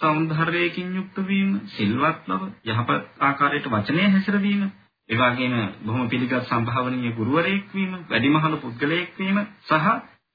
సౌందර්යයෙන් 0.00 0.90
යුක්ත 0.94 1.16
වීම, 1.24 1.60
සිල්වත් 1.68 2.26
බව, 2.26 2.42
යහපත් 2.64 2.90
ආකාරයට 3.20 3.66
වචනය 3.68 4.02
හැසිරවීම, 4.08 4.66
ඒ 5.10 5.16
වගේම 5.16 5.54
බොහොම 5.82 6.08
පිළිගත් 6.08 6.44
සම්භාවනීය 6.44 7.12
ගුරුවරයෙක් 7.12 7.72
වීම, 7.74 7.92
වැඩිමහල් 8.08 8.58
පුද්ගලයෙක් 8.58 9.16
වීම 9.18 9.38
සහ 9.62 9.88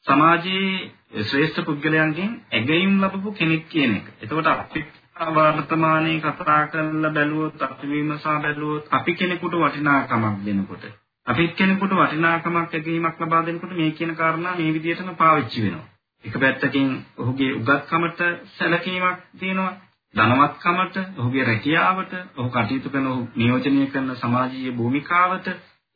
සමාජයේ 0.05 1.23
ශ්‍රේෂ්ඨ 1.23 1.63
පුද්ගලයන්ගෙන් 1.63 2.31
ඇගයීම් 2.51 2.93
ලැබපු 3.01 3.33
කෙනෙක් 3.33 3.63
කියන 3.67 3.95
එක. 3.95 4.05
එතකොට 4.21 4.47
අපි 4.47 4.81
වර්තමානයේ 5.29 6.19
කතා 6.21 6.67
කරලා 6.67 7.11
බැලුවොත් 7.11 7.61
අපි 7.61 7.87
විමසා 7.87 8.39
බැලුවොත් 8.39 8.83
අපි 8.91 9.15
කෙනෙකුට 9.15 9.53
වටිනාකමක් 9.55 10.45
දෙනකොට 10.45 10.83
අපි 11.27 11.47
කෙනෙකුට 11.53 11.93
වටිනාකමක් 11.93 12.73
ඇගීමක් 12.73 13.19
ලබා 13.19 13.45
දෙනකොට 13.45 13.73
මේ 13.73 13.91
කියන 13.91 14.15
කාරණා 14.15 14.55
මේ 14.55 14.73
විදිහටම 14.73 15.15
පාවිච්චි 15.15 15.63
වෙනවා. 15.63 15.87
එක 16.23 16.35
පැත්තකින් 16.35 16.89
ඔහුගේ 17.17 17.51
උගත්කමට 17.53 18.19
සැලකීමක් 18.51 19.19
තියෙනවා. 19.39 19.73
ධනවත්කමට, 20.13 20.95
ඔහුගේ 21.17 21.43
රැකියාවට, 21.43 22.13
ඔහු 22.37 22.49
කටයුතු 22.49 22.89
කරන 22.89 23.07
ඔහු 23.07 23.21
නියෝජනය 23.35 23.85
කරන 23.87 24.09
සමාජීය 24.15 24.73
භූමිකාවට 24.73 25.47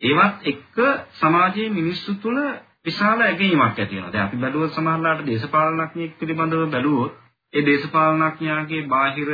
ඒවත් 0.02 0.38
එක්ක 0.44 0.78
සමාජයේ 1.16 1.70
මිනිස්සු 1.72 2.16
තුළ 2.16 2.40
විශාල 2.86 3.22
ඇගීමක් 3.22 3.62
ඇති 3.64 3.86
වෙනවා. 3.92 4.14
දැන් 4.14 4.26
අපි 4.26 4.38
බැලුවොත් 4.38 4.74
සමහරලාට 4.74 5.26
දේශපාලනඥයෙක් 5.26 6.18
පිළිබඳව 6.20 6.66
බැලුවොත් 6.70 7.14
ඒ 7.54 7.66
දේශපාලනඥයාගේ 7.66 8.88
බාහිර 8.88 9.32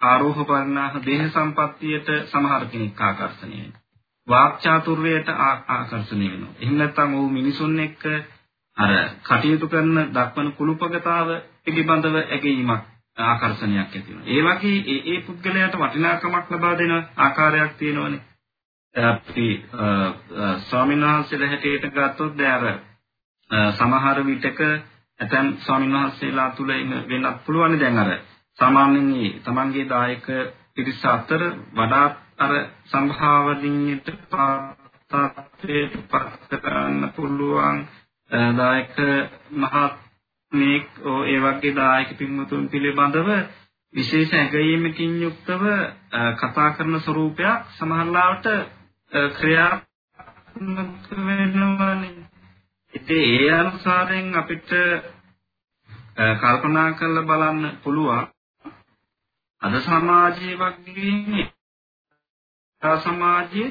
ආරෝහ 0.00 0.38
පරිණාහ 0.44 0.94
දේහ 1.02 1.24
සම්පත්තියට 1.28 2.08
සමහර 2.26 2.62
කෙනෙක් 2.66 3.02
ආකර්ෂණය 3.02 3.56
වෙනවා. 3.56 3.83
වාක්චාතුර්යයට 4.28 5.28
ආකර්ෂණය 5.28 6.26
වෙනවා. 6.26 6.54
එහෙම 6.60 6.76
නැත්නම් 6.76 7.14
ඔහු 7.14 7.28
මිනිසුන් 7.30 7.80
එක්ක 7.80 8.04
අර 8.76 8.92
කටයුතු 9.22 9.68
කරන 9.68 9.98
දක්වන 10.10 10.52
කුළුපගතාව 10.52 11.28
පිළිබඳව 11.62 12.16
ඇගීමක් 12.16 12.82
ආකර්ෂණයක් 13.22 13.80
ඇති 13.80 13.98
වෙනවා. 14.06 14.28
ඒ 14.28 14.42
වගේ 14.42 14.78
ඒ 14.86 15.00
ඒ 15.06 15.20
පුද්ගලයාට 15.22 15.76
වටිනාකමක් 15.76 16.50
ලබා 16.50 16.74
දෙන 16.74 16.94
ආකාරයක් 17.18 17.72
තියෙනවනේ. 17.74 18.22
අපි 18.94 19.46
ස්වාමීන් 20.60 21.00
වහන්සේලා 21.02 21.48
හැටියට 21.48 21.86
ගත්තොත් 21.90 22.38
දැන් 22.38 22.54
අර 22.60 23.72
සමහර 23.72 24.18
විටක 24.24 24.60
ඇතැම් 25.20 25.56
ස්වාමීන් 25.58 25.92
වහන්සේලා 25.94 26.50
තුල 26.50 26.70
වෙන්නත් 27.08 27.44
පුළුවන් 27.44 27.78
දැන් 27.78 27.98
අර 27.98 28.10
සාමාන්‍යයෙන් 28.58 29.40
තමන්ගේ 29.42 29.88
දායක 29.88 30.26
පිරිස 30.74 31.04
අතර 31.06 31.42
වඩා 31.74 32.06
අර 32.38 32.52
සම්භාවනීයට 32.84 34.08
පාත්‍රයට 34.30 35.94
පත් 36.06 36.50
කරන්න 36.58 37.12
පුළුවන් 37.12 37.78
දායක 38.56 38.96
මහත්මයෙක් 39.52 40.88
ඒ 41.24 41.38
වගේ 41.40 41.74
දායක 41.74 42.10
පින්වතුන් 42.18 42.68
පිළිබඳව 42.68 43.28
විශේෂ 43.94 44.34
ඇගයීමකින් 44.34 45.14
යුක්තව 45.20 45.62
කතා 46.36 46.70
කරන 46.70 47.00
ස්වරූපයක් 47.00 47.60
සමහරවිට 47.70 48.46
ක්‍රියාත්මක 49.32 51.08
වෙනවනේ. 51.18 52.24
ඉතින් 52.94 53.24
ඒ 53.34 53.52
අනුසාරයෙන් 53.52 54.34
අපිට 54.34 54.70
කල්පනා 56.36 56.90
කරලා 56.92 57.24
බලන්න 57.24 57.76
පුළුවන් 57.82 58.26
අද 59.62 59.74
සමාජයේ 59.80 60.56
වගේ 60.56 61.53
සමාජයේ 62.98 63.68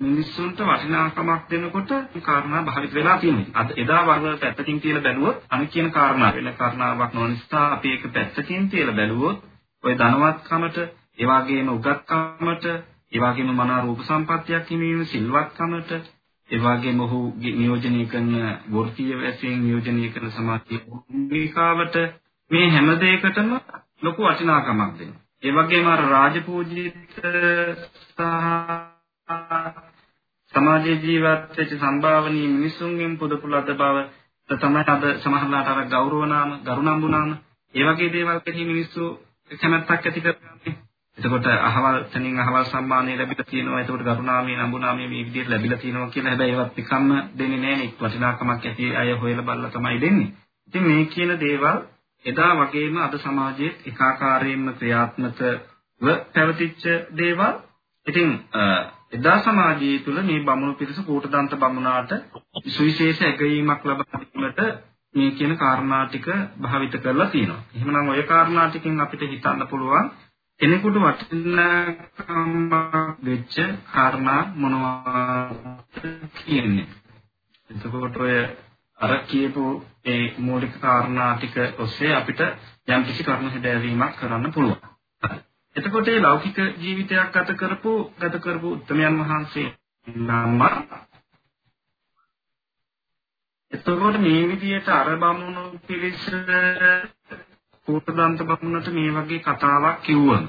මිනිස්සුන්ට 0.00 0.60
වටිනාකමක් 0.62 1.50
දෙනකොට 1.50 1.90
මේ 1.90 2.22
කාරණා 2.22 2.62
භාවිත 2.62 2.94
වෙලා 2.94 3.18
තියෙනවා. 3.18 3.54
අද 3.54 3.68
එදා 3.76 4.02
වර්ග 4.06 4.40
පැත්තකින් 4.40 4.80
කියලා 4.80 5.02
බැලුවොත් 5.02 5.36
අනිත් 5.48 5.70
කියන 5.70 5.90
කාරණා 5.90 6.30
වෙන 6.34 6.54
කාරණාවක් 6.54 7.14
නොවන 7.14 7.30
නිසා 7.30 7.66
අපි 7.72 7.88
ඒක 7.90 8.04
පැත්තකින් 8.12 8.68
කියලා 8.68 8.96
බැලුවොත් 8.96 9.38
ওই 9.84 9.94
ධනවත්කමට, 9.94 10.76
ඒ 11.18 11.26
වගේම 11.26 11.68
උගත්කමට, 11.68 12.64
ඒ 13.12 13.20
වගේම 13.20 13.50
මනා 13.52 13.80
රූප 13.80 14.00
සම්පත්තියක් 14.00 14.70
හිමිවීම, 14.70 15.04
සිල්වත්කමට, 15.06 15.90
ඒ 16.50 16.60
වගේම 16.60 17.00
ඔහු 17.00 17.18
නියෝජනය 17.54 18.04
කරන 18.06 18.32
වෘත්තීය 18.72 19.16
වශයෙන් 19.18 19.58
නියෝජනය 19.62 20.08
කරන 20.10 20.30
සමාජීය 20.32 20.82
භූමිකාවට 20.82 21.96
මේ 22.50 22.66
හැම 22.70 22.88
දෙයකටම 23.00 23.50
ලොකු 24.02 24.20
වටිනාකමක් 24.24 24.94
දෙනවා. 24.98 25.21
ඒ 25.42 25.52
වගේම 25.52 25.86
අර 25.88 26.02
රාජපූජිත 26.06 26.96
සහ 28.08 28.20
සමාජයේ 30.54 31.00
ජීවත් 31.00 31.56
වෙච්ච 31.56 31.72
සම්භාවනීය 31.76 32.48
මිනිසුන්ගෙන් 32.50 33.18
පොදපු 33.18 33.46
ලද 33.48 33.68
බව 33.74 33.96
තමයි 34.48 34.84
අද 34.86 35.04
සමහරලාට 35.16 35.68
අර 35.68 35.80
ගෞරව 35.86 36.22
නාම, 36.26 36.50
ගරුණම්බු 36.62 37.08
නාම, 37.08 37.30
ඒ 37.74 37.84
වගේ 37.84 38.10
දේවල් 38.10 38.40
කෙරෙහි 38.40 38.64
මිනිස්සු 38.64 39.02
කැමැත්තක් 39.50 39.90
ඇති 39.90 40.20
කරගන්නේ. 40.20 40.74
එතකොට 41.18 41.46
අහවල් 41.46 41.96
තනින් 42.04 42.38
අහවල් 42.38 42.64
සම්මානය 42.64 43.16
ලැබිලා 43.16 43.44
තියෙනවා. 43.44 43.80
එතකොට 43.80 44.02
ගරුණාමී 44.02 44.56
නම්බුනාමී 44.56 45.08
මේ 45.08 45.24
විදිහට 45.24 45.50
ලැබිලා 45.50 45.78
තියෙනවා 45.78 46.08
කියලා 46.08 46.30
හැබැයි 46.30 46.54
ඒවත් 46.54 46.76
නිකම්ම 46.76 47.10
දෙන්නේ 47.38 47.58
නැහැ 47.58 47.76
නේ. 47.76 47.90
වටිනාකමක් 47.98 48.50
ඇති 48.62 48.96
අය 48.96 49.12
හොයලා 49.14 49.44
බලලා 49.44 49.70
තමයි 49.70 50.00
දෙන්නේ. 50.00 50.28
ඉතින් 50.68 50.82
මේ 50.84 51.04
කියන 51.06 51.32
දේවල් 51.40 51.78
එදා 52.24 52.52
වගේම 52.56 52.96
අද 52.98 53.14
සමාජයේ 53.18 53.76
එකාකාරයෙන්ම 53.86 54.66
ක්‍රියාත්මකව 54.74 55.40
පැවතිච්ච 56.30 56.82
දේවල්. 57.14 57.52
ඉතින් 58.06 58.30
එදා 59.12 59.38
සමාජය 59.40 59.90
තුළ 60.00 60.20
මේ 60.22 60.40
බමුණු 60.42 60.74
පිරිස 60.74 61.00
කෝටදන්ත 61.02 61.52
බමුණාට 61.56 62.12
සුවිශේෂ 62.68 63.22
ඇගයීමක් 63.22 63.82
ලබා 63.84 64.20
දීමට 64.22 64.60
මේ 65.14 65.30
කියන 65.32 65.54
කාරණා 65.56 66.02
ටික 66.06 66.26
භාවිත 66.58 66.94
කරලා 66.98 67.28
තියෙනවා. 67.28 67.62
එහෙමනම් 67.74 68.08
ওই 68.08 68.22
කාරණා 68.24 68.66
ටිකෙන් 68.68 69.00
අපිට 69.00 69.22
හිතන්න 69.24 69.68
පුළුවන් 69.68 70.06
කෙනෙකුට 70.60 70.96
වටිනාකම 70.96 72.52
වෙච්ච 73.24 73.54
කාරණා 73.88 74.42
මොනවද 74.56 76.02
කියන්නේ. 76.36 76.88
එතකොට 77.70 78.16
ඔය 78.18 78.34
අර 79.02 79.12
කියපු 79.24 79.64
ඒ 80.06 80.34
මූලික 80.38 80.74
කාරණා 80.80 81.30
ටික 81.34 81.54
ඔස්සේ 81.78 82.12
අපිට 82.14 82.40
යම් 82.88 83.04
කිසි 83.04 83.24
කර්ම 83.24 83.48
හැදෑරීමක් 83.48 84.14
කරන්න 84.16 84.52
පුළුවන්. 84.52 84.80
එතකොට 85.76 86.06
මේ 86.06 86.20
ලෞකික 86.20 86.58
ජීවිතයක් 86.78 87.32
ගත 87.32 87.56
කරපු 87.56 87.92
ගත 88.18 88.34
කරපු 88.40 88.68
උත්තරමයන් 88.70 89.18
වහන්සේ 89.20 89.68
නම 90.06 90.62
එතකොට 93.72 94.16
මේ 94.18 94.48
විදිහට 94.48 94.88
අර 94.90 95.08
බමුණු 95.16 95.62
පිරිස 95.82 96.24
කූටදන්ත 97.86 98.42
බමුණට 98.44 98.88
මේ 98.90 99.10
වගේ 99.12 99.40
කතාවක් 99.40 100.02
කිව්වම 100.02 100.44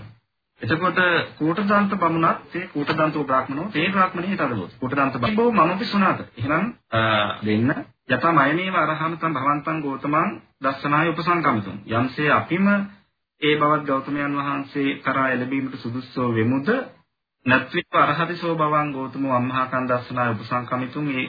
එතකොට 0.63 0.99
කූටදන්ත 1.35 1.95
බමුණත් 1.97 2.55
ඒ 2.55 2.67
කූටදන්ත 2.69 3.15
බ්‍රාහ්මණෝ 3.23 3.67
තේ 3.69 3.87
බ්‍රාහ්මණේ 3.89 4.37
තදලොත් 4.37 4.75
කූටදන්ත 4.77 5.19
බමුණෝ 5.19 5.65
මම 5.65 5.79
පිසුණාද 5.79 6.19
එහෙනම් 6.33 6.65
දෙන්න. 7.43 7.69
යතමයනේව 8.07 8.75
අරහමතං 8.77 9.33
භවන්තං 9.33 9.81
ගෝතමං 9.81 10.29
දස්සනාය 10.61 11.09
උපසංගමතුන් 11.09 11.77
යම්සේ 11.89 12.29
අපිම 12.31 12.67
ඒ 13.41 13.55
බවත් 13.55 13.85
ගෞතමයන් 13.85 14.35
වහන්සේ 14.35 14.95
කරා 14.99 15.29
එළඹීමට 15.29 15.75
සුදුස්සෝ 15.77 16.29
වෙමුද? 16.31 16.69
නත්විව 17.45 17.97
අරහතිසෝ 17.97 18.55
භවං 18.55 18.93
ගෞතමෝ 18.93 19.33
අම්මහා 19.33 19.65
කන්දස්සනාය 19.67 20.31
උපසංගමිතුන් 20.31 21.09
ඒ 21.13 21.27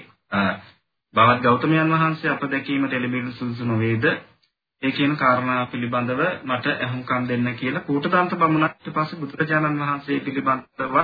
බවත් 1.14 1.40
ගෞතමයන් 1.42 1.92
වහන්සේ 1.92 2.30
අප 2.30 2.42
දැකීමට 2.48 2.92
එළඹෙන 2.92 3.32
සුදුසු 3.32 3.64
නොවේද? 3.64 4.04
ඒ 4.84 4.92
කියන 4.92 5.12
කාරණා 5.16 5.60
පිළිබඳව 5.66 6.22
මට 6.44 6.72
අහුම්කම් 6.80 7.28
දෙන්න 7.28 7.50
කියලා 7.54 7.82
කූටදන්ත 7.82 8.32
බමුණට 8.36 8.88
පස්සේ 8.90 9.20
බුදුරජාණන් 9.20 9.80
වහන්සේ 9.80 10.18
පිළිබඳව 10.20 10.96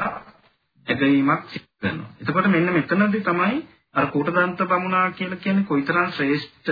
ඇදහිීමක් 0.86 1.44
සිදු 1.46 1.68
කරනවා. 1.78 2.10
එතකොට 2.20 2.48
මෙන්න 2.48 2.72
මෙතනදී 2.72 3.22
තමයි 3.22 3.56
අර 3.94 4.06
කූටදන්ත 4.08 4.60
බමුණා 4.66 5.06
කියලා 5.12 5.38
කියන්නේ 5.38 5.64
කොයිතරම් 5.64 6.10
ශ්‍රේෂ්ඨ 6.10 6.70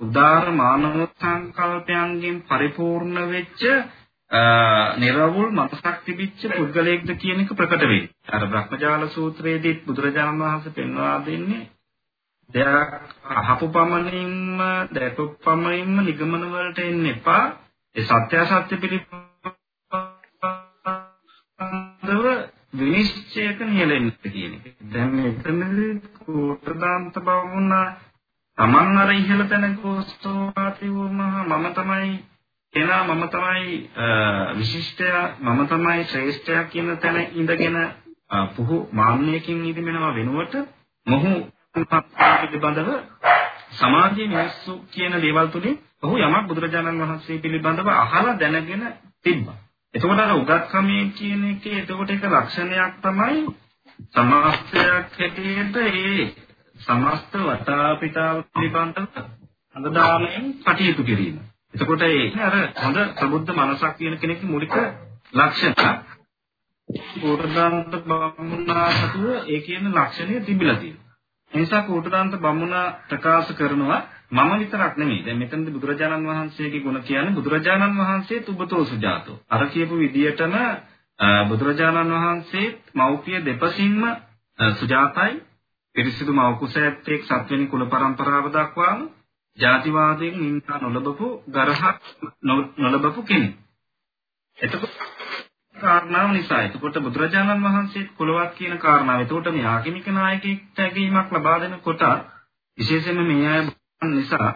උදාර 0.00 0.50
මානව 0.52 0.98
සංකල්පයන්ගෙන් 1.14 2.42
පරිපූර්ණ 2.44 3.18
වෙච්ච 3.28 3.62
නිර්වුල් 4.96 5.50
මනසක් 5.52 5.96
තිබිච්ච 6.02 6.40
පුද්ගලයෙක්ද 6.50 7.10
කියන 7.16 7.40
එක 7.40 7.52
ප්‍රකට 7.54 7.84
වෙයි. 7.86 8.04
අර 8.28 8.42
බ්‍රහ්මජාල 8.46 9.08
සූත්‍රයේදී 9.10 9.80
බුදුරජාණන් 9.82 10.42
වහන්සේ 10.42 10.74
පෙන්වා 10.74 11.16
දෙන්නේ 11.24 11.66
දෙයක් 12.50 12.90
අහපු 13.40 13.66
පමණින්ම 13.68 14.60
දැකපු 14.90 15.22
පමණින්ම 15.38 15.98
නිගමන 16.02 16.44
වලට 16.46 16.78
එන්න 16.82 17.06
එපා. 17.06 17.44
ඒ 17.96 18.04
සත්‍ය 18.04 18.34
අසත්‍ය 18.38 18.74
පිළිබඳව 18.76 19.14
විනිශ්චයක 22.74 23.58
නියැලෙන්න 23.62 24.08
කියන 24.24 24.52
එක. 24.56 24.64
දැන් 24.86 25.10
මෙතනදී 25.14 25.92
කෝටදාන්ත 26.18 27.14
බවුණා 27.20 27.86
තමන් 28.58 28.96
අර 28.96 29.10
ඉහළ 29.12 29.42
තැනක 29.44 29.84
ඔස්තෝපාති 29.86 30.86
වුණා 30.90 31.44
මම 31.44 31.66
තමයි 31.74 32.10
එනා 32.74 33.02
මම 33.04 33.22
තමයි 33.28 33.66
විශිෂ්ටය 34.54 35.06
මම 35.42 35.60
තමයි 35.66 36.00
ශ්‍රේෂ්ඨය 36.06 36.54
කියන 36.66 36.88
තැන 36.98 37.18
ඉඳගෙන 37.34 37.78
පුහු 38.54 38.76
මාන්නයකින් 38.92 39.60
ඉදිමෙනවා 39.64 40.12
වෙනුවට 40.14 40.54
මොහු 41.06 41.32
පිළිබඳව 41.84 42.90
සමාජයේ 43.72 44.28
මිනිස්සු 44.28 44.72
කියන 44.88 45.14
දේවල් 45.18 45.48
තුලින් 45.48 45.76
ඔහු 46.02 46.14
යමක් 46.18 46.44
බුදුරජාණන් 46.48 47.00
වහන්සේ 47.02 47.38
පිළිබඳව 47.38 47.88
අහලා 47.94 48.34
දැනගෙන 48.36 48.84
තිබ්බා. 49.22 49.56
එතකොට 49.94 50.20
අර 50.20 50.32
උගත්කමේ 50.34 51.04
කියන 51.12 51.42
එකේ 51.46 51.78
එතකොට 51.78 52.10
එක 52.10 52.24
ලක්ෂණයක් 52.26 52.94
තමයි 53.00 53.40
සමාස්තයක් 54.10 55.16
හැටියට 55.16 55.76
ඒ 55.78 56.26
සමස්ත 56.78 57.32
වටාපිටාව 57.42 58.36
පිළිබඳව 58.50 59.06
අඳදාමෙන් 59.76 60.46
කටයුතු 60.62 61.02
කිරීම. 61.04 61.36
එතකොට 61.74 62.02
ඒ 62.04 62.22
අර 62.42 62.54
හොඳ 62.76 62.98
ප්‍රබුද්ධ 63.14 63.52
මනසක් 63.54 63.92
කියන 63.96 64.14
කෙනෙක්ගේ 64.18 64.48
මූලික 64.48 64.74
ලක්ෂණ 65.34 65.98
කෝටදාන්ත 67.16 67.92
බමුණාසතුව 68.02 69.26
ඒ 69.46 69.60
කියන 69.62 69.84
ලක්ෂණය 69.92 70.40
තිබිලා 70.42 70.76
තියෙනවා. 70.76 71.07
ඒ 71.52 71.58
නිසා 71.58 71.82
කෝටදාන්ත 71.82 72.34
බමුණා 72.36 72.86
ප්‍රකාශ 73.04 73.52
කරනවා 73.54 74.00
මම 74.30 74.50
විතරක් 74.58 74.94
නෙමෙයි. 74.96 75.24
දැන් 75.24 75.38
මෙතනදී 75.38 75.72
බුදුරජාණන් 75.72 76.28
වහන්සේගේ 76.28 76.80
ගුණ 76.80 77.02
කියන්නේ 77.02 77.34
බුදුරජාණන් 77.34 77.98
වහන්සේ 77.98 78.40
තුබතෝ 78.40 78.84
සුජාතෝ. 78.84 79.36
අර 79.48 79.62
කියපු 79.68 79.94
විදියටම 79.96 80.54
බුදුරජාණන් 81.48 82.14
වහන්සේ 82.14 82.66
මෞපිය 82.94 83.38
දෙපසින්ම 83.42 84.02
සුජාතයි 84.58 85.34
පිරිසිදු 85.94 86.32
මව 86.32 86.58
කුස 86.58 86.76
ඇත්තෙක් 86.76 87.22
සත්වෙනි 87.24 87.66
කුල 87.66 87.82
පරම්පරාව 87.86 88.46
දක්වාම 88.50 89.00
ජාතිවාදයෙන් 89.58 90.36
නින්දා 90.36 90.78
නොලබපු 90.80 91.26
ගරහක් 91.48 91.96
නොලබපු 92.78 93.20
කෙනෙක්. 93.24 93.54
එතකොට 94.58 95.17
කාරණාව 95.78 96.30
නිසා 96.30 96.62
එතකොට 96.62 96.96
බුදුරජාණන් 97.00 97.64
වහන්සේ 97.64 98.08
කුලවත් 98.14 98.52
කියන 98.54 98.78
කාරණාව. 98.78 99.20
එතකොට 99.20 99.50
මේ 99.50 99.66
ආගමික 99.66 100.06
නායකයෙක්ට 100.10 100.78
ඇගීමක් 100.78 101.32
ලබා 101.32 101.58
දෙනකොට 101.60 102.02
විශේෂයෙන්ම 102.78 103.26
මේ 103.26 103.48
අය 103.48 103.62
නිසා 104.10 104.48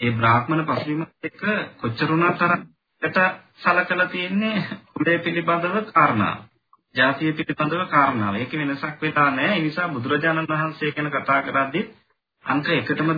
ඒ 0.00 0.10
බ්‍රාහ්මණ 0.12 0.66
පසුබිමත් 0.66 1.10
එක්ක 1.22 1.42
කොච්චරුණා 1.78 2.32
තරකට 2.34 3.18
සලකලා 3.56 4.08
තියෙන්නේ 4.08 4.56
කුලය 4.88 5.18
පිළිබඳව 5.20 5.76
කාරණා. 5.90 6.34
ජාතිය 6.94 7.32
පිළිබඳව 7.32 7.82
කාරණාව. 7.88 8.34
ඒක 8.34 8.52
වෙනසක් 8.54 9.00
වෙලා 9.00 9.30
නැහැ. 9.30 9.54
ඒ 9.54 9.62
නිසා 9.62 9.88
බුදුරජාණන් 9.90 10.48
වහන්සේ 10.48 10.92
ගැන 10.92 11.10
කතා 11.12 11.40
කරද්දී 11.42 11.84
අංක 12.44 12.68
එකටම 12.70 13.10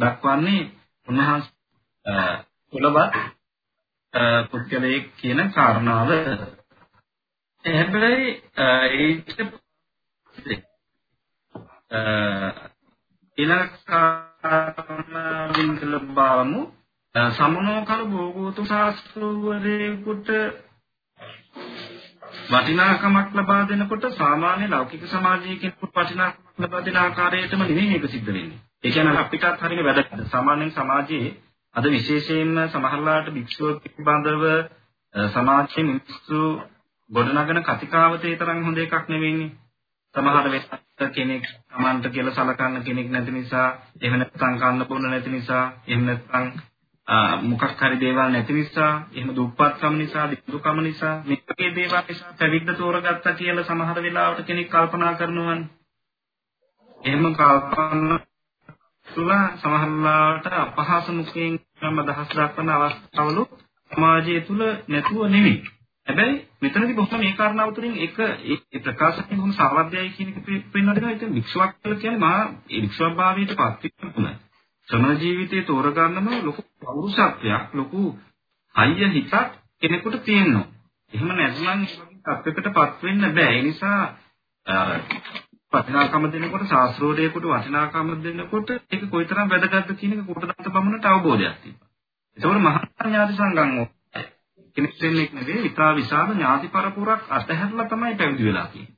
දක්වන්නේ 0.00 0.62
උන්වහන්සේ 1.08 2.28
කුලවත් 2.72 3.14
පුද්ගලයෙක් 4.50 5.06
කියන 5.16 5.40
කාරණාව. 5.50 6.10
හැබැයි 7.64 8.28
ඒක 8.98 9.28
ඉලක්කමින් 13.38 14.90
බලමු 16.10 16.60
සමනෝ 17.30 17.80
කල 17.82 18.02
භෝගෝතු 18.06 18.62
ශාස්ත්‍රවරයෙකුට 18.64 20.28
වටිනාකමක් 22.46 23.28
ලබා 23.34 23.62
දෙනකොට 23.64 24.04
සාමාන්‍ය 24.12 24.68
ලෞකික 24.68 25.02
සමාජයේ 25.06 25.56
කෙනෙකුට 25.56 25.96
වටිනාකමක් 25.96 26.58
ලබා 26.58 26.82
දෙන 26.82 26.96
ආකාරයටම 26.96 27.60
නෙමෙයි 27.60 27.90
මේක 27.90 28.06
සිද්ධ 28.08 28.26
වෙන්නේ. 28.28 28.60
ඒ 28.84 28.90
කියන්නේ 28.90 29.18
අපිටත් 29.18 29.62
හරියට 29.62 29.84
වැදගත්. 29.84 30.28
සාමාන්‍යයෙන් 30.30 30.72
සමාජයේ 30.72 31.32
අද 31.74 31.84
විශේෂයෙන්ම 31.86 32.56
සමහරලාට 32.68 33.26
භික්ෂුව 33.30 33.74
පිළිබඳව 33.82 34.44
සමාජයේ 35.14 35.84
මිනිස්සු 35.84 36.40
ගොඩනගන 37.10 37.62
කතිකාවතේ 37.64 38.36
තරම් 38.36 38.64
හොඳ 38.64 38.78
එකක් 38.78 39.08
නෙවෙයිනේ. 39.08 39.50
සමහර 40.14 40.46
වෙලාවට 40.46 41.12
කෙනෙක් 41.12 41.44
Tamanට 41.68 42.06
කියලා 42.08 42.34
සලකන්න 42.34 42.82
කෙනෙක් 42.82 43.08
නැති 43.08 43.30
නිසා, 43.30 43.68
එහෙම 44.00 44.18
නැත්නම් 44.18 44.58
කන්න 44.58 44.86
බොන්න 44.86 45.04
නැති 45.04 45.30
නිසා, 45.30 45.64
එහෙම 45.86 46.04
නැත්නම් 46.04 46.46
මොකක් 47.42 47.64
හරි 47.80 47.96
දේවල් 47.96 48.30
නැති 48.30 48.52
නිසා, 48.52 48.92
එහෙම 49.12 49.30
දුප්පත්කම 49.36 49.94
නිසා, 49.94 50.28
දුකම 50.48 50.78
නිසා, 50.80 51.14
මේ 51.24 51.40
වගේ 51.48 51.74
දේවල් 51.74 52.04
නිසා 52.08 52.36
පැවිද්ද 52.38 52.70
තෝරගත්තා 52.74 53.34
කියලා 53.34 53.64
සමහර 53.64 54.02
වෙලාවට 54.02 54.46
කෙනෙක් 54.46 54.70
කල්පනා 54.70 55.14
කරනවානේ. 55.14 55.68
එහෙම 57.00 57.24
කල්පනා 57.34 58.18
තුල 59.06 59.30
සමහරවිට 59.56 60.46
අපහාස 60.54 61.08
මුඛයෙන් 61.10 61.54
නම් 61.82 61.98
අදහස් 62.00 62.28
දක්වන 62.30 62.70
අවස්ථාවලු 62.70 63.42
සමාජය 63.90 64.40
තුල 64.42 64.62
නැතුව 64.88 65.26
නෙමෙයි. 65.28 65.73
හැබැයි 66.06 66.36
මෙතනදී 66.62 66.94
බොහොම 66.94 67.20
මේ 67.20 67.32
කාරණාව 67.34 67.70
තුළින් 67.72 67.96
එක 67.98 68.18
ඒ 68.20 68.80
ප්‍රකාශකෙන් 68.80 69.28
කොහොම 69.32 69.52
සාවද්‍යයි 69.54 70.10
කියන 70.10 70.28
එක 70.30 70.38
පෙන්වන්න 70.72 70.94
දෙනවා. 70.94 71.12
ඒක 71.12 71.22
වික්ෂුවක් 71.30 71.72
කියලා 71.74 71.98
කියන්නේ 71.98 72.20
මා 72.20 72.40
ඒ 72.68 72.80
වික්ෂුවක් 72.80 73.14
භාවයට 73.14 73.54
පත් 73.54 73.82
වෙන 74.16 74.36
ශ්‍රම 74.88 75.04
ජීවිතයේ 75.16 75.64
තෝරගන්නම 75.64 76.28
ලොකු 76.42 76.62
පෞරුෂත්වයක් 76.80 77.74
ලොකු 77.74 78.02
අයිය 78.74 79.10
හිතක් 79.10 79.34
කෙනෙකුට 79.80 80.20
තියෙනවා. 80.22 80.66
එහෙම 81.12 81.30
නැත්නම් 81.30 81.80
තත්ත්වයකටපත් 82.24 83.02
වෙන්න 83.02 83.24
බෑ. 83.30 83.50
ඒ 83.50 83.62
නිසා 83.62 84.00
වටිනාකම 85.72 86.24
දෙනකොට 86.28 86.68
ශාස්ත්‍රෝදයකට 86.68 87.44
වටිනාකම 87.46 88.14
දෙනකොට 88.22 88.70
ඒක 88.70 89.02
කොයිතරම් 89.10 89.50
වැදගත්ද 89.50 89.96
කියන 89.96 90.14
එක 90.14 90.24
කොටදත්ත 90.28 90.70
බමුණට 90.70 91.06
අවබෝධයක් 91.06 91.58
තිබ්බා. 91.60 91.88
ඒකවල 92.38 92.60
මහා 92.60 92.86
ඥාති 93.02 93.34
සංගම් 93.34 93.76
කෙනෙක් 94.76 94.94
දෙන්නෙක් 94.98 95.32
නෙවෙයි 95.32 95.62
විතා 95.62 95.90
විශාල 95.94 96.30
ඥාති 96.30 96.68
පරපුරක් 96.68 97.22
අතහැරලා 97.30 97.86
තමයි 97.86 98.14
පැවිදි 98.14 98.44
වෙලා 98.44 98.66
තියෙන්නේ. 98.66 98.96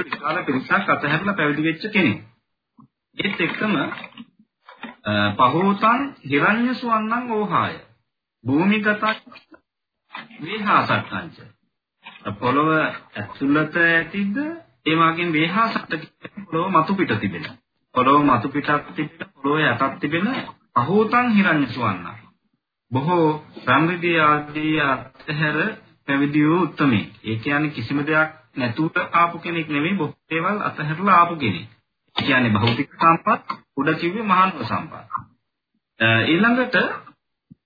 විශාල 0.00 0.44
පිරිසක් 0.44 0.88
අතහැරලා 0.88 1.34
පැවිදි 1.34 1.62
වෙච්ච 1.64 1.84
කෙනෙක්. 1.90 2.18
ඒත් 3.16 3.40
එක්කම 3.40 3.74
පහෝතං 5.38 6.00
හිරඤ්‍ය 6.24 6.74
සුවන්නං 6.74 7.32
ඕහාය. 7.32 7.74
භූමිගත 8.44 8.86
විහාසත්තංච. 10.40 11.36
පොළව 12.34 12.68
ඇතුළත 12.72 13.76
ඇතිද 13.78 14.36
ඒ 14.86 14.96
වගේම 14.96 15.30
වේහාසට 15.32 15.94
පොළොව 16.44 16.70
මතු 16.72 16.94
පිට 16.94 17.12
තිබෙන. 17.20 17.46
පොළොව 17.94 18.20
මතු 18.24 18.48
පිටක් 18.50 18.92
තිබෙන 18.94 19.32
පොළොව 19.34 19.58
යටක් 19.62 19.94
තිබෙන 20.00 20.26
අහෝතං 20.74 21.26
හිරඤ්‍ය 21.30 21.66
සුවන්න. 21.68 22.23
බොහෝ 22.94 23.28
සම්විදී 23.60 24.16
ආදී 24.20 24.72
අතහැර 24.82 25.58
පැවිදි 26.08 26.46
වූ 26.46 26.62
උත්මේ. 26.62 27.04
ඒ 27.24 27.36
කියන්නේ 27.38 27.70
කිසිම 27.70 28.00
දෙයක් 28.02 28.30
නැතුව 28.56 28.96
ආපු 29.12 29.38
කෙනෙක් 29.38 29.68
නෙවෙයි 29.68 29.94
බොහෝ 29.94 30.18
දේවල් 30.30 30.58
අතහැරලා 30.62 31.16
ආපු 31.16 31.36
කෙනෙක්. 31.36 31.68
ඒ 32.16 32.22
කියන්නේ 32.22 32.52
භෞතික 32.52 32.90
සම්පත් 32.96 33.58
උඩ 33.76 33.90
කිව්වේ 34.00 34.24
මහානව 34.24 34.60
සම්පත්. 34.64 35.08
ඊළඟට 36.26 36.76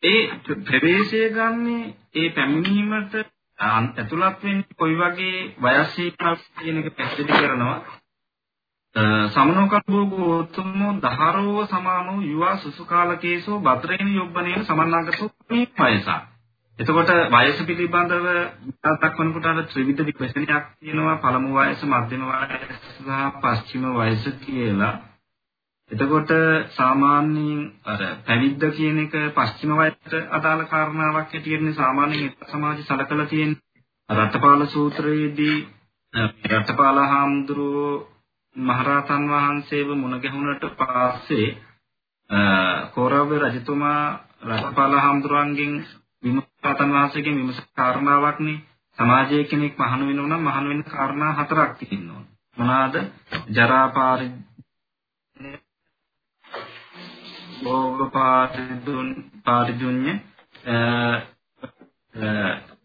ඒ 0.05 0.21
ප්‍රවේශය 0.65 1.21
ගන්නේ 1.31 1.85
ඒ 2.15 2.29
පැමිණීමට 2.31 3.15
ඇතුළත් 3.59 4.43
වෙන්නේ 4.43 4.77
කොයි 4.77 4.97
වගේ 4.97 5.39
වයස් 5.63 5.89
සීමාවක් 5.95 6.43
කියන 6.57 6.79
එක 6.81 6.89
පැහැදිලි 6.93 7.33
කරනවා. 7.35 7.79
සමනෝකබ්බෝ 8.95 10.29
උතුම්මෝ 10.35 10.93
දහරෝ 11.03 11.67
සමානෝ 11.67 12.21
යුවා 12.23 12.57
සුසුකාලකේසෝ 12.57 13.59
බත්‍රේන 13.61 14.15
යොබ්බනේන 14.15 14.65
සමන්නාගතෝ 14.65 15.29
මේ 15.51 15.67
වයස. 15.81 16.09
එතකොට 16.79 17.13
වයස 17.35 17.61
පිළිබඳව 17.63 18.27
දක්වනකොට 18.97 19.47
අර 19.47 19.61
ත්‍රිවිධ 19.65 20.03
විශ්ලේෂණයක් 20.03 20.65
තියෙනවා 20.73 21.17
පළමු 21.19 21.55
වයස, 21.57 21.85
මධ්‍යම 21.85 22.25
වයස 22.31 22.83
සහ 22.97 23.29
පස්චිම 23.39 23.87
වයස 23.95 24.27
කියලා. 24.41 24.93
එතකොට 25.91 26.35
සාමාන්‍යයෙන් 26.73 27.63
අර 27.87 28.05
පැවිද්ද 28.27 28.69
කියන 28.73 29.01
එක 29.01 29.17
පස්චිම 29.35 29.73
වයයට 29.77 30.21
අදාළ 30.33 30.67
කාරණාවක් 30.67 31.33
හැටියට 31.33 31.75
සාමාන්‍යයෙන් 31.77 32.37
සමාජය 32.49 32.83
සලකලා 32.85 33.27
තියෙන්නේ. 33.27 33.65
රටපාල 34.09 34.67
සූත්‍රයේදී 34.69 35.57
රටපාල 36.53 36.99
හාමුදුරුවෝ 37.07 37.97
මහරහතන් 38.57 39.25
වහන්සේව 39.29 39.89
මුණ 39.95 40.21
ගැහුණට 40.21 40.65
පස්සේ 40.75 41.49
කෝරව 42.93 43.31
රජතුමා 43.45 44.03
රටපාල 44.45 44.95
හාමුදුරන්ගෙන් 44.97 45.75
විමුක්තයන් 46.23 46.93
වහන්සේගෙන් 46.93 47.37
විමස 47.37 47.61
කාරණාවක්නේ 47.75 48.59
සමාජයේ 48.99 49.45
කෙනෙක් 49.45 49.75
මහාන 49.77 50.03
වෙනවා 50.03 50.29
නම් 50.29 50.43
මහාන 50.43 50.69
වෙන්න 50.69 50.85
කාරණා 50.87 51.33
හතරක් 51.35 51.73
තියෙනවා. 51.75 52.23
මොනවාද? 52.57 52.95
ජරා 53.51 53.89
පාරි 53.91 54.29
භෝග 57.63 57.99
පාරිදුන් 58.11 59.09
පාරිදුඤ්ඤ 59.45 60.13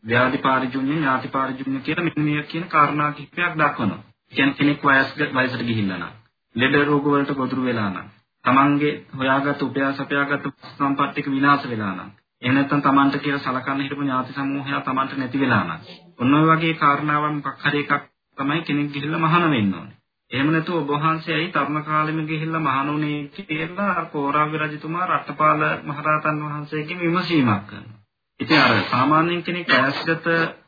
ව්‍යාධි 0.04 0.38
පාරිජුඤ්ඤ 0.40 0.94
ඥාති 0.94 1.28
පාරිජුඤ්ඤ 1.30 1.80
කියලා 1.82 2.06
මෙන්න 2.06 2.26
මේ 2.26 2.44
කියන 2.46 2.66
කාරණා 2.68 3.12
කිහිපයක් 3.12 3.54
දක්වනවා. 3.56 4.02
කියන්නේ 4.34 4.58
කෙනෙක් 4.58 4.84
වයස් 4.84 5.10
වයසට 5.18 5.64
ගිහිල්ලා 5.64 5.98
නම්, 5.98 6.14
ලෙඩ 6.56 6.76
රෝග 6.84 7.06
වලට 7.06 7.36
ගොදුරු 7.36 7.64
වෙලා 7.64 7.90
නම්, 7.90 8.08
තමන්ගේ 8.46 8.94
හොයාගත් 9.14 9.62
උපයාස 9.62 10.00
අපයාගත් 10.00 10.46
සම්පත්තික 10.70 11.28
විනාශ 11.28 11.68
වෙලා 11.68 11.94
නම්, 11.94 12.10
එහෙම 12.42 12.56
නැත්නම් 12.56 12.82
තමන්ට 12.82 13.20
කියලා 13.20 13.42
සලකන්න 13.42 13.82
හිටපු 13.82 14.02
ඥාති 14.02 14.34
සමූහය 14.34 14.80
තමන්ට 14.82 15.18
නැති 15.18 15.38
වෙලා 15.40 15.64
නම්, 15.64 15.82
ඔන්න 16.20 16.34
ඔය 16.34 16.46
වගේ 16.50 16.74
කාරණාවන් 16.76 17.36
මොකක් 17.38 17.60
හරි 17.64 17.84
එකක් 17.84 18.04
තමයි 18.38 18.62
කෙනෙක් 18.62 18.90
ගිහිල්ලා 18.92 19.20
මහාන 19.20 19.50
වෙන්න 19.50 19.74
ඕනේ. 19.74 19.98
එහෙම 20.32 20.50
නැතුව 20.50 20.78
ඔබ 20.78 20.92
වහන්සේයි 20.96 21.52
තරුණ 21.52 21.84
කාලෙම 21.84 22.20
ගිහිල්ලා 22.26 22.62
මහණුනේ 22.62 23.18
කියලා 23.32 24.06
කෝරාවි 24.08 24.58
රජතුමා 24.60 25.10
රටපාල 25.10 25.62
මහරහතන් 25.84 26.40
වහන්සේගෙන් 26.44 27.00
විමසීමක් 27.00 27.64
කරනවා. 27.68 28.00
ඉතින් 28.40 28.62
අර 28.62 28.74
සාමාන්‍යයෙන් 28.86 29.44
කෙනෙක් 29.44 29.68
වයස්ගත 29.70 30.26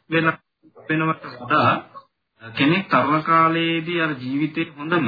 වෙන 0.10 0.28
වෙනවට 0.88 1.26
වඩා 1.34 1.72
කෙනෙක් 2.54 2.90
තරුණ 2.90 3.24
කාලයේදී 3.24 4.02
අර 4.02 4.12
ජීවිතේ 4.18 4.72
හොඳම 4.74 5.08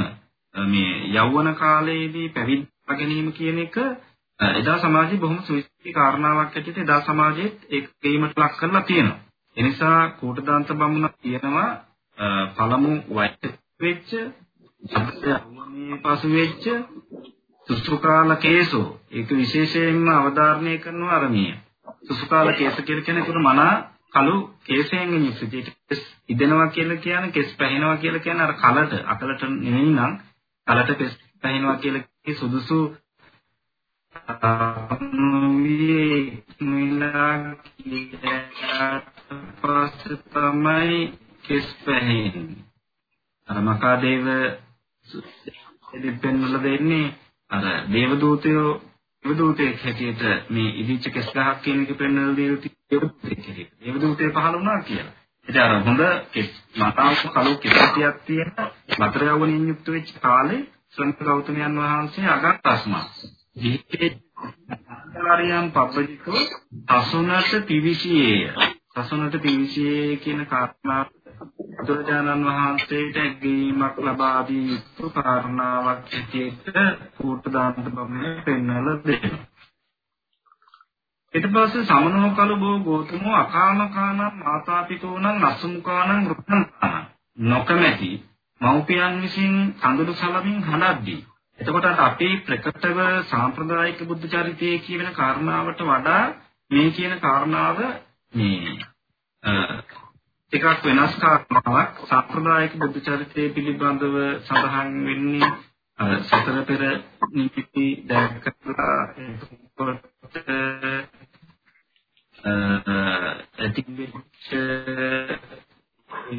මේ 0.56 0.92
යෞවන 1.10 1.50
කාලයේදී 1.56 2.30
පැවිදි 2.30 2.68
ගැනීම 2.90 3.30
කියන 3.34 3.60
එක 3.60 3.78
එදා 4.40 4.78
සමාජයේ 4.78 5.20
බොහොම 5.20 5.40
සුවිශේෂී 5.42 5.94
කාරණාවක් 5.94 6.40
ඇටියට 6.52 6.78
එදා 6.78 7.02
සමාජයේත් 7.02 7.58
ඒක 7.70 7.86
ගේමට 8.02 8.38
ලක් 8.38 8.54
කරලා 8.56 8.82
තියෙනවා. 8.84 9.20
ඒ 9.58 9.64
නිසා 9.64 10.10
කූටදාන්ත 10.12 10.70
බමුණ 10.72 11.10
කියනවා 11.18 11.70
පළමු 12.56 12.94
වයස 13.12 13.54
වෙච්ච 13.80 14.10
යෞවනයේ 14.84 15.98
පසු 16.00 16.28
වෙච්ච 16.32 16.64
සුසුකාල 17.68 18.36
කේසෝ 18.38 18.88
ඒක 19.12 19.30
විශේෂයෙන්ම 19.32 20.08
අවධාරණය 20.12 20.78
කරනවා 20.78 21.16
අරමිය. 21.16 21.54
සුසුකාල 22.04 22.54
කේස 22.54 22.78
කියලා 22.78 23.06
කියන්නේ 23.06 23.24
ඒකට 23.24 23.42
මනා 23.42 23.74
කළු 24.18 24.36
කේසයෙන් 24.64 25.14
යුක්ත 25.16 25.42
කෙස් 25.86 26.02
ඉදෙනවා 26.30 26.68
කියලා 26.70 26.98
කියන්නේ 26.98 27.32
කෙස් 27.32 27.50
පැහෙනවා 27.56 27.98
කියලා 27.98 28.20
කියන්නේ 28.20 28.46
අර 28.46 28.56
කලට 28.56 28.94
අකලට 29.06 29.42
නෙවෙයි 29.56 29.92
නම් 29.92 30.14
කලට 30.68 30.98
කෙස් 30.98 31.14
පැහෙනවා 31.42 31.78
කියලා 31.78 32.04
සුදුසු 32.36 32.80
මේ 35.56 36.44
මිලා 36.62 37.34
පස්ස 39.62 40.04
තමයි 40.26 40.98
කෙස් 41.44 41.68
පැහෙන්නේ. 41.86 42.64
අර 43.50 43.58
මකාදේව 43.62 44.26
දෙපෙන්වල 46.02 46.56
දෙන්නේ 46.60 47.14
අර 47.52 47.66
දේවදූතයෝ 47.90 48.72
දේවදූතයෙක් 49.24 49.78
හැටියට 49.80 50.24
මේ 50.50 50.76
ඉදිච්ච 50.76 51.06
කෙස් 51.10 51.30
ගහක් 51.34 51.58
කියන 51.64 51.80
එක 51.84 51.92
පෙන්වලා 51.96 52.36
දේවදූතයෙක් 52.92 53.40
හැටියට 53.40 53.74
දේවදූතය 53.82 54.30
පහළ 54.32 54.54
වුණා 54.54 54.82
කියලා. 54.82 55.16
ඉතින් 55.48 55.62
අර 55.64 55.74
හොඳ 55.82 56.02
කෙස් 56.32 56.50
මතාවක 56.78 57.24
කලු 57.34 57.54
කෙසටියක් 57.58 58.18
තියෙන 58.26 58.52
මතර 59.00 59.24
යවණින් 59.26 59.68
යුක්ත 59.68 59.88
වෙච්ච 59.90 60.10
කාලේ 60.20 60.62
ශ්‍රමණ 60.90 61.26
ගෞතමයන් 61.26 61.78
වහන්සේ 61.78 62.28
අගත්ස්මා. 62.30 63.06
ජීවිතේ 63.58 64.12
ආරියම් 65.24 65.68
පබ්බජිකෝ 65.72 66.42
අසුනට 66.90 67.52
පිවිසියේය. 67.66 68.42
අසුනට 68.96 69.36
පිවිසියේ 69.40 70.18
කියන 70.18 70.42
කාරණාව 70.46 71.08
බුදුරජාණන් 71.78 72.48
වහන්සේට 72.48 73.18
ඇගීමක් 73.18 73.98
ලබා 74.00 74.40
දී 74.48 74.64
යුතු 74.68 75.10
කාරණාවක් 75.12 75.88
ඇටියට 76.12 76.66
කූට 77.16 77.46
දාන්ත 77.54 77.86
බමුණේ 77.88 78.42
පෙන්වලා 78.42 78.98
දෙනවා. 79.04 79.57
ඊට 81.38 81.48
පස්සේ 81.50 81.86
සමනෝ 81.86 82.30
කලබෝ 82.32 82.76
ගෝතමෝ 82.82 83.36
අකාමකාන 83.36 84.22
මාතාපිතෝනං 84.38 85.46
අසුමුකානං 85.46 86.28
රුක්ඛං 86.28 86.64
නොකමැති 87.48 88.12
මව්පියන් 88.62 89.22
විසින් 89.22 89.54
කඳුළු 89.76 90.14
සලමින් 90.16 90.64
හඬද්දී. 90.64 91.20
එතකොට 91.60 91.88
අපේ 92.00 92.34
ප්‍රකටව 92.40 93.00
සාම්ප්‍රදායික 93.26 94.00
බුද්ධ 94.04 94.28
චරිතයේ 94.28 94.80
කියන 94.80 95.10
කාරණාවට 95.14 95.84
වඩා 95.84 96.24
මේ 96.72 96.88
කියන 96.92 97.14
කාරණාව 97.20 97.78
මේ 98.34 98.78
ටිකක් 100.54 100.66
වෙනස් 100.86 101.14
කාරණාවක් 101.20 101.94
සම්ප්‍රදායික 102.06 102.74
බුද්ධ 102.80 103.00
චරිතය 103.04 103.44
පිළිබඳව 103.52 104.16
සඳහන් 104.42 104.90
වෙන්නේ 105.06 105.52
සතර 106.22 106.58
පෙර 106.64 106.82
නිමිති 107.32 107.88
දැක්කලා 108.06 109.00
එතකොට 112.48 112.88
ඇතිවෙච්ච 113.60 114.48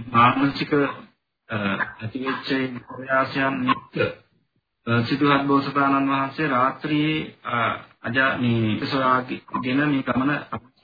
මානසික 0.09 0.73
ඇතිවෙච්ච 1.49 2.49
ප්‍රයාසයන් 2.89 3.55
නිත්‍ය 3.63 4.05
සිදුහත් 5.03 5.47
බෝසතාණන් 5.47 6.11
වහන්සේ 6.11 6.49
රාත්‍රියේ 6.49 7.21
අජා 8.03 8.31
මේ 8.39 8.87
සොයාගෙන 8.87 9.81
මේ 9.85 10.03
ගමන 10.05 10.33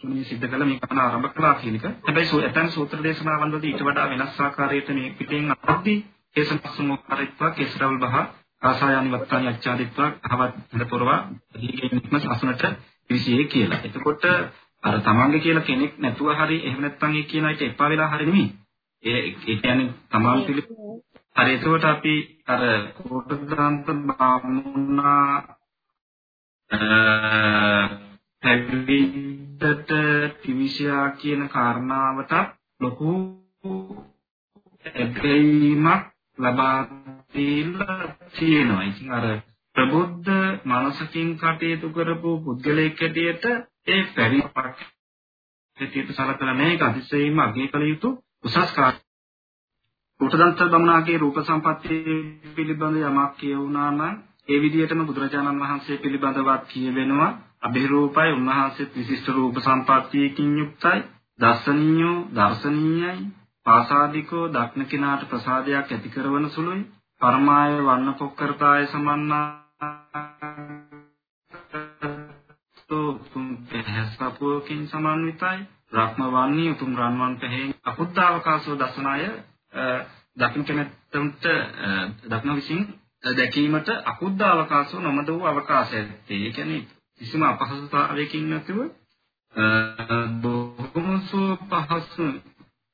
මේ 0.05 0.25
සිද්ධ 0.25 0.47
කළ 0.47 0.65
මේ 0.65 0.81
කන 0.81 0.99
ආරම්භ 0.99 1.31
කළා 1.31 1.55
කියන 1.55 1.77
එක. 1.77 1.87
හැබැයි 2.03 2.43
ඇතන් 2.43 2.69
සූත්‍ර 2.71 3.03
දේශනාවන් 3.03 3.53
වලදී 3.53 3.71
ඊට 3.71 3.85
වඩා 3.85 4.09
වෙනස් 4.11 4.41
ආකාරයකට 4.41 4.91
මේ 4.93 5.15
පිටෙන් 5.19 5.55
අත්දී 5.67 5.99
කේසමස්සුමෝකාරීත්වා 6.37 7.51
කේසරවල් 7.53 7.99
බහ 7.99 8.17
ආසායනි 8.63 9.15
වත්තානි 9.15 9.49
අච්ඡාදිත්වා 9.49 10.11
අහවත් 10.25 10.55
හඳපොරවා 10.73 11.21
දීගෙන්නම 11.55 12.31
අසුනට 12.31 12.65
විසියේ 13.11 13.47
කියලා. 13.47 13.81
එතකොට 13.85 14.25
අර 14.85 14.95
තමන්ගේ 15.01 15.41
කියලා 15.41 15.65
කෙනෙක් 15.65 15.93
නැතුව 15.99 16.29
හරි 16.35 16.57
එහෙම 16.61 16.81
නැත්නම් 16.81 17.13
ඒ 17.15 17.25
කියන 17.25 17.47
එක 17.47 17.61
එපා 17.63 17.89
වෙලා 17.89 18.09
හරි 18.09 18.25
නෙමෙයි. 18.27 18.49
ඒ 19.05 19.21
ඒ 19.21 19.57
කියන්නේ 19.57 19.91
තමන් 20.11 20.41
පිළි 20.47 20.63
හරි 21.37 21.53
එතකොට 21.53 21.85
අපි 21.85 22.15
අර 22.47 22.63
කෝටදාන්ත 22.97 23.87
බාමුණා 24.09 25.29
පැවිද්දට 28.43 29.91
පිවිසියා 30.43 31.09
කියන 31.13 31.43
කාරණාවට 31.49 32.33
ලොකු 32.81 33.11
ඇගීමක් 34.85 36.03
ලබා 36.39 36.79
දීලා 37.35 38.01
තියෙනවා. 38.33 38.83
ඉතින් 38.83 39.11
අර 39.11 39.27
ප්‍රබුද්ධ 39.77 40.31
මනසකින් 40.65 41.31
කටයුතු 41.37 41.89
කරපු 41.91 42.31
පුද්ගලයෙක් 42.41 43.01
හැටියට 43.01 43.45
ඒ 43.87 44.03
පැවිද්දක් 44.11 44.57
හැටියට 45.79 46.11
සලකලා 46.11 46.55
මේක 46.55 46.83
අතිශයින්ම 46.83 47.39
අගය 47.41 47.67
කළ 47.69 47.85
යුතු 47.85 48.09
උසස් 48.45 48.73
කාර්යයක්. 48.73 49.03
උටදන්ත 50.21 50.61
බමුණාගේ 50.65 51.19
රූප 51.19 51.39
සම්පත්තිය 51.41 52.15
පිළිබඳ 52.55 52.97
යමක් 53.01 53.33
කියවුණා 53.39 53.91
නම් 53.91 54.15
ඒ 54.49 54.59
විදිහටම 54.59 55.03
බුදුරජාණන් 55.03 55.63
වහන්සේ 55.63 55.99
පිළිබඳවත් 55.99 56.63
කියවෙනවා. 56.69 57.31
අභිරූපයි. 57.61 58.31
උන්වහන්සේත් 58.33 58.97
විශිෂ්ට 58.97 59.29
රූප 59.31 59.57
සම්පත්තියකින් 59.59 60.53
යුක්තයි. 60.59 61.01
දර්ශනීයෝ 61.39 62.17
දර්ශනීයයි. 62.33 63.27
පාසාදිකෝ 63.67 64.45
දක්න 64.51 64.87
කිනාට 64.87 65.29
ප්‍රසාදයක් 65.29 65.77
ඇති 65.89 66.09
කරවන 66.11 66.47
සුළුයි. 66.51 66.87
පරමාය 67.21 67.73
වන්න 67.83 68.15
පොක්කරතාය 68.15 68.87
සමන්නා 68.87 69.64
තුම් 73.95 74.07
පහසපුවකින් 74.09 74.83
සමන්විතයි 74.87 75.61
රත්න 75.95 76.23
වන්නේ 76.33 76.71
උතුම් 76.71 76.93
රන්වන් 76.97 77.35
පහෙන් 77.37 77.75
අකුද්ධාවකාශෝ 77.85 78.77
දසනාය 78.77 79.25
දක්න 80.37 80.65
කෙනෙක්ට 80.65 81.15
දක්න 82.29 82.55
විසින් 82.55 82.83
දැකීමට 83.33 83.89
අකුද්ධ 84.05 84.45
අවකාශෝ 84.45 85.01
නොමද 85.01 85.29
වූ 85.29 85.47
අවකාශයක් 85.47 86.09
තියෙයි. 86.27 86.47
ඒ 86.47 86.53
කියන්නේ 86.53 86.87
කිසිම 87.21 87.43
අපහසුතාවයකින් 87.43 88.51
නැතුව 88.51 88.79
බොහොම 90.43 91.09
පහසු 91.21 92.25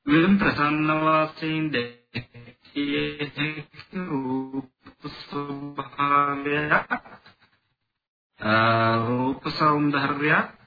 වෙන 0.05 0.37
ප්‍රසන්න 0.37 0.89
වාසයෙන් 0.99 1.65
දැකිය 1.73 2.95
හැකි 3.19 3.99
රූප 4.05 5.01
ස්වභාවය 5.17 6.55
රූප 8.99 9.43
సౌందර්යය 9.49 10.60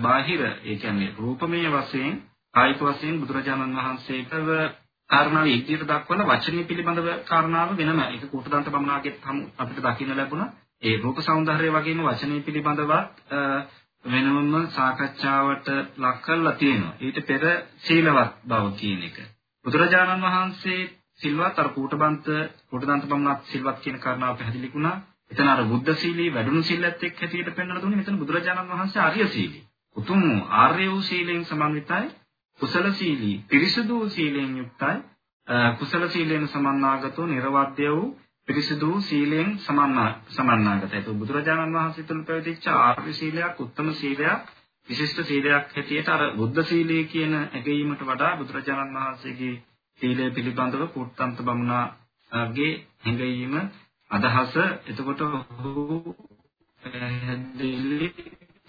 බාහිර 0.00 0.42
ඒ 0.42 0.76
කියන්නේ 0.76 1.14
රූපමය 1.16 1.62
වශයෙන් 1.68 2.20
කායික 2.54 2.80
වශයෙන් 2.82 3.20
බුදුරජාණන් 3.20 3.76
වහන්සේට 3.76 4.36
කාරණාව 5.10 5.46
ඉදිරියට 5.48 5.88
දක්වන 5.88 6.22
වචනීය 6.26 6.66
පිළිබඳව 6.66 7.08
කාරණාව 7.24 7.74
වෙනම 7.76 8.00
ඒක 8.02 8.24
කූටදන්ත 8.28 8.68
බමුණාගේ 8.68 9.14
අපිට 9.56 9.82
දකින්න 9.82 10.14
ලැබුණා 10.14 10.52
ඒ 10.82 10.96
රූප 10.98 11.18
సౌందර්යය 11.20 11.70
වගේම 11.72 12.00
වචනීය 12.04 12.42
පිළිබඳවත් 12.42 13.12
වෙනම 14.04 14.66
සාකච්ඡාවට 14.68 15.68
ලක් 15.96 16.16
කරලා 16.20 16.54
තියෙනවා. 16.54 16.94
ඊට 17.00 17.18
පෙර 17.22 17.42
සීලවත් 17.78 18.32
බව 18.44 18.64
කියන 18.74 19.02
එක. 19.02 19.16
බුදුරජාණන් 19.64 20.24
වහන්සේ 20.24 20.80
සිල්වත් 21.16 21.58
අර 21.58 21.68
කූටබන්ත 21.70 22.26
කූටදන්ත 22.66 23.04
බමුණත් 23.06 23.42
සිල්වත් 23.44 23.78
කියන 23.80 23.98
කාරණාව 23.98 24.36
පැහැදිලි 24.36 24.72
වුණා. 24.74 24.96
එතන 25.30 25.48
අර 25.48 25.64
බුද්ධ 25.64 25.96
සීලී 25.96 26.28
වැඩුණු 26.30 26.62
සිල්ලත් 26.64 27.02
එක්ක 27.02 27.18
හැටියට 27.18 27.54
පෙන්වලා 27.54 27.82
දුන්නේ 27.82 27.98
මෙතන 27.98 28.18
බුදුරජාණන් 28.18 28.70
වහන්සේ 28.70 29.02
ආර්ය 29.02 29.28
සීලී. 29.28 29.64
උතුම් 29.96 30.22
ආර්ය 30.56 30.86
වූ 30.88 31.02
සීලෙන් 31.02 31.42
සමන්විතයි 31.44 32.06
කුසල 32.60 32.86
සීලී 32.94 33.36
පිරිසුදු 33.46 33.94
වූ 33.96 34.08
සීලෙන් 34.10 34.52
යුක්තයි 34.56 34.96
කුසල 35.78 36.08
සීලෙන් 36.08 36.48
සමන්නාගතෝ 36.48 37.26
නිර්වාද්‍ය 37.26 37.90
වූ 37.90 38.06
පිරිසිදු 38.48 39.00
සීලෙන් 39.02 39.58
සමන්නාගතයි. 39.58 40.96
ඒක 40.96 41.08
බුදුරජාණන් 41.14 41.76
වහන්සේ 41.76 42.04
තුළ 42.04 42.22
පැවතිච්ච 42.22 42.66
ආර්ය 42.68 43.12
සීලයක්, 43.12 43.54
උත්තම 43.58 43.88
සීලයක්, 43.92 44.42
විශිෂ්ට 44.88 45.22
සීලයක් 45.24 45.72
හැටියට 45.74 46.08
අර 46.08 46.22
බුද්ධ 46.32 46.62
සීලය 46.64 46.98
කියන 47.06 47.34
ඇගීමට 47.38 48.02
වඩා 48.02 48.36
බුදුරජාණන් 48.36 48.96
වහන්සේගේ 48.96 49.54
සීලය 50.00 50.30
පිළිබඳව 50.30 50.84
කුට්ටන්ත 50.88 51.42
බමුණාගේ 51.42 52.72
හැඟීම 53.02 53.54
අදහස 54.10 54.54
එතකොට 54.86 55.20
ඔහු 55.22 56.14
පැහැදිලි 56.82 58.08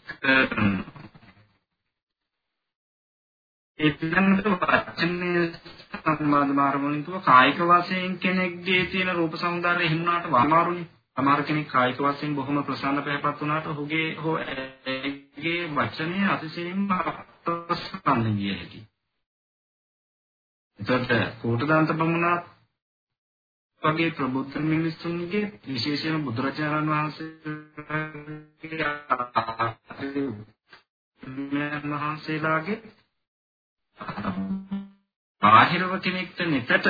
කරනවා. 0.08 1.08
ඒ 3.80 3.92
පිළිබඳව 3.94 4.48
වචනේ 4.64 5.44
සම්මාද 6.10 6.50
මාර්ගවලින්තුව 6.54 7.16
කායික 7.24 7.60
වශයෙන් 7.62 8.14
කෙනෙක්ගේ 8.18 8.84
තියෙන 8.88 9.12
රූප 9.14 9.34
సౌందර්යය 9.36 9.90
හිමුණාට 9.90 10.26
වමාරුනේ. 10.28 10.88
සමහර 11.18 11.42
කෙනෙක් 11.44 11.68
කායික 11.68 12.00
වශයෙන් 12.00 12.36
බොහොම 12.36 12.64
ප්‍රසන්න 12.64 13.04
පැහැපත් 13.04 13.42
වුණාට 13.42 13.68
ඔහුගේ 13.68 14.10
හෝ 14.16 14.36
ඇගේ 14.38 15.62
වචනේ 15.72 16.26
අතිශයින්ම 16.28 16.92
අප්‍රසන්න 16.92 18.28
විය 18.36 18.54
හැකියි. 18.54 18.86
එතකොට 20.80 21.12
කෝටදාන්ත 21.42 21.90
බමුණා 21.94 22.38
වගේ 23.88 24.12
ප්‍රබුද්ධ 24.12 24.56
මිනිසුන්ගේ 24.64 25.44
විශේෂයෙන්ම 25.66 26.24
බුදුරජාණන් 26.24 26.90
වහන්සේ 26.90 27.30
වහන්සේලාගේ 31.92 32.78
බාහිරව 35.42 35.92
කෙනෙක්ට 36.00 36.40
නිතට 36.46 36.88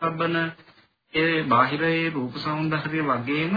හම්බන 0.00 0.36
ඒ 1.12 1.38
බාහිරයේ 1.44 2.10
රූප 2.10 2.34
సౌందර්ය 2.38 3.00
වගේම 3.04 3.54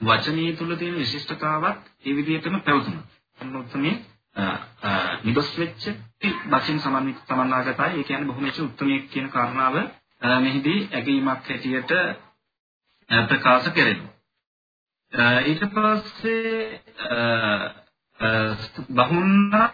වචනීය 0.00 0.56
තුල 0.56 0.72
තියෙන 0.76 0.96
විශිෂ්ටතාවක් 0.96 1.78
ඒ 2.04 2.16
විදිහටම 2.16 2.56
පැවතුණා. 2.60 3.06
අන්නොත්මේ 3.38 3.94
නිදොස් 5.24 5.50
වෙච්ච 5.58 5.82
වචින් 6.48 6.78
සමන්විත 6.80 7.18
සමන්නාගතයි. 7.24 7.90
ඒ 7.92 8.04
කියන්නේ 8.04 8.26
බොහොම 8.26 8.46
උත්තමයක් 8.62 9.04
කියන 9.10 9.28
කාරණාව 9.30 9.76
මෙහිදී 10.38 10.80
ඇගීමක් 10.90 11.28
හැටියට 11.44 11.92
ප්‍රකාශ 13.10 13.68
කෙරෙනවා. 13.72 14.12
ඊට 15.42 15.62
පස්සේ 15.70 16.52
බහුන්නා 18.90 19.68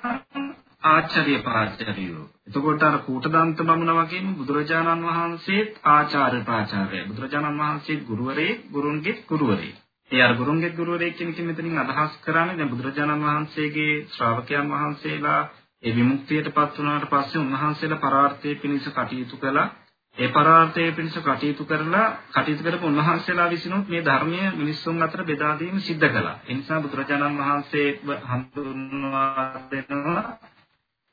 ආචාර්ය 0.85 1.37
පාචාරියෝ. 1.41 2.27
එතකොට 2.47 2.83
අර 2.83 2.97
කූටදන්ත 3.01 3.59
බමුණ 3.63 3.93
වගේම 3.97 4.29
බුදුරජාණන් 4.37 5.07
වහන්සේත් 5.07 5.81
ආචාර්ය 5.89 6.41
පාචාර්යයි. 6.45 7.07
බුදුරජාණන් 7.07 7.61
වහන්සේත් 7.61 8.07
ගුරුවරේ, 8.07 8.53
ගුරුන්ගේ 8.73 9.23
ගුරුවරේ. 9.29 9.75
ඒ 10.11 10.21
අර 10.21 10.33
ගුරුන්ගේ 10.35 10.71
ගුරුවරයෙක් 10.73 11.15
කියන 11.17 11.29
එකෙන් 11.29 11.47
මෙතනින් 11.47 11.79
අදහස් 11.79 12.13
කරන්නේ 12.21 12.57
දැන් 12.57 12.71
බුදුරජාණන් 12.71 13.25
වහන්සේගේ 13.25 13.93
ශ්‍රාවකයන් 14.09 14.67
වහන්සේලා 14.69 15.43
ඒ 15.83 15.93
විමුක්තියටපත් 15.93 16.75
වුණාට 16.77 17.07
පස්සේ 17.09 17.41
උන්වහන්සේලා 17.41 18.01
පරාර්ථයේ 18.01 18.57
පිණිස 18.57 18.87
කටයුතු 18.89 19.37
කළා. 19.37 19.69
ඒ 20.17 20.29
පරාර්ථයේ 20.31 20.93
පිණිස 20.93 21.17
කටයුතු 21.19 21.65
කරලා 21.65 22.09
කටයුතු 22.33 22.63
කරපු 22.63 22.87
උන්වහන්සේලා 22.87 23.49
විසිනුත් 23.49 23.87
මේ 23.89 24.03
ධර්මය 24.03 24.41
මිනිස්සුන් 24.55 25.03
අතර 25.03 25.23
බෙදා 25.25 25.55
දීම 25.57 25.79
සිද්ධ 25.81 26.09
කළා. 26.09 26.37
ඒ 26.41 26.55
නිසා 26.55 26.81
බුදුරජාණන් 26.81 27.41
වහන්සේ 27.41 27.89
හඳුන්වා 28.27 29.45
දෙනවා 29.71 30.23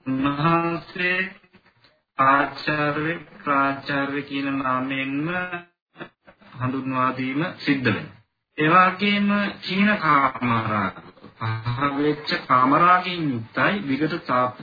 උන්වහන්සේ 0.06 1.20
ආචාර්ය 2.18 3.14
ප්‍රාචාර්ය 3.38 4.22
කියන 4.24 4.48
නාමයෙන්ම 4.58 5.28
හඳුන්වා 6.60 7.10
දීම 7.14 7.42
සිද්ධ 7.60 7.88
වෙනවා. 7.88 8.17
ඒ 8.58 8.70
වගේම 8.70 9.28
චීන 9.62 9.90
කාමරාග 9.98 10.96
පහවෙච්ච 11.40 12.30
කාමරාගයෙන් 12.46 13.28
යුක්තයි 13.28 13.74
විගත 13.84 14.16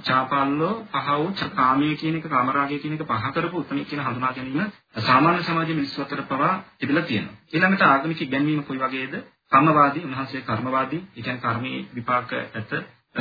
චාපල්ලෝ 0.05 0.73
පහ 0.89 1.09
වූ 1.11 1.51
කාමයේ 1.53 1.95
කියන 1.95 2.17
එක 2.17 2.27
කාමරාගය 2.27 2.79
කියන 2.79 2.95
එක 2.95 3.05
පහ 3.05 3.29
කරපු 3.35 3.57
උත්තරේ 3.59 3.85
කියන 3.85 4.03
හඳුනා 4.03 4.33
ගැනීම 4.33 4.73
සාමාන්‍ය 5.01 5.41
සමාජයේ 5.43 5.77
මිනිස්සු 5.77 6.03
අතර 6.03 6.23
පවා 6.25 6.51
තිබිලා 6.79 7.05
තියෙනවා. 7.05 7.39
ඊළඟට 7.51 7.85
ආගමික 7.85 8.21
ඉගැන්වීම 8.21 8.65
කොයි 8.65 8.81
වගේද? 8.81 9.15
කර්මවාදී 9.49 10.05
උන්වහන්සේ 10.05 10.43
කර්මවාදී, 10.43 11.03
ඒ 11.09 11.23
කියන්නේ 11.23 11.45
කර්මයේ 11.47 11.87
විපාක 11.95 12.31
ඇත. 12.35 12.71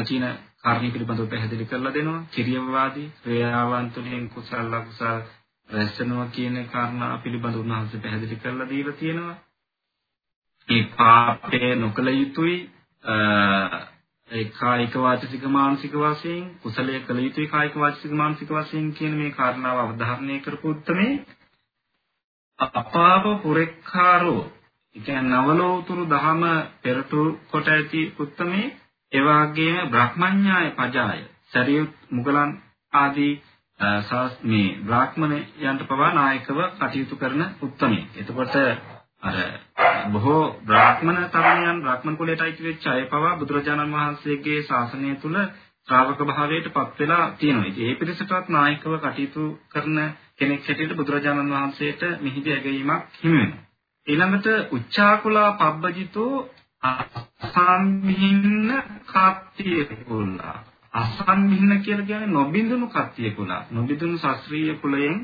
චීන 0.03 0.27
කාර්ය 0.59 0.91
පිළිබඳව 0.91 1.29
පැහැදිලි 1.29 1.65
කරලා 1.67 1.93
දෙනවා. 1.93 2.25
කිරියවාදී, 2.31 3.07
ක්‍රියාවන් 3.21 3.87
තුළින් 3.91 4.25
කුසල 4.29 4.73
අකුසල 4.73 5.17
රැස්වෙනවා 5.69 6.29
කියන 6.31 6.55
කාරණා 6.67 7.15
පිළිබඳව 7.17 7.59
උන්වහන්සේ 7.59 8.01
පැහැදිලි 8.01 8.35
කරලා 8.37 8.69
දීලා 8.69 8.99
තියෙනවා. 8.99 9.41
ඒ 10.69 10.83
පාපය 10.91 11.75
නොකළ 11.75 12.09
යුතුයි. 12.13 12.57
ඒ 14.29 14.43
කායික 14.51 14.93
වාචික 14.97 15.43
මානසික 15.49 15.93
වශයෙන් 15.95 16.43
කුසලයේ 16.61 16.99
කළ 17.01 17.19
යුතුයි 17.19 17.47
කායික 17.47 17.75
වාචික 17.75 18.11
මානසික 18.13 18.49
වශයෙන් 18.51 18.85
කියන 18.93 19.13
මේ 19.13 19.31
කාරණාව 19.31 19.77
අවධාරණය 19.79 20.35
කරපු 20.39 20.67
උත්මේ 20.69 21.11
අපාව 22.59 23.23
පුරෙක්ඛාරෝ. 23.41 24.43
කියන්නේ 24.95 25.39
නවලෝතුරු 25.39 26.03
දහම 26.05 26.43
පෙරටු 26.81 27.21
කොට 27.51 27.67
ඇති 27.67 28.01
උත්මේ. 28.19 28.65
ඒ 29.11 29.21
වගේම 29.21 29.89
බ්‍රහ්මඥාය 29.89 30.69
පජාය. 30.73 31.21
සරියුත් 31.49 31.91
මුගලන් 32.09 32.51
ආදී 32.93 33.33
මේ 34.43 34.67
බ්‍රාහ්මණයන්ට 34.81 35.81
පවා 35.87 36.11
නායකව 36.11 36.59
කටයුතු 36.71 37.15
කරන 37.15 37.41
උත්මේ. 37.61 38.03
එතකොට 38.15 38.55
අර 39.23 39.35
බොහෝ 40.09 40.41
බ්‍රාහ්මණ 40.63 41.19
තරුණයන් 41.29 41.77
බ්‍රාහ්මණ 41.81 42.17
කුලයට 42.17 42.41
අයිති 42.41 42.63
වෙච්ච 42.63 42.87
අය 42.87 43.03
පවා 43.07 43.35
බුදුරජාණන් 43.35 43.93
වහන්සේගේ 43.93 44.59
ශාසනය 44.63 45.11
තුල 45.17 45.37
ශ්‍රාවක 45.87 46.19
භාවයට 46.23 46.67
පත් 46.69 46.99
වෙලා 46.99 47.25
තියෙනවා. 47.33 47.67
ඉතින් 47.67 47.85
ඒ 47.85 47.95
පිරිසටත් 47.95 48.49
නායකව 48.49 48.93
කටයුතු 48.99 49.43
කරන 49.69 49.97
කෙනෙක් 50.35 50.61
හැටියට 50.63 50.93
බුදුරජාණන් 50.95 51.53
වහන්සේට 51.53 52.01
මිහිදී 52.21 52.53
ඇගීමක් 52.53 53.03
හිමි 53.17 53.37
වෙනවා. 53.37 53.63
ඊළඟට 54.07 54.47
උච්චාකුලා 54.71 55.49
පබ්බජිතෝ 55.53 56.33
අසම්හින්න 56.83 58.69
කත්තිය 59.05 59.83
කුලා. 60.01 60.57
අසම්හින්න 60.93 61.81
කියලා 61.81 62.05
කියන්නේ 62.05 62.29
නොබින්දුණු 62.29 62.87
කත්තිය 62.89 63.31
කුලා. 63.31 63.61
නොබින්දුණු 63.71 64.17
ශාස්ත්‍රීය 64.17 64.75
කුලයෙන් 64.77 65.17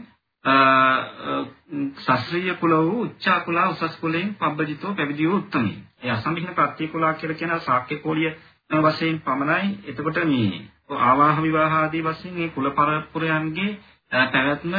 ශාස්ත්‍රීය 2.00 2.56
කුල 2.56 2.74
වූ 2.82 3.02
උච්චා 3.02 3.40
කුල 3.42 3.58
උසස් 3.64 3.98
කුලයෙන් 3.98 4.36
පබ්බජිතෝ 4.36 4.94
පැවිදි 4.94 5.28
වූ 5.28 5.38
උත්තමී. 5.38 5.78
ඒ 6.02 6.12
අසම්හින 6.12 6.50
ප්‍රත්‍ය 6.52 6.88
කුල 6.88 7.06
කියලා 7.14 7.38
කියන 7.38 7.54
ශාක්‍ය 7.60 7.96
කෝලිය 7.98 8.32
වශයෙන් 8.80 9.22
පමණයි. 9.22 9.68
එතකොට 9.86 10.20
මේ 10.26 10.62
ආවාහ 11.00 11.38
විවාහ 11.40 11.74
ආදී 11.74 12.04
වශයෙන් 12.04 12.36
මේ 12.36 12.50
කුල 12.50 12.72
පරපුරයන්ගේ 12.72 13.72
පැවැත්ම 14.12 14.74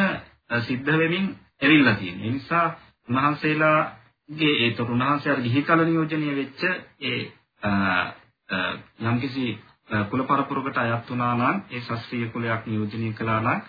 සිද්ධ 0.60 0.92
වෙමින් 0.94 1.26
එරිලා 1.60 1.94
තියෙනවා. 1.94 2.24
ඒ 2.24 2.30
නිසා 2.30 2.66
උන්වහන්සේලාගේ 3.08 4.54
ඒ 4.58 4.70
තරුණහන්සේ 4.72 5.32
අර 5.32 5.40
ගිහි 5.40 5.62
කල 5.62 5.80
නියෝජනය 5.82 6.28
වෙච්ච 6.34 6.62
ඒ 7.02 7.20
යම්කිසි 9.02 9.46
කුල 10.10 10.22
පරපුරකට 10.24 10.78
අයත් 10.78 11.08
වුණා 11.08 11.34
නම් 11.34 11.56
ඒ 11.70 11.80
ශාස්ත්‍රීය 11.82 12.28
කුලයක් 12.28 12.66
නියෝජනය 12.66 13.12
කළා 13.14 13.40
නම් 13.40 13.60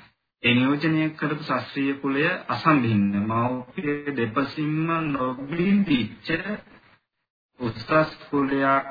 ඒ 0.43 0.53
නියෝජනය 0.53 1.01
කරපු 1.11 1.43
ශාස්ත්‍රීය 1.43 1.93
කුලය 1.95 2.21
අසම්බින්න 2.49 3.09
මෞපිය 3.25 3.97
දෙපසින්ම 4.15 4.87
නොබින්දිච්ච 5.09 6.27
උස්සස් 7.59 8.09
කුලයක් 8.23 8.85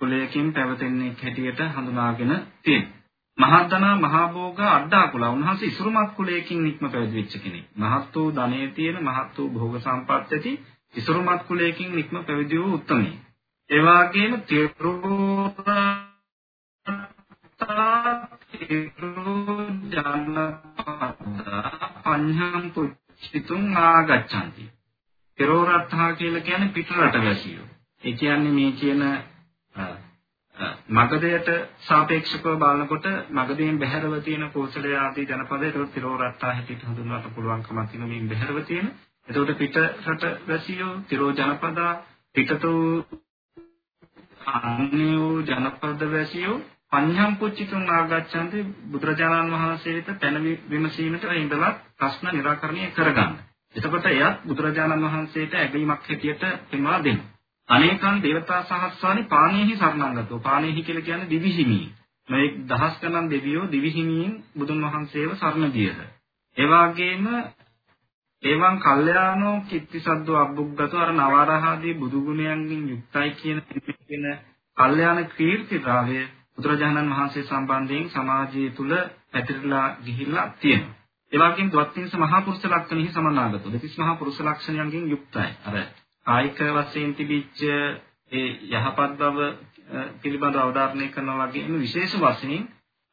කුලයකින් 0.00 0.48
පැවතෙන්නේ 0.52 1.10
හැටියට 1.14 1.60
හඳුනාගෙන 1.70 2.32
තියෙනවා. 2.62 2.96
මහද්දනා 3.38 3.94
මහා 3.98 4.26
භෝග 4.30 4.58
අඩ්ඩා 4.68 5.06
කුල 5.08 5.24
උන්වහන්සේ 5.26 5.68
ඉසුරුමත් 5.68 6.10
කුලයකින් 6.14 6.60
නික්ම 6.64 6.84
පැවිදි 6.86 7.16
වෙච්ච 7.16 7.34
කෙනෙක්. 7.42 7.66
මහත් 7.76 8.12
වූ 8.14 8.28
ධනෙ 8.32 8.58
තියෙන 8.70 8.98
මහත් 9.02 9.34
වූ 9.38 9.48
භෝග 9.50 9.74
සම්පත් 9.78 10.30
ඇති 10.32 10.52
ඉසුරුමත් 10.94 11.42
කුලයකින් 11.44 11.90
නික්ම 11.92 12.16
පැවිදි 12.22 12.56
වූ 12.58 12.74
උත්තමී. 12.74 13.14
ඒ 13.70 13.82
වගේම 13.82 14.32
තෙරුරා 14.42 16.06
පඤ්ඤම් 22.04 22.70
පුච්චිතුම් 22.72 23.64
ආගච්ඡanti. 23.76 24.64
තෙරෝරත්තා 25.38 26.08
කියලා 26.14 26.42
කියන්නේ 26.42 26.70
පිටරට 26.70 27.16
වැසියෝ. 27.20 27.66
ඒ 28.04 28.12
කියන්නේ 28.14 28.52
මේ 28.52 28.72
කියන 28.72 29.02
මගධයට 30.90 31.48
සාපේක්ෂව 31.80 32.46
බලනකොට 32.56 33.06
මගධයෙන් 33.30 33.78
බැහැරව 33.78 34.14
තියෙන 34.20 34.50
කෝසල 34.50 34.86
ආදී 34.94 35.26
ජනපදයට 35.26 35.92
තිරෝරත්තා 35.94 36.52
හැටියට 36.52 36.84
හඳුන්වන්න 36.84 37.34
පුළුවන්කමක් 37.34 37.90
තියෙන 37.90 38.08
මේ 38.08 38.22
බැහැරව 38.24 38.58
තියෙන. 38.64 38.88
එතකොට 39.28 39.58
පිටරට 39.58 40.22
වැසියෝ 40.48 40.94
තිරෝ 41.08 41.30
ජනපදා 41.32 41.92
පිටතු 42.34 42.72
අන්‍යෝ 44.46 45.40
ජනපද 45.42 46.00
වැසියෝ 46.10 46.56
පඤ්ඤම් 46.96 47.36
පුච්චිතුන් 47.36 47.84
ආගච්ඡanti 47.90 48.64
බුදුරජාණන් 48.86 49.54
වහන්සේ 49.54 49.94
වෙත 49.96 50.08
පැන 50.18 50.36
විමසීමට 50.66 51.24
ඉඳලා 51.34 51.72
ප්‍රශ්න 51.94 52.28
निराකරණය 52.32 52.84
කරගන්න. 52.92 53.32
එතකොට 53.74 54.06
එයත් 54.08 54.36
බුදුරජාණන් 54.44 55.06
වහන්සේට 55.06 55.56
ඇගීමක් 55.56 55.90
හැටියට 56.02 56.44
පෙන්වා 56.66 57.00
දෙනවා. 57.00 57.32
අනේකන් 57.68 58.22
දේවතා 58.22 58.62
සහස්සානි 58.62 59.22
පාණේහි 59.24 59.76
සරණංගතෝ. 59.76 60.38
පාණේහි 60.40 60.82
කියලා 60.82 61.02
කියන්නේ 61.02 61.30
දිවිහිමි. 61.30 61.80
මේ 62.28 62.46
දහස් 62.64 62.94
ගණන් 63.00 63.30
දෙවියෝ 63.30 63.66
දිවිහිමියෙන් 63.70 64.34
බුදුන් 64.54 64.80
වහන්සේව 64.84 65.34
සරණ 65.34 65.72
ගියහ. 65.72 66.00
ඒ 66.56 66.66
වගේම 66.66 67.26
එවං 68.42 68.76
කල්යාණෝ 68.78 69.56
කිත්තිසද්දෝ 69.62 70.38
අබ්බුග්ගතෝ 70.38 71.00
අර 71.00 71.12
නවරහාදී 71.12 71.94
බුදු 71.96 72.18
ගුණයන්ගෙන් 72.22 72.88
යුක්තයි 72.88 73.30
කියන 73.34 73.60
කියන 74.00 74.26
කල්යාණ 74.76 75.22
කීර්තිතාවය 75.30 76.20
බුදුරජාණන් 76.58 77.10
වහන්සේ 77.10 77.44
සම්බන්ධයෙන් 77.44 78.08
සමාජය 78.10 78.70
තුල 78.72 78.92
පැතිරලා 79.32 79.86
ගිහිල්ලා 80.02 80.46
තියෙනවා. 80.56 80.94
ඒ 81.32 81.38
වගේම 81.40 81.70
ද්වත්තිංස 81.70 82.12
මහා 82.16 82.40
පුරුෂ 82.42 82.64
ලක්ෂණෙහි 82.66 83.10
සමන්නාගතෝ. 83.10 83.72
දෙතිස් 83.72 83.98
මහා 83.98 84.14
පුරුෂ 84.16 84.40
ලක්ෂණයන්ගෙන් 84.40 85.10
යුක්තයි. 85.10 85.50
අර 85.64 85.74
කායික 86.26 86.58
වශයෙන් 86.76 87.14
තිබිච්ච 87.14 87.58
ඒ 88.32 88.48
යහපත් 88.72 89.12
බව 89.18 89.38
පිළිබඳව 90.20 90.58
අවධාරණය 90.58 91.06
කරනවා 91.08 91.46
වගේම 91.46 91.78
විශේෂ 91.78 92.14
වශයෙන් 92.16 92.64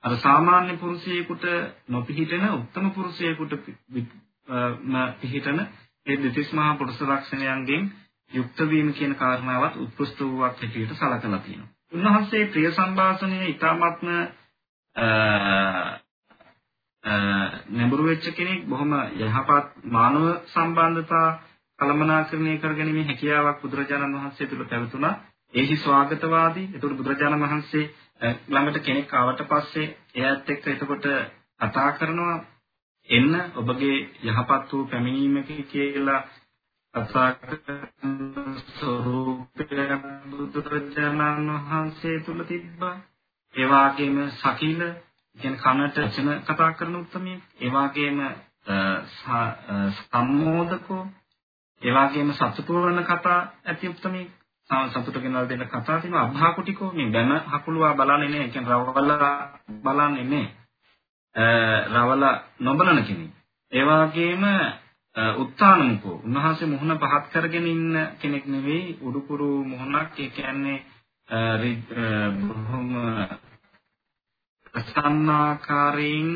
අර 0.04 0.14
සාමාන්‍ය 0.18 0.78
පුරුෂයෙකුට 0.78 1.44
නොපිහිටන 1.90 2.46
උත්තම 2.52 2.88
පුරුෂයෙකුට 2.92 3.54
පිහිටන 5.22 5.60
ඒ 6.06 6.18
දෙතිස් 6.20 6.50
මහා 6.54 6.74
පුරුෂ 6.76 7.00
ලක්ෂණයන්ගෙන් 7.04 7.92
යුක්ත 8.32 8.60
වීම 8.68 8.90
කියන 8.94 9.14
කාරණාවත් 9.16 9.76
උත්කෘෂ්ඨ 9.78 10.22
වූවක් 10.24 10.58
හැටියට 10.58 10.94
සලකලා 10.94 11.40
තියෙනවා. 11.40 11.73
උන්වහන්සේ 11.94 12.44
ප්‍රිය 12.48 12.72
සංభాසනයේ 12.72 13.46
ඊ타ත්ම 13.46 13.82
නැඹුරු 17.74 18.04
වෙච්ච 18.06 18.26
කෙනෙක් 18.32 18.62
බොහොම 18.66 18.94
යහපත් 19.20 19.68
මානව 19.90 20.24
සම්බන්ධතා 20.48 21.28
කළමනාකරණය 21.80 22.54
කරගැනීමේ 22.58 23.06
හැකියාවක් 23.06 23.62
බුදුරජාණන් 23.62 24.16
වහන්සේ 24.16 24.48
තුළ 24.48 24.66
පැවතුණා. 24.66 25.20
ඒහි 25.54 25.76
ස්වාගතවාදී. 25.78 26.70
ඒතකොට 26.70 26.96
බුදුරජාණන් 26.96 27.44
වහන්සේ 27.44 27.86
ළඟට 28.48 28.78
කෙනෙක් 28.82 29.14
ආවට 29.14 29.42
පස්සේ 29.46 29.94
එයාත් 30.16 30.50
එක්ක 30.50 30.68
එතකොට 30.68 31.06
කතා 31.62 31.90
කරනවා 31.94 32.36
එන්න 33.10 33.34
ඔබගේ 33.56 33.98
යහපත් 34.24 34.72
වූ 34.72 34.84
පැමිණීමක 34.88 35.50
කියලා 35.68 36.22
කතා 36.94 37.30
කරන 37.36 38.58
ස්වરૂපය 38.70 39.66
බුදුරජාණන් 40.30 41.50
වහන්සේ 41.62 42.20
තුල 42.20 42.44
තිබ්බා. 42.44 42.98
ඒ 43.56 43.68
වගේම 43.68 44.18
සකිල 44.32 44.82
කියන 45.38 45.56
කනට 45.58 45.98
වචන 45.98 46.30
කතා 46.44 46.72
කරන 46.74 46.96
උත්මය. 46.96 47.34
ඒ 47.60 47.70
වගේම 47.70 48.20
සම්මෝදකෝ. 50.04 51.04
ඒ 51.82 51.92
වගේම 51.92 52.30
සතුටු 52.34 52.74
වෙන 52.76 53.06
කතා 53.06 53.40
ඇති 53.64 53.90
උත්මී 53.90 54.28
සතුට 54.90 55.18
ගෙනල් 55.18 55.46
දෙන්න 55.46 55.66
කතා 55.68 56.00
තියෙනවා. 56.00 56.24
අභාකුටිකෝ 56.24 56.92
මේ 56.92 57.10
බැන 57.10 57.32
හකුලුවා 57.48 57.94
බලන්නේ 57.96 58.30
නැහැ. 58.30 58.50
කියන්නේ 58.50 58.78
රවල 58.78 59.12
බලන්නේ 59.84 60.26
නැහැ. 60.26 60.48
රවල 61.92 62.24
නොබලන 62.60 63.04
කෙනෙක්. 63.04 63.32
ඒ 63.72 63.84
වගේම 63.84 64.44
උත්තානමුකෝ 65.16 66.22
උන්වහන්සේ 66.24 66.68
මුහුණ 66.68 67.00
පහත් 67.00 67.26
කරගෙන 67.34 67.68
ඉන්න 67.68 67.98
කෙනෙක් 68.20 68.46
නෙවෙයි 68.48 68.98
උඩුකුරු 69.02 69.50
මුහුණක්. 69.66 70.20
ඒ 70.20 70.30
කියන්නේ 70.30 70.80
බොහොම 72.40 72.90
ප්‍රසන්නාකාරයෙන් 74.74 76.30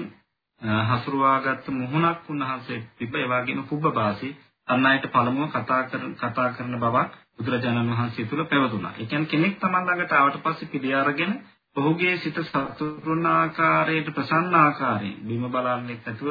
හසුරුවාගත් 0.89 1.67
මුහුණක් 1.69 2.30
උන්වහන්සේ 2.30 2.80
තිබ්බ. 2.93 3.15
ඒ 3.15 3.28
වගේම 3.28 3.63
කුබ්බපාසී 3.65 4.38
අන් 4.67 4.86
අයට 4.86 5.05
පළමුව 5.07 5.49
කතා 5.51 5.82
කරන 5.86 6.13
කතා 6.15 6.49
කරන 6.51 6.75
බවක් 6.78 7.11
බුදුරජාණන් 7.36 7.91
වහන්සේ 7.91 8.25
තුල 8.25 8.45
පැවතුණා. 8.45 8.93
ඒ 8.93 9.05
කියන්නේ 9.05 9.32
කෙනෙක් 9.32 9.59
Taman 9.59 9.86
ළඟට 9.86 10.13
ආවට 10.13 10.43
පස්සේ 10.43 10.69
පිළි 10.69 10.93
අරගෙන 10.95 11.34
ඔහුගේ 11.75 12.15
සිත 12.17 12.38
සතුටුන 12.43 13.25
ආකාරයට 13.28 14.07
ප්‍රසන්න 14.11 14.55
ආකාරයෙන් 14.55 15.19
බිම 15.23 15.43
බලන්නේ 15.47 15.97
නැතුව 15.97 16.30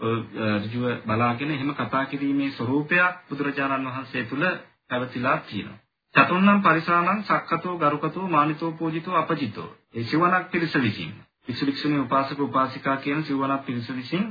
ඍජුව 0.00 0.84
බලාගෙන 1.04 1.50
එහෙම 1.50 1.74
කතා 1.74 2.04
කිරීමේ 2.06 2.50
ස්වરૂපයක් 2.52 3.14
බුදුරජාණන් 3.28 3.88
වහන්සේ 3.88 4.24
තුල 4.24 4.44
පැවතිලා 4.88 5.36
තියෙනවා. 5.40 5.78
චතුන්නම් 6.14 6.62
පරිසානං 6.62 7.24
සක්කතෝ 7.24 7.78
ගරුකතෝ 7.78 8.28
මානිතෝ 8.28 8.72
පූජිතෝ 8.72 9.16
අපජිතෝ. 9.16 9.70
ඒ 9.94 10.04
සිවණක් 10.04 10.50
පිරිස 10.50 10.74
විසින්. 10.76 11.12
වික්ෂු 11.46 11.66
වික්ෂුණී 11.66 12.00
උපාසක 12.00 12.40
උපාසිකා 12.40 12.96
කියන 12.98 13.24
සිවණක් 13.24 13.64
පිරිස 13.64 13.88
විසින් 13.90 14.24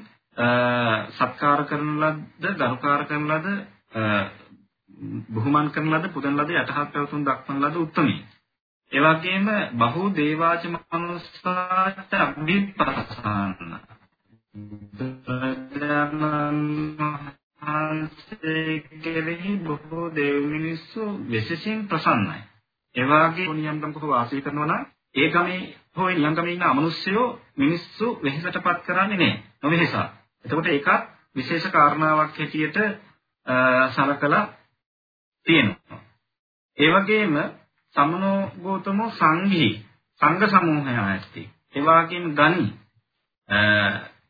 සත්කාර 1.12 1.66
කරන 1.66 2.00
ලද්ද, 2.00 2.46
ගරුකාර 2.58 3.06
කරන 3.06 3.28
ලද, 3.28 3.48
බුහුමන් 5.30 5.70
කරන 5.72 5.90
ලද, 5.92 6.10
පුදන 6.10 6.38
ලද, 6.38 6.50
යටහත් 6.54 6.92
පැවතුම් 6.94 7.26
දක්වන 7.26 7.62
ලද 7.62 7.76
උත්තමී. 7.78 8.26
ඒ 8.92 9.02
වගේම 9.02 9.48
බහු 9.76 10.10
දේවාච 10.12 10.64
මනුස්සාට 10.68 12.14
අභිප්‍රසන්න. 12.16 13.97
කෙරෙහි 19.04 19.52
බොහෝ 19.60 20.06
දේව 20.12 20.46
මිනිස්සු 20.48 21.02
විශේෂයෙන් 21.26 21.88
ප්‍රසන්නයි. 21.88 22.40
ඒ 22.96 23.06
වගේ 23.06 23.54
නියම්කම් 23.54 23.92
කොහොම 23.94 24.10
වාසය 24.10 24.42
කරනවා 24.42 24.68
නම් 24.68 24.84
ඒ 25.16 25.30
ගමේ 25.30 25.62
හෝ 25.96 26.10
නියම්කමේ 26.12 26.54
ඉන්න 26.54 26.64
අමනුෂ්‍යයෝ 26.64 27.28
මිනිස්සු 27.58 28.06
වෙහෙසටපත් 28.24 28.80
කරන්නේ 28.86 29.18
නැහැ. 29.18 29.44
නොවෙහෙසා. 29.64 30.08
එතකොට 30.46 30.68
ඒකත් 30.68 31.04
විශේෂ 31.36 31.68
කාරණාවක් 31.68 32.38
හැටියට 32.38 32.78
සලකලා 33.92 34.44
තියෙනවා. 35.48 36.00
ඒ 36.78 36.90
වගේම 36.94 37.36
සමනෝ 37.96 38.40
ගෝතමෝ 38.64 39.10
සංඝී 39.12 39.72
සංඝ 40.22 40.46
සමූහය 40.48 40.94
ඇති. 40.98 41.44
ඒ 41.76 41.82
වගේම 41.82 42.26
ගණි 42.34 42.68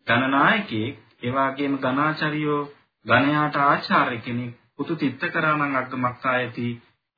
ගණනායකයෙක් 0.07 0.95
ඒ 1.19 1.31
වගේම 1.33 1.73
ගණාචාරියෝ 1.79 2.61
ගණයාට 3.05 3.55
ආචාර්ය 3.61 4.17
කෙනෙක් 4.19 4.53
පුතු 4.75 4.95
තිත්තකරණං 4.97 5.75
අග්ගමක් 5.75 6.25
ආයති 6.25 6.67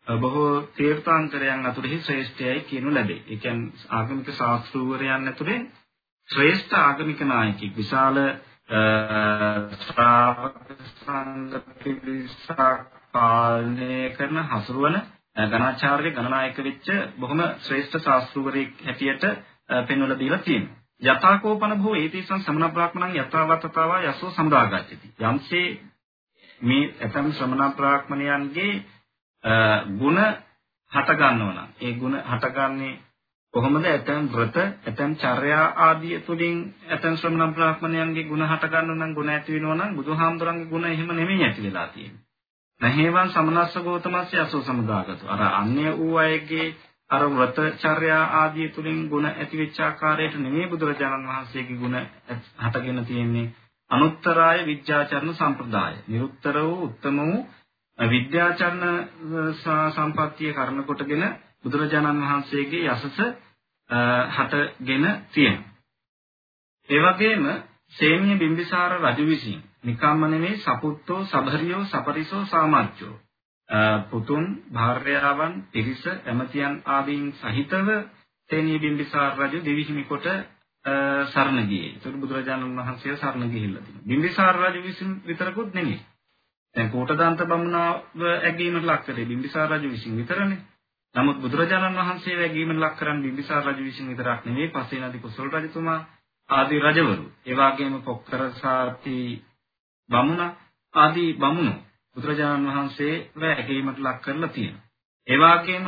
බොහෝ 0.08 0.62
තීර්ථාන්තරයන් 0.74 1.66
අතුරෙහි 1.66 1.98
ශ්‍රේෂ්ඨයයි 2.00 2.62
කියනු 2.62 2.90
ලැබේ. 2.90 3.22
ඒ 3.26 3.38
කියන්නේ 3.38 3.88
ආගමික 3.92 4.30
ශාස්ත්‍රූවරයන් 4.32 5.28
ඇතුලේ 5.28 5.60
ශ්‍රේෂ්ඨ 6.30 6.76
ආගමික 6.76 7.22
නායකයෙක්. 7.24 7.76
විශාල 7.76 8.18
ශ්‍රාවක 9.82 10.74
සංඝ 10.96 11.56
පිරිසක් 11.80 12.60
පාලනය 13.14 13.94
කරන 14.14 14.44
හසුරුවන 14.48 15.00
ගණාචාර්ය 15.46 16.12
ගණනායක 16.12 16.58
වෙච්ච 16.62 16.88
බොහොම 17.18 17.42
ශ්‍රේෂ්ඨ 17.60 18.02
ශාස්ත්‍රවරයෙක් 18.02 18.84
හැටියට 18.84 19.26
පෙන්වලා 19.88 20.20
දීලා 20.20 20.42
තියෙනවා. 20.42 20.79
යථාකෝපන 21.02 21.74
භෝ 21.78 21.96
ඒතේසං 21.96 22.40
සමන 22.40 22.66
බ්‍රාහ්මණං 22.70 23.16
යථාවතතාව 23.18 23.92
යසෝ 24.04 24.32
සමුදාගාච්ඡති. 24.32 25.14
යම්සේ 25.22 25.68
මේ 26.62 26.94
ඇතම් 27.00 27.32
ශ්‍රමණ 27.32 27.74
බ්‍රාහ්මණයන්ගේ 27.74 28.72
ගුණ 29.96 30.20
හට 30.92 31.16
ගන්නව 31.16 31.50
නම් 31.50 31.70
ඒ 31.80 31.94
ගුණ 31.96 32.18
හටගන්නේ 32.22 32.94
කොහොමද? 33.54 33.86
ඇතම් 33.86 34.28
වෘත, 34.28 34.58
ඇතම් 34.84 35.16
චර්යා 35.16 35.68
ආදී 35.80 36.20
තුලින් 36.22 36.58
ඇතම් 36.90 37.16
ශ්‍රමණ 37.16 37.54
බ්‍රාහ්මණයන්ගේ 37.54 38.24
ගුණ 38.26 38.44
හට 38.46 38.70
ගන්නව 38.70 38.98
නම් 38.98 39.14
ගුණ 39.14 39.30
ඇති 39.30 39.54
වෙනව 39.56 39.76
නම් 39.76 39.96
බුදුහාමුදුරන්ගේ 39.96 40.68
ගුණ 40.68 40.86
එහෙම 40.86 41.10
නෙමෙයි 41.14 41.44
ඇති 41.44 41.64
වෙලා 41.64 41.88
තියෙන්නේ. 41.90 42.24
නැහේවන් 42.82 43.30
සමනස්ස 43.30 43.80
ගෝතමස්ස 43.80 44.34
යසෝ 44.36 44.62
සමුදාගතෝ. 44.64 45.30
අර 45.30 45.42
අන්‍ය 45.54 45.98
වූ 45.98 46.18
අයගේ 46.18 46.68
අර 47.11 47.23
වෘතචර්යා 47.31 48.25
ආදී 48.35 48.69
තුලින් 48.71 49.01
ಗುಣ 49.09 49.27
ඇතිවෙච්ච 49.29 49.79
ආකාරයට 49.81 50.35
නෙමෙයි 50.37 50.69
බුදුරජාණන් 50.69 51.29
වහන්සේගේ 51.29 51.77
ಗುಣ 51.77 51.97
හටගෙන 52.63 53.05
තියෙන්නේ 53.05 53.47
අනුත්තරාය 53.91 54.61
විද්‍යාචරණ 54.65 55.35
සම්ප්‍රදාය. 55.35 55.95
නිරුත්තර 56.07 56.57
වූ 56.61 56.85
උත්තම 56.85 57.19
වූ 57.21 57.39
විද්‍යාචරණ 57.99 58.85
සම්පත්තිය 59.91 60.53
කරන 60.53 60.85
කොටගෙන 60.85 61.25
බුදුරජාණන් 61.63 62.23
වහන්සේගේ 62.23 62.89
යසස 62.89 63.21
හටගෙන 64.31 65.05
තියෙනවා. 65.31 65.71
ඒ 66.89 67.01
වගේම 67.03 67.45
සේමිය 67.91 68.37
බිම්බිසාර 68.37 68.93
රජු 69.01 69.27
විසින් 69.27 69.61
නිකම්ම 69.85 70.21
නෙමෙයි 70.27 70.57
සපුත්තෝ 70.59 71.21
සබරියෝ 71.25 71.85
සපරිසෝ 71.87 72.45
සාමච්චෝ 72.47 73.15
පුතුන් 74.10 74.46
භාර්යාවන් 74.70 75.54
පිරිස 75.70 76.04
එමතියන් 76.26 76.82
ආදීන් 76.88 77.34
සහිතව 77.34 77.88
සේනිය 78.50 78.80
බිම්බිසාර 78.80 79.38
රජු 79.40 79.60
දෙවිහිමි 79.62 80.04
කොට 80.06 80.26
සරණ 81.28 81.68
ගියේ. 81.68 81.92
ඒක 81.96 82.16
බුදුරජාණන් 82.16 82.78
වහන්සේ 82.78 83.18
සරණ 83.18 83.46
ගිහිල්ලා 83.48 83.84
තිබුණා. 83.84 84.08
බිම්බිසාර 84.08 84.56
රජු 84.58 84.82
විසින් 84.82 85.22
විතරකුත් 85.24 85.74
නෙමෙයි. 85.74 86.00
දැන් 86.76 86.90
කෝටදාන්ත 86.90 87.40
බමුණාව 87.44 88.22
ඇගීමට 88.40 88.86
ලක් 88.86 89.02
කරේ 89.04 89.26
බිම්බිසාර 89.26 89.70
රජු 89.72 89.90
විසින් 89.90 90.18
විතරනේ. 90.18 90.60
නමුත් 91.16 91.38
බුදුරජාණන් 91.38 91.98
වහන්සේ 91.98 92.38
ඇගීමට 92.38 92.80
ලක් 92.80 92.96
කරන් 92.96 93.22
බිම්බිසාර 93.22 93.64
රජු 93.66 93.84
විසින් 93.84 94.08
විතරක් 94.08 94.46
නෙමෙයි 94.46 94.68
පස්සේ 94.70 95.02
නදී 95.02 95.22
කුසල 95.22 95.48
රජතුමා 95.50 96.00
ආදී 96.50 96.82
රජවරු 96.82 97.26
ඒ 97.46 97.56
වගේම 97.56 97.96
පොක්කර 98.02 98.42
සාති 98.54 99.18
බමුණ 100.10 100.42
ආදී 100.94 101.34
බමුණු 101.36 101.74
බුදුරජාණන් 102.16 102.70
වහන්සේ 102.70 103.14
වැැකීමට 103.36 104.00
ලක් 104.00 104.18
කරලා 104.22 104.50
තියෙනවා. 104.50 104.86
ඒ 105.28 105.38
වගේම 105.38 105.88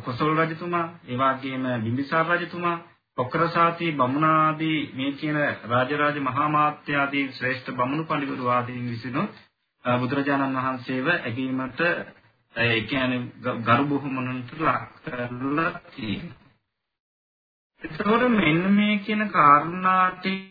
කොසල් 0.00 0.30
රජතුමා, 0.38 0.86
ඒ 1.04 1.16
වගේම 1.16 1.64
බිම්බිසාර 1.82 2.26
රජතුමා, 2.32 2.76
පොක්කර 3.18 3.42
සාති 3.48 3.86
බමුණ 3.92 4.26
ආදී 4.26 4.78
මේ 4.94 5.12
කියන 5.14 5.38
රාජරාජ 5.66 6.18
මහා 6.20 6.48
මාත්‍ය 6.50 6.92
ආදී 6.96 7.24
ශ්‍රේෂ්ඨ 7.32 7.70
බමුණු 7.72 8.04
පඬිවරු 8.04 8.50
ආදීන් 8.50 8.86
විසිනුත් 8.86 9.32
බුදුරජාණන් 9.84 10.58
වහන්සේව 10.58 11.08
ඇගීමට 11.10 11.80
ඒ 12.54 12.78
කියන්නේ 12.82 13.56
ගරු 13.62 13.84
බුහුමනන්ට 13.86 14.50
ලක් 14.58 14.84
කරලා 15.04 15.72
තියෙනවා. 15.88 16.38
එතකොට 17.82 18.24
මෙන්න 18.30 18.62
මේ 18.72 18.94
කියන 19.00 19.22
කාරණා 19.30 20.06
ටික 20.12 20.49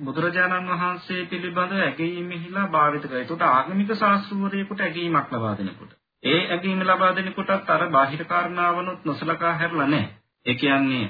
බුදුරජාණන් 0.00 0.70
වහන්සේ 0.70 1.26
පිළිබඳව 1.26 1.80
ඇගීමෙහිලා 1.80 2.68
භාවිත 2.68 3.04
කරා. 3.04 3.20
ඒකට 3.20 3.44
ආගමික 3.44 3.92
ශාස්ත්‍රවරයෙකුට 3.94 4.80
ඇගීමක් 4.80 5.32
ලබා 5.32 5.54
දෙනකොට. 5.56 5.92
ඒ 6.22 6.40
ඇගීම 6.48 6.80
ලබා 6.82 7.12
දෙනකොටත් 7.12 7.70
අර 7.70 7.84
බාහිර 7.90 8.24
කාරණාවනොත් 8.26 9.04
නොසලකා 9.04 9.52
හැරලා 9.54 9.88
නැහැ. 9.88 10.14
ඒ 10.46 10.54
කියන්නේ 10.54 11.06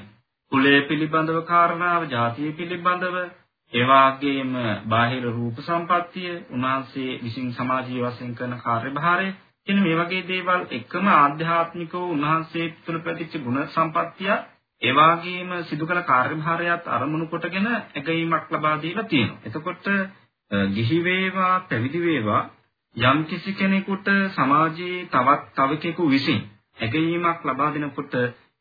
කුලය 0.51 0.73
පිළිබඳව 0.83 1.39
කාරණාව, 1.45 2.01
ජාතිය 2.09 2.51
පිළිබඳව, 2.53 3.15
ඒ 3.73 3.85
වගේම 3.85 4.53
බාහිර 4.87 5.23
රූප 5.29 5.57
සම්පත්තිය, 5.61 6.33
උන්වහන්සේ 6.49 7.19
විසින් 7.23 7.53
සමාජීය 7.53 8.03
වශයෙන් 8.03 8.35
කරන 8.35 8.57
කාර්යභාරය 8.59 9.29
කියන 9.67 9.79
මේ 9.81 9.95
වගේ 9.95 10.25
දේවල් 10.25 10.63
එකම 10.71 11.07
ආධ්‍යාත්මිකව 11.11 11.95
උන්වහන්සේ 12.07 12.67
තුළ 12.81 12.99
පැතිච්ච 12.99 13.39
ගුණ 13.39 13.61
සම්පත්තිය 13.69 14.35
ඒ 14.81 14.93
වගේම 14.93 15.51
සිදු 15.63 15.85
කළ 15.85 16.01
කාර්යභාරයත් 16.03 16.87
අරමුණු 16.89 17.27
කොටගෙන 17.27 17.67
ඇගීමක් 17.67 18.51
ලබා 18.51 18.75
දීලා 18.77 19.05
තියෙනවා. 19.05 19.43
එතකොට 19.45 19.85
ගිහි 20.71 20.97
වේවා 21.03 21.53
පැවිදි 21.61 22.01
වේවා 22.01 22.41
යම් 22.95 23.19
කිසි 23.25 23.53
කෙනෙකුට 23.53 24.07
සමාජයේ 24.31 25.07
තවත් 25.07 25.55
තවකෙකු 25.55 26.09
විසින් 26.09 26.41
ඇගීමක් 26.77 27.39
ලබා 27.43 27.71
දෙනකොට 27.71 28.13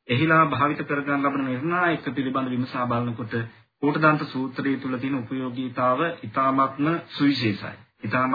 එහිලා 0.08 0.44
භාවිත 0.46 0.80
කරගන්න 0.84 1.22
ලබන 1.22 1.44
නිර්ණායක 1.44 2.06
පිළිබඳ 2.10 2.50
විමසා 2.50 2.86
බලනකොට 2.86 3.34
කෝටදන්ත 3.82 4.22
සූත්‍රයේ 4.26 4.76
තුල 4.78 4.96
තියෙන 4.96 5.22
ප්‍රයෝගීතාව 5.24 6.00
ඊ타ත්ම 6.02 6.88
සුවිශේෂයි. 7.08 7.76
ඊ타ත්ම 8.00 8.34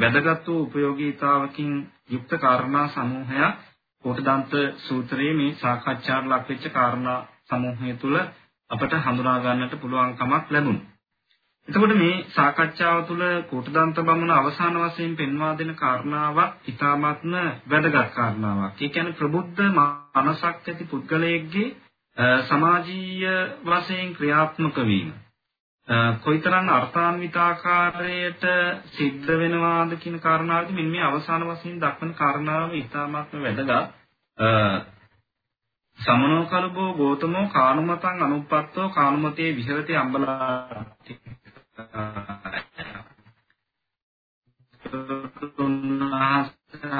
වැදගත් 0.00 0.46
වූ 0.46 0.66
ප්‍රයෝගීතාවකින් 0.68 1.72
යුක්ත 2.08 2.32
කාරණා 2.38 2.86
සමූහයක් 2.88 3.54
කෝටදන්ත 4.04 4.52
සූත්‍රයේ 4.78 5.34
මේ 5.34 5.56
සාකච්ඡාට 5.56 6.26
ලක් 6.26 6.48
වෙච්ච 6.48 6.64
කාරණා 6.70 7.18
සමූහය 7.46 7.92
තුල 7.96 8.16
අපට 8.70 8.92
හඳුනා 8.98 9.38
ගන්නට 9.40 9.74
පුළුවන්කමක් 9.76 10.46
ලැබුණා. 10.50 10.88
එතකොට 11.68 11.94
මේ 11.94 12.14
සාකච්ඡාව 12.28 12.98
තුළ 13.04 13.24
කෝටදන්ත 13.44 13.98
බමුණ 14.00 14.32
අවසාන 14.32 14.76
වශයෙන් 14.78 15.12
පෙන්වා 15.16 15.52
දෙන 15.54 15.72
කාරණාවක් 15.76 16.52
ඊ타ත්ම 16.64 17.04
වැදගත් 17.68 18.10
කාරණාවක්. 18.12 18.76
ඒ 18.78 18.88
කියන්නේ 18.88 19.12
ප්‍රබුද්ධ 19.12 19.60
මනසක් 19.68 20.44
ඇති 20.44 20.84
පුද්ගලයෙක්ගේ 20.86 21.68
සමාජීය 22.44 23.34
වශයෙන් 23.64 24.14
ක්‍රියාත්මක 24.14 24.76
වීම. 24.84 25.10
කොයිතරම් 26.20 26.68
අර්ථාන්විත 26.70 27.36
ආකාරයට 27.38 28.44
සිද්ධ 28.88 29.30
වෙනවාද 29.34 29.92
කියන 29.96 30.18
කාරණාවදී 30.20 30.74
මෙන්න 30.74 30.90
මේ 30.90 31.02
අවසාන 31.02 31.46
වශයෙන් 31.46 31.80
දක්වන 31.80 32.12
කාරණාව 32.14 32.74
ඉතාමත්ම 32.74 33.40
වැදගත්. 33.40 33.72
සමනෝ 35.98 36.44
කලබෝ 36.46 36.90
ගෝතමෝ 36.94 37.46
කානුමතං 37.48 38.22
අනුප්පත්තෝ 38.22 38.88
කානුමතේ 38.90 39.50
විහෙරති 39.56 39.96
අම්බලා 39.96 40.84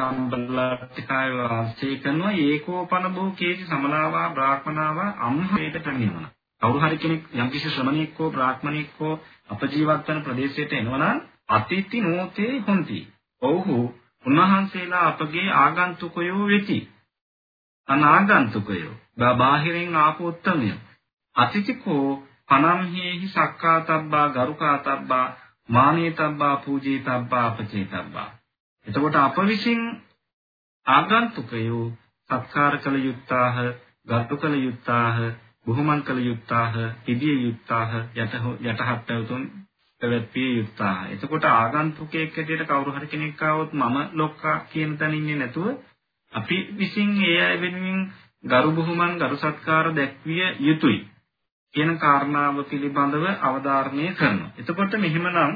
අම්බලාටිකය 0.00 1.30
වාසය 1.36 1.88
කරනවා 1.98 2.34
ඒකෝපන 2.40 3.08
බෝ 3.14 3.30
කේසි 3.32 3.64
සමලාවා 3.66 4.28
බ්‍රාහ්මනාවා 4.30 5.10
අම්හේට 5.20 5.76
පැමිණෙනවා 5.80 6.39
කවුරු 6.60 6.78
හරි 6.80 6.98
කෙනෙක් 6.98 7.22
යම්කිසි 7.34 7.68
ශ්‍රමණෙක් 7.70 8.18
හෝ 8.18 8.30
බ්‍රාහ්මණෙක් 8.30 8.90
හෝ 8.98 9.14
අපජීවත් 9.50 10.06
වන 10.06 10.22
ප්‍රදේශයට 10.22 10.72
එනවනම් 10.74 11.20
අතිති 11.50 12.00
නෝතේ 12.02 12.52
හොಂತಿ. 12.60 12.98
ඔව්හු 13.42 13.76
උන්වහන්සේලා 14.24 15.06
අපගේ 15.08 15.48
ආගන්තුකයෝ 15.54 16.46
වෙති. 16.46 16.78
අනාගන්තුකයෝ. 17.88 18.94
බාහිරින් 19.38 19.96
ආපු 19.96 20.28
උත්තමයෝ. 20.28 20.80
අතිතිකෝ 21.36 22.08
පනම්හෙහි 22.48 23.28
සක්කාතබ්බා 23.28 24.28
ගරුකාතබ්බා 24.30 25.26
මානේතබ්බා 25.68 26.56
පූජේතබ්බා 26.58 27.46
අපචේතබ්බා. 27.46 28.30
එතකොට 28.86 29.16
අප 29.16 29.36
විසින් 29.46 29.82
ආගන්තුකයෝ 30.86 31.84
සත්කාර 32.30 32.74
කළ 32.78 32.96
යුත්තාහ, 33.00 33.56
ගරු 34.06 34.36
කළ 34.36 34.56
යුත්තාහ, 34.58 35.16
බුහුමන් 35.66 36.02
කළ 36.02 36.20
යුත්තාහ, 36.20 36.74
පිළිය 37.04 37.36
යුත්තාහ, 37.42 37.90
යට 38.14 38.34
යටහත් 38.60 39.06
පැවතුම් 39.06 39.42
පැවැත්විය 40.00 40.50
යුත්තාහ. 40.54 40.98
එතකොට 41.10 41.44
ආගන්තුකයෙක් 41.46 42.36
හැටියට 42.36 42.66
කවුරු 42.66 42.90
හරි 42.92 43.06
කෙනෙක් 43.06 43.42
ආවොත් 43.42 43.72
මම 43.74 43.96
ලොක්කා 44.14 44.56
කියන 44.66 44.92
තැන 44.96 45.14
ඉන්නේ 45.14 45.36
නැතුව 45.36 45.66
අපි 46.32 46.56
විසින් 46.74 47.10
ඒ 47.22 47.38
අය 47.42 47.56
වෙනුවෙන් 47.58 48.00
ගරු 48.44 48.70
බුහුමන් 48.72 49.18
ගරු 49.18 49.36
සත්කාර 49.36 49.86
දැක්විය 49.92 50.44
යුතුයි 50.60 51.00
කියන 51.74 51.90
කාරණාව 51.98 52.56
පිළිබඳව 52.64 53.24
අවධාරණය 53.40 54.06
කරනවා. 54.12 54.52
එතකොට 54.58 54.92
මෙහිමනම් 54.96 55.52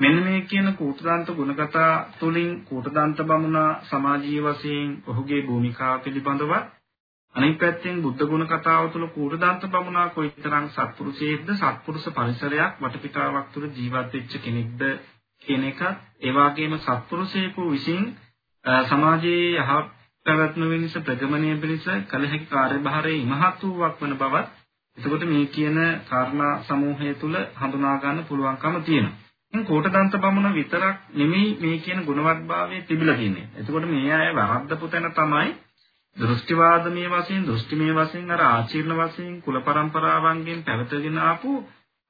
මෙන්න 0.00 0.18
මේ 0.20 0.40
කියන 0.42 0.68
කූටදාන්ත 0.74 1.28
ගුණකතා 1.30 1.92
තුලින් 2.18 2.50
කූටදාන්ත 2.64 3.18
බමුණා 3.22 3.70
සමාජීය 3.82 4.42
වශයෙන් 4.42 4.90
ඔහුගේ 5.06 5.42
භූමිකාව 5.42 6.00
පිළිබඳව 6.00 6.52
අනිත් 7.36 7.56
පැත්තෙන් 7.56 7.96
බුද්ධ 8.00 8.22
ගුණ 8.26 8.46
කතාව 8.46 8.84
තුළ 8.90 9.06
කූටදාන්ත 9.08 9.62
බමුණා 9.68 10.08
කොයිතරම් 10.10 10.66
සත්පුරුෂයෙක්ද 10.70 11.48
සත්පුරුෂ 11.54 12.06
පරිසරයක් 12.10 12.78
වටපිටාවක් 12.80 13.48
තුළ 13.52 13.66
ජීවත් 13.70 14.12
වෙච්ච 14.12 14.32
කෙනෙක්ද 14.40 14.80
කියන 15.42 15.64
එක 15.64 15.80
ඒ 16.20 16.32
වගේම 16.32 16.78
සත්පුරුෂයෙකු 16.78 17.62
විසින් 17.68 18.04
සමාජයේ 18.84 19.50
යහ 19.56 19.70
පැවැත්ම 20.26 20.62
වෙනස 20.66 20.94
ප්‍රගමණය 21.00 21.50
පිණිස 21.56 21.84
කළ 22.06 22.24
හැකි 22.26 22.46
කාර්යභාරයේ 22.46 23.20
ඉමහත් 23.20 23.60
වූවක් 23.64 24.00
වන 24.00 24.16
බවත් 24.16 24.48
එතකොට 24.98 25.24
මේ 25.26 25.46
කියන 25.48 25.78
කාරණා 26.04 26.54
සමූහය 26.62 27.14
තුළ 27.16 27.36
හඳුනා 27.54 27.96
ගන්න 27.98 28.24
පුළුවන්කම 28.24 28.76
තියෙනවා. 28.82 29.14
ඉතින් 29.54 29.64
කෝටදන්ත 29.64 30.14
බමුණ 30.18 30.54
විතරක් 30.54 30.96
නෙමෙයි 31.14 31.48
මේ 31.60 31.76
කියන 31.80 32.00
ගුණවත්භාවය 32.02 32.76
තිබිලා 32.82 33.16
තියෙන්නේ. 33.16 33.46
එතකොට 33.56 33.86
මේ 33.86 34.12
අය 34.14 34.30
වරද්දපු 34.34 34.88
තැන 34.88 35.12
තමයි 35.12 35.50
දෘෂ්ටිවාදමය 36.16 37.08
වශයෙන් 37.08 37.42
දෘෂ්ටිමය 37.44 37.88
වශයෙන් 37.92 38.30
අර 38.30 38.42
ආචීර්ණ 38.42 38.98
වශයෙන් 38.98 39.34
කුල 39.42 39.56
પરම්පරාවන්ගෙන් 39.60 40.62
පැවතගෙන 40.62 41.18
ආපු 41.20 41.50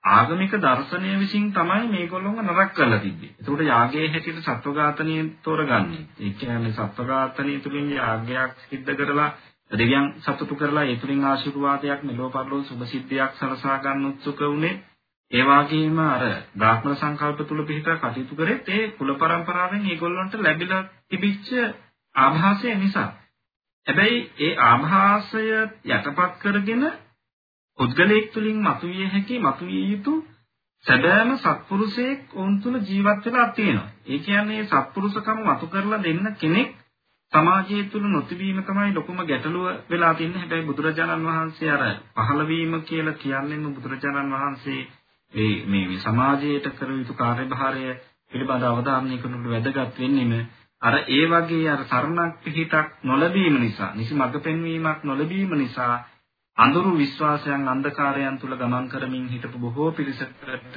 ආගමික 0.05 0.53
දර්ශනය 0.57 1.11
විසින් 1.17 1.47
තමයි 1.53 1.89
මේගොල්ලෝව 1.89 2.39
නරක 2.41 2.71
කරලා 2.73 3.01
තිබ්බේ. 3.01 3.33
ඒකට 3.33 3.65
යාගයේ 3.65 4.09
හැටියට 4.09 4.41
සත්වඝාතනිය 4.43 5.23
තෝරගන්නේ. 5.43 6.03
ඒ 6.19 6.31
කියන්නේ 6.33 6.73
සත්වඝාතනිය 6.73 7.59
තුලින් 7.61 7.91
යාගයක් 7.93 8.53
සිද්ධ 8.63 8.95
කරලා 8.95 9.31
දෙවියන් 9.71 10.07
සතුටු 10.21 10.55
කරලා 10.57 10.85
ඒ 10.85 10.97
තුලින් 10.97 11.25
ආශිර්වාදයක් 11.25 12.01
මෙලෝ 12.03 12.31
පරලෝ 12.31 12.63
සුභ 12.63 12.87
සිද්ධියක් 12.87 13.33
සලසා 13.35 13.79
ගන්න 13.81 14.07
උත්සුක 14.07 14.41
වුණේ. 14.43 14.75
ඒ 15.33 15.45
වගේම 15.45 15.99
අර 16.07 16.25
බ්‍රාහ්මණ 16.55 16.97
සංකල්ප 16.97 17.41
තුල 17.45 17.61
පිහිට 17.65 17.89
කටයුතු 17.99 18.35
කරෙත් 18.37 18.69
ඒ 18.71 18.83
කුල 18.93 19.11
પરම්පරාවෙන් 19.17 19.87
ඒගොල්ලන්ට 19.87 20.35
ලැබිලා 20.39 20.83
තිබිච්ච 21.07 21.49
ආభాසය 22.15 22.75
නිසා. 22.77 23.11
හැබැයි 23.87 24.21
ඒ 24.39 24.55
ආభాසය 24.61 25.43
යටපත් 25.89 26.33
කරගෙන 26.41 26.85
පුද්ගලයෙක් 27.79 28.33
තුලින් 28.33 28.59
මතුවිය 28.61 29.07
හැකි 29.09 29.37
මතුවිය 29.41 29.85
යුතු 29.87 30.15
සැබෑම 30.85 31.31
සත්පුරුෂයෙක් 31.37 32.21
වුන් 32.33 32.61
තුල 32.61 32.77
ජීවත් 32.81 33.25
වෙලා 33.27 33.47
තියෙනවා. 33.51 33.93
ඒ 34.07 34.19
කියන්නේ 34.21 34.65
සත්පුරුෂකම 34.65 35.39
මතු 35.45 35.67
කරලා 35.69 36.03
දෙන්න 36.03 36.27
කෙනෙක් 36.37 36.69
සමාජය 37.33 37.79
තුල 37.87 38.05
නොතිබීම 38.07 38.61
තමයි 38.63 38.93
ලොකුම 38.93 39.19
ගැටලුව 39.23 39.67
වෙලා 39.87 40.15
තින්නේ. 40.15 40.41
හැබැයි 40.41 40.67
බුදුරජාණන් 40.67 41.27
වහන්සේ 41.27 41.71
අර 41.71 41.85
පහළ 42.17 42.43
වීම 42.47 42.75
කියලා 42.83 43.17
කියන්නේ 43.17 43.65
බුදුරජාණන් 43.71 44.35
වහන්සේ 44.35 44.83
මේ 45.33 45.55
මේ 45.67 45.99
සමාජයට 46.01 46.67
කර 46.73 46.91
යුතු 46.93 47.15
කාර්යභාරය 47.15 47.83
පිළිබඳ 48.29 48.65
අවධාරණය 48.65 49.17
කරනකොට 49.19 49.53
වැදගත් 49.53 49.99
වෙන්නේම 49.99 50.33
අර 50.87 50.95
ඒ 51.09 51.25
වගේ 51.27 51.69
අර 51.69 51.83
සරණක් 51.85 52.35
පිහිටක් 52.43 52.89
නොලැබීම 53.03 53.57
නිසා, 53.57 53.95
නිසි 53.95 54.15
මඟ 54.15 54.41
පෙන්වීමක් 54.41 55.01
නොලැබීම 55.03 55.53
නිසා 55.55 55.95
අඳුරු 56.59 56.91
විශ්වාසයන් 56.95 57.69
අන්ධකාරයන් 57.69 58.39
තුල 58.39 58.55
ගමන් 58.55 58.87
කරමින් 58.89 59.27
හිටපු 59.29 59.59
බොහෝ 59.59 59.91
පිරිසකට 59.93 60.77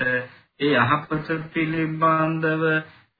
ඒ 0.60 0.72
යහපත 0.76 1.28
පිළිබඳව 1.54 2.64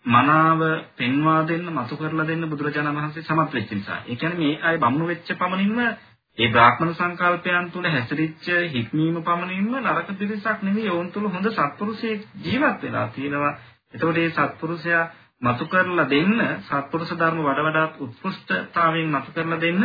මනාව 0.06 0.62
පෙන්වා 0.96 1.42
දෙන්න, 1.44 1.66
මතු 1.70 1.96
කරලා 1.96 2.26
දෙන්න 2.26 2.44
බුදුරජාණන් 2.46 2.98
වහන්සේ 2.98 3.24
සමත් 3.24 3.54
වෙච්ච 3.54 3.72
නිසා. 3.72 4.00
ඒ 4.04 4.16
කියන්නේ 4.16 4.40
මේ 4.40 4.60
අය 4.62 4.76
බමුණු 4.78 5.08
වෙච්ච 5.08 5.30
පමණින්ම 5.36 5.80
ඒ 6.38 6.50
බ්‍රාහ්මණ 6.50 6.94
සංකල්පයන් 6.94 7.66
තුල 7.70 7.88
හැසිරිච්ච 7.88 8.46
හික්මීම 8.70 9.16
පමණින්ම 9.22 9.74
නරක 9.78 10.10
පිරිසක් 10.16 10.60
නෙවෙයි 10.62 10.90
ඔවුන් 10.90 11.10
තුල 11.12 11.26
හොඳ 11.28 11.48
සත්පුරුෂයෙක් 11.52 12.22
ජීවත් 12.40 12.78
වෙලා 12.82 13.08
තියෙනවා. 13.10 13.54
එතකොට 13.94 14.16
මේ 14.16 14.30
සත්පුරුෂයා 14.32 15.04
මතු 15.42 15.66
කරලා 15.68 16.08
දෙන්න 16.08 16.34
සත්පුරුෂ 16.62 17.12
ධර්ම 17.14 17.40
වඩ 17.42 17.66
වඩාත් 17.66 17.94
උත්කෘෂ්ඨතාවයෙන් 18.00 19.10
මතු 19.10 19.30
කරලා 19.32 19.60
දෙන්න 19.60 19.84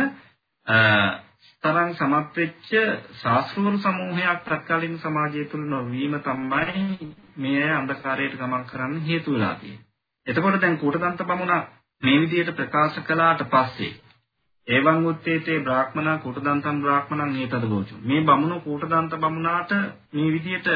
තරම් 1.63 1.91
සමත් 1.93 2.35
වෙච්ච 2.35 2.69
ශාස්ත්‍රවල 3.15 3.77
සමූහයක් 3.79 4.41
තත්කාලීන 4.43 4.97
සමාජය 4.99 5.45
තුළ 5.45 5.65
නොවීම 5.67 6.15
තමයි 6.21 7.09
මේ 7.37 7.61
අය 7.61 7.73
අන්ධකාරයට 7.73 8.35
ගමන් 8.35 8.65
කරන්න 8.65 9.01
හේතු 9.01 9.33
වෙලා 9.33 9.55
තියෙන්නේ. 9.55 9.85
එතකොට 10.27 10.61
දැන් 10.61 10.77
කූටදන්ත 10.77 11.21
බමුණා 11.25 11.61
මේ 12.01 12.17
විදිහට 12.21 12.55
ප්‍රකාශ 12.55 12.99
කළාට 13.01 13.41
පස්සේ 13.47 13.93
එවං 14.67 15.05
උත්තේතේ 15.05 15.59
බ්‍රාහ්මනා 15.61 16.17
කූටදන්තම් 16.19 16.77
බ්‍රාහ්මණං 16.81 17.35
හේතද 17.35 17.65
බෝචු. 17.67 17.95
මේ 18.01 18.21
බමුණු 18.23 18.57
කූටදන්ත 18.61 19.13
බමුණාට 19.17 19.71
මේ 20.13 20.29
විදිහට 20.29 20.69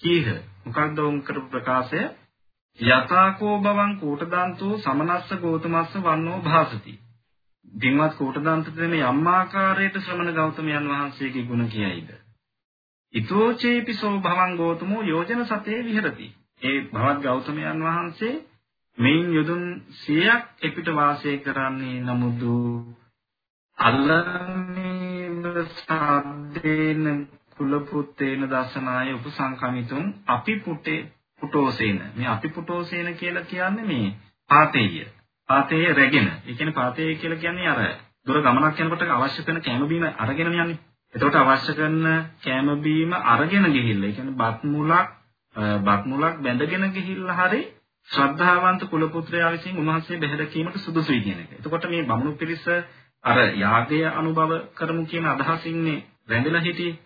කීහ. 0.00 0.26
මොකක්ද 0.64 0.98
උන් 1.00 1.22
කරපු 1.22 1.48
ප්‍රකාශය? 1.48 2.00
යතාකෝ 2.78 3.58
බවං 3.58 3.92
කූටදන්තෝ 3.96 4.78
සමනස්ස 4.78 5.30
ගෝතමස්ස 5.38 5.94
වන්නෝ 5.98 6.38
භාසති. 6.40 6.92
දින්වත් 7.74 8.14
කූටදන්ත 8.14 8.68
දෙන 8.76 8.94
යම් 8.94 9.26
ආකාරයට 9.28 9.98
ශ්‍රමණ 10.00 10.34
ගෞතමයන් 10.34 10.86
වහන්සේගේ 10.86 11.44
ගුණ 11.44 11.68
කියයිද? 11.68 12.10
ඊතෝචේපි 13.14 13.94
සෝ 13.94 14.14
භවං 14.20 14.56
ගෝතමෝ 14.56 15.02
යෝජන 15.04 15.44
සතේ 15.46 15.80
විහෙරති. 15.84 16.28
ඒ 16.62 16.78
භවත් 16.84 17.22
ගෞතමයන් 17.22 17.82
වහන්සේ 17.82 18.34
මෙයින් 18.98 19.28
යොදුන් 19.32 19.66
100ක් 19.96 20.40
එපිට 20.62 20.94
වාසය 20.94 21.36
කරන්නේ 21.40 21.98
නමුදු 22.02 22.56
අල්ලන්නේ 23.78 25.64
සාද්දේන 25.66 27.28
කුලපුත්තේන 27.56 28.42
දසනාය 28.48 29.12
උපසංකමිතුන් 29.14 30.06
අපි 30.28 30.60
පුටේ 30.60 31.00
පුටෝසේන 31.42 32.02
මේ 32.14 32.28
අපි 32.28 32.48
පුටෝසේන 32.50 33.14
කියලා 33.16 33.44
කියන්නේ 33.44 33.86
මේ 33.86 34.08
පාතේය 34.50 35.06
පාතේය 35.48 35.92
රැගෙන 35.92 36.28
ඒ 36.28 36.54
කියන්නේ 36.54 36.74
පාතේය 36.74 37.14
කියලා 37.16 37.38
කියන්නේ 37.38 37.68
අර 37.68 37.80
දුර 38.26 38.42
ගමනක් 38.42 38.80
යනකොට 38.80 39.08
අවශ්‍ය 39.10 39.42
කරන 39.42 39.60
කැම 39.62 39.86
බීම 39.86 40.04
අරගෙන 40.18 40.48
යන්නේ 40.48 40.78
එතකොට 41.14 41.36
අවශ්‍ය 41.36 41.72
කරන 41.74 42.04
කැම 42.40 42.68
බීම 42.80 43.12
අරගෙන 43.28 43.66
ගිහිල්ලා 43.68 44.08
ඒ 44.08 44.14
කියන්නේ 44.14 44.36
බත් 44.36 44.60
මුලක් 44.66 45.08
බත් 45.80 46.02
මුලක් 46.06 46.34
බැඳගෙන 46.40 46.92
ගිහිල්ලා 46.92 47.38
හරි 47.40 47.62
ශ්‍රද්ධාවන්ත 48.08 48.82
කුල 48.86 49.08
පුත්‍රයා 49.08 49.52
විසින් 49.52 49.78
උන්වහන්සේ 49.78 50.18
බෙහෙදකීමට 50.18 50.76
සුදුසුයි 50.78 51.20
කියන 51.20 51.40
එක. 51.40 51.50
එතකොට 51.54 51.84
මේ 51.86 52.04
බමුණු 52.04 52.32
පිරිස 52.34 52.64
අර 53.24 53.38
යාගය 53.56 54.00
අනුභව 54.10 54.52
කරමු 54.74 55.02
කියන 55.06 55.26
අදහසින්නේ 55.26 56.04
රැඳිලා 56.28 56.62
හිටියේ. 56.62 56.98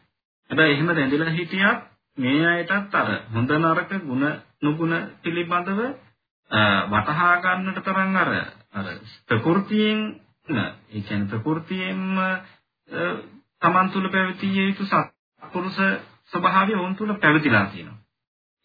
හැබැයි 0.51 0.75
එහෙම 0.75 0.89
රැඳිලා 0.91 1.33
හිටියත් 1.33 1.79
මේ 2.19 2.47
අයටත් 2.47 2.95
අර 2.95 3.09
හොඳ 3.29 3.51
නරක 3.53 3.93
ಗುಣ 4.03 4.25
නුගුණ 4.61 4.95
පිළිබඳව 5.21 5.81
වටහා 6.91 7.35
ගන්නට 7.39 7.83
තරම් 7.83 8.17
අර 8.17 8.31
අර 8.73 8.87
ප්‍රകൃතියෙන් 9.29 10.01
ඒ 10.49 11.01
කියන්නේ 11.01 11.29
ප්‍රകൃතියෙන්ම 11.31 12.19
තමන් 13.63 13.91
තුළ 13.91 14.09
පැවතිය 14.09 14.57
යුතු 14.61 14.85
සත්පුරුෂ 14.87 15.79
ස්වභාවය 16.27 16.75
වොන් 16.75 16.97
තුළ 16.97 17.15
පැවතිලා 17.17 17.67
තියෙනවා. 17.67 18.01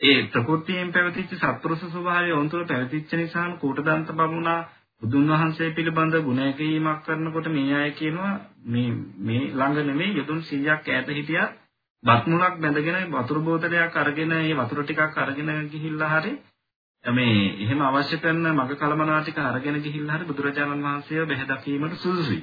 ඒ 0.01 0.19
ප්‍රകൃතියෙන් 0.25 0.91
පැවතිච්ච 0.91 1.31
සත්පුරුෂ 1.35 1.85
ස්වභාවය 1.85 2.31
වොන් 2.31 2.49
තුළ 2.49 2.65
පැවතිච්ච 2.65 3.13
නිසා 3.13 3.47
කෝටදන්ත 3.57 4.11
බමුණා 4.13 4.59
බුදුන් 5.01 5.29
වහන්සේ 5.29 5.69
පිළිබඳ 5.71 6.15
ගුණකීමක් 6.21 6.99
කරනකොට 7.03 7.47
මේ 7.49 7.75
අය 7.75 7.91
කියනවා 7.93 8.33
මේ 8.65 8.91
මේ 9.21 9.43
ළඟ 9.51 9.79
නෙමෙයි 9.85 10.19
යදුන් 10.19 10.43
100ක් 10.43 10.85
ඈත 10.89 11.09
හිටියත් 11.11 11.66
බත් 12.03 12.27
මුලක් 12.27 12.55
බැඳගෙන 12.57 13.11
වතුර 13.13 13.39
බෝතලයක් 13.41 13.95
අරගෙන 13.95 14.31
ඒ 14.33 14.53
වතුර 14.55 14.83
ටිකක් 14.83 15.17
අරගෙන 15.17 15.49
ගිහිල්ලා 15.67 16.11
හරි 16.13 16.33
මේ 17.05 17.39
එහෙම 17.57 17.81
අවශ්‍ය 17.83 18.17
කරන 18.17 18.45
මග 18.49 18.71
කලමනා 18.75 19.21
ටික 19.21 19.37
අරගෙන 19.41 19.81
ගිහිල්ලා 19.81 20.17
හරි 20.17 20.25
බුදුරජාණන් 20.25 20.83
වහන්සේව 20.83 21.27
බෙහෙදකීමට 21.27 21.97
සුදුසුයි. 21.97 22.41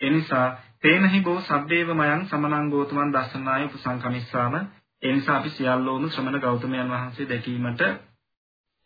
ඒ 0.00 0.10
නිසා 0.10 0.46
තේනහි 0.80 1.20
බෝ 1.20 1.38
සබ්බේව 1.40 1.88
මයන් 1.94 2.22
සමනං 2.26 2.70
ගෝතමන් 2.70 3.12
දස්සනාය 3.12 3.64
උපසංකමිස්සාම 3.66 4.54
ඒ 5.02 5.12
නිසා 5.12 5.36
අපි 5.36 5.50
සියල්ලෝම 5.50 6.04
ශ්‍රමණ 6.08 6.40
ගෞතමයන් 6.40 6.90
වහන්සේ 6.90 7.28
දැකීමට 7.28 7.82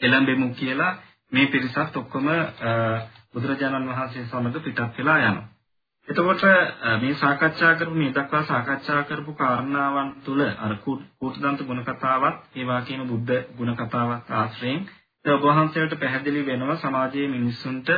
එළඹෙමු 0.01 0.49
කියලා 0.55 0.93
මේ 1.33 1.47
පිරිසත් 1.47 1.97
ඔක්කොම 1.97 2.27
බුදුරජාණන් 3.33 3.89
වහන්සේ 3.89 4.25
සමග 4.25 4.65
පිටත් 4.65 4.99
වෙලා 4.99 5.19
යනවා. 5.21 5.56
එතකොට 6.09 6.43
මේ 7.01 7.15
සාකච්ඡා 7.17 7.75
කරපු 7.75 7.95
මේ 7.95 8.13
දක්වා 8.13 8.45
සාකච්ඡා 8.45 9.03
කරපු 9.03 9.33
කාරණාවන් 9.35 10.13
තුළ 10.25 10.43
අර 10.59 10.75
කූටදන්ත 10.85 11.61
ගුණ 11.63 11.85
කතාවත් 11.85 12.37
ඒ 12.55 12.65
වගේම 12.67 13.03
බුද්ධ 13.07 13.43
ගුණ 13.57 13.77
කතාවත් 13.77 14.31
ආශ්‍රයෙන් 14.33 14.81
ඔබ 15.25 15.45
වහන්සේට 15.45 15.95
පැහැදිලි 15.99 16.47
වෙනවා 16.47 16.77
සමාජයේ 16.77 17.29
මිනිස්සුන්ට 17.29 17.89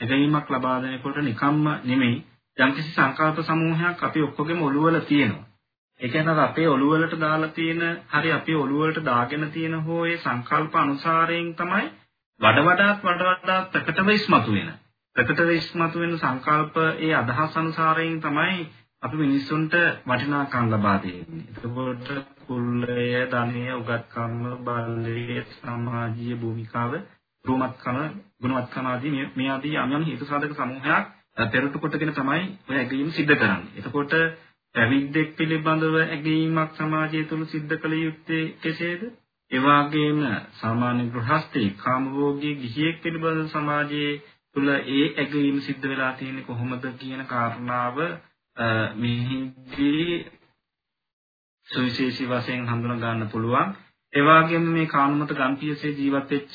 එදීමක් 0.00 0.48
ලබා 0.50 0.76
දෙනකොට 0.82 1.18
නිකම්ම 1.22 1.66
නෙමෙයි 1.84 2.16
යම්කිසි 2.58 2.90
සංකල්ප 2.90 3.38
සමූහයක් 3.42 4.02
අපි 4.02 4.22
ඔක්කොගෙම 4.22 4.62
ඔළුවල 4.62 4.98
තියෙනවා. 5.02 5.46
ඒ 6.00 6.08
කියන්නේ 6.08 6.40
අපේ 6.40 6.68
ඔළුවලට 6.68 7.14
දාලා 7.20 7.48
තියෙන 7.50 7.82
හරි 8.10 8.32
අපේ 8.32 8.56
ඔළුවලට 8.56 9.04
දාගෙන 9.04 9.50
තියෙන 9.50 9.76
හෝ 9.82 10.04
ඒ 10.04 10.16
සංකල්ප 10.18 10.74
අනුසාරයෙන් 10.76 11.54
තමයි 11.54 11.86
වඩ 12.40 12.64
වඩාත් 12.64 12.98
වඩ 13.02 13.22
වඩාත් 13.32 13.70
ප්‍රකටව 13.72 14.08
ඉස්මතු 14.10 14.52
වෙන. 14.52 14.70
ප්‍රකටව 15.16 15.50
ඉස්මතු 15.52 16.00
වෙන 16.00 16.14
සංකල්ප 16.16 16.76
ඒ 16.98 17.12
අදහස් 17.14 17.56
අනුසාරයෙන් 17.56 18.16
තමයි 18.20 18.56
අපි 19.02 19.16
මිනිස්සුන්ට 19.16 19.74
වටිනාකම් 20.04 20.66
ලබා 20.68 20.96
දෙන්නේ. 20.98 21.44
එතකොට 21.50 22.08
කුලය, 22.40 23.10
ධනය, 23.26 23.62
උගත්කම, 23.72 24.34
බලය, 24.60 25.44
සමාජීය 25.50 26.36
භූමිකාව, 26.36 26.92
රූමත්කම, 27.44 27.98
ගුණවත්කම 28.40 28.86
ආදී 28.86 29.14
මේ 29.34 29.50
ආදී 29.50 29.76
යම් 29.78 29.92
යම් 29.92 30.04
හේතු 30.04 30.24
සාධක 30.24 30.54
සමූහයක් 30.54 31.04
පෙරට 31.46 31.74
කොටගෙන 31.76 32.12
තමයි 32.12 32.42
ඔය 32.64 32.76
ඇගීම් 32.76 33.10
සිද්ධ 33.12 33.34
කරන්නේ. 33.34 33.74
එතකොට 33.78 34.12
පැවිද්දෙක් 34.74 35.28
පිළිබඳව 35.36 35.96
ඇගීමක් 36.02 36.70
සමාජය 36.74 37.24
තුළ 37.24 37.44
සිද්ධ 37.46 37.74
කළ 37.76 37.94
යුත්තේ 37.98 38.44
කෙසේද? 38.58 39.02
ඒ 39.50 39.60
වගේම 39.60 40.20
සාමාන්‍ය 40.56 41.04
ගෘහස්තී 41.10 41.68
කාමභෝගී 41.78 42.54
ගිහියෙක් 42.56 42.96
පිළිබඳ 43.02 43.50
සමාජයේ 43.50 44.12
තුල 44.56 44.68
ඒ 44.68 45.04
ඇගීම් 45.14 45.58
සිද්ධ 45.60 45.86
වෙලා 45.86 46.12
තියෙන්නේ 46.14 46.44
කොහොමද 46.44 46.84
කියන 46.98 47.22
කාරණාව 47.26 47.96
මෙහිදී 48.96 50.08
සුවිශේෂී 51.68 52.28
වශයෙන් 52.28 52.66
හඳුනා 52.66 52.98
ගන්න 52.98 53.28
පුළුවන්. 53.28 53.68
ඒ 54.12 54.22
වගේම 54.22 54.66
මේ 54.70 54.86
කානුමත 54.88 55.32
ගම්පියසේ 55.32 55.92
ජීවත් 55.92 56.30
වෙච්ච 56.30 56.54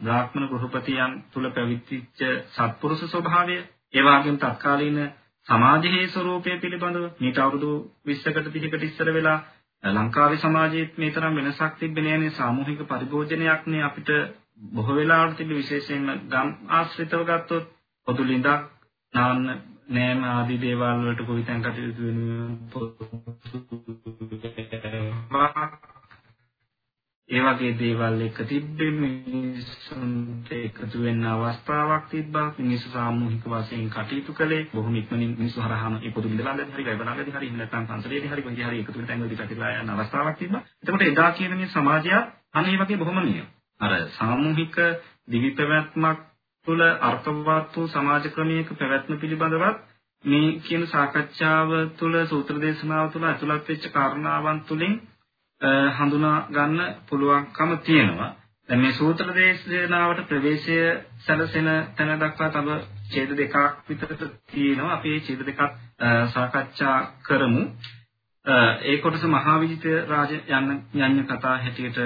බ්‍රාහ්මණ 0.00 0.50
ගෘහපතියන් 0.50 1.16
තුල 1.32 1.50
පැවිදිච්ච 1.50 2.20
සත්පුරුෂ 2.50 3.02
ස්වභාවය, 3.06 3.56
ඒ 3.94 4.02
වගේම 4.02 4.38
තත්කාලීන 4.38 5.00
සමාජයේ 5.46 6.06
ස්වરૂපය 6.08 6.58
පිළිබඳව 6.58 7.04
මීට 7.18 7.38
අවුරුදු 7.38 7.70
20කට 8.06 8.46
30කට 8.48 8.84
ඉස්සර 8.84 9.08
වෙලා 9.12 9.38
ලංකාවේ 9.82 10.38
සමාජයේත් 10.38 10.98
මේ 10.98 11.10
තරම් 11.10 11.36
වෙනසක් 11.36 11.72
තිබෙන්නේ 11.78 12.16
නැහැ 12.16 12.34
සාමූහික 12.34 12.82
පරිභෝජනයක් 12.88 13.66
නේ 13.66 13.82
අපිට 13.82 14.10
බොහෝ 14.62 14.96
වෙලාවට 14.96 15.36
තිබෙන 15.36 15.56
විශේෂයෙන්ම 15.56 16.06
ගම් 16.28 16.48
ආශ්‍රිතව 16.70 17.22
ගත්තොත් 17.24 17.66
පොදු 18.06 18.22
ලිඳක් 18.24 18.60
නාන්න 19.14 19.42
නෑම 19.90 20.20
ආදී 20.26 20.58
දේවල් 20.60 20.98
වලට 21.00 21.26
කොයිතැන් 21.26 21.62
කටයුතු 21.62 22.02
වෙනවා 22.02 22.46
ඒ 27.30 27.40
වගේ 27.40 27.72
දේවල් 27.74 28.20
එක 28.20 28.38
තිබ්බේ 28.44 28.90
මිනිස්සුන්ට 28.94 30.48
එකතු 30.54 30.98
වෙන්න 30.98 31.24
අවස්ථාවක් 31.26 32.04
තිබ්බා. 32.08 32.48
මිනිස්සු 32.58 32.88
සාමූහික 32.88 33.44
වශයෙන් 33.46 33.88
කටයුතු 33.88 34.32
කළේ 34.34 34.66
බොහොම 34.68 34.94
ඉක්මනින් 34.94 35.32
මිනිස්සු 35.34 35.58
හරහාම 35.60 35.94
ඒ 35.98 36.10
පොදු 36.10 36.28
බිඳලාගදී 36.28 36.74
හරි 36.74 36.84
ගයිබනාගදී 36.84 37.34
හරි 37.34 37.50
නැත්නම් 37.52 37.88
පන්සලේදී 37.88 38.30
හරි 38.30 38.42
කොහේ 38.42 38.66
හරි 38.66 38.80
එකතු 38.80 38.98
වෙන 38.98 39.06
තැන්වලදී 39.06 39.38
පැතිරලා 39.38 39.72
යන 39.78 39.92
අවස්ථාවක් 39.92 40.38
තිබ්බා. 40.38 40.62
එතකොට 40.80 41.04
එදා 41.04 41.30
කියන 41.32 41.56
මේ 41.56 41.70
සමාජය 41.70 42.14
අනේ 42.52 42.76
වගේ 42.78 42.98
බොහොම 42.98 43.20
නියම. 43.22 43.51
අර 43.82 43.92
සාමූහික 44.10 44.76
දිවි 45.28 45.50
පැවැත්මක් 45.52 46.18
තුළ 46.66 46.82
අර්ථවත් 47.02 47.72
වූ 47.72 47.86
සමාජ 47.88 48.24
ක්‍රමයක 48.30 48.68
පැවැත්ම 48.74 49.12
පිළිබඳවත් 49.16 49.78
මේ 50.24 50.58
කියන 50.60 50.84
සාකච්ඡාව 50.86 51.70
තුළ 51.96 52.16
සූත්‍ර 52.26 52.56
දේශනාව 52.58 53.06
තුළ 53.12 53.24
ඇතුළත් 53.24 53.68
වෙච්ච 53.68 53.84
කාරණාවන් 53.90 54.60
තුළින් 54.62 54.94
හඳුනා 55.92 56.38
ගන්න 56.48 56.80
පුළුවන්කම 57.08 57.70
තියෙනවා. 57.80 58.30
දැන් 58.68 58.80
මේ 58.80 58.92
සූත්‍ර 58.92 59.28
දේශනාවට 59.32 60.22
ප්‍රවේශය 60.24 60.76
සැලසෙන 61.18 61.68
තැන 61.96 62.12
දක්වා 62.18 62.50
තව 62.50 62.68
ඡේද 63.10 63.30
දෙකක් 63.32 63.56
විතර 63.88 64.10
තියෙනවා. 64.48 64.92
අපි 64.92 65.08
මේ 65.08 65.20
ඡේද 65.20 65.42
දෙකක් 65.42 65.60
සාකච්ඡා 66.28 66.96
කරමු. 67.22 67.62
ඒ 68.46 68.96
කොටස 68.98 69.24
මහා 69.26 69.56
විජිත 69.58 69.84
රාජ 70.06 70.32
යන්න 70.50 70.70
යන්න 71.00 71.26
කතා 71.26 71.56
හැටියට 71.58 71.98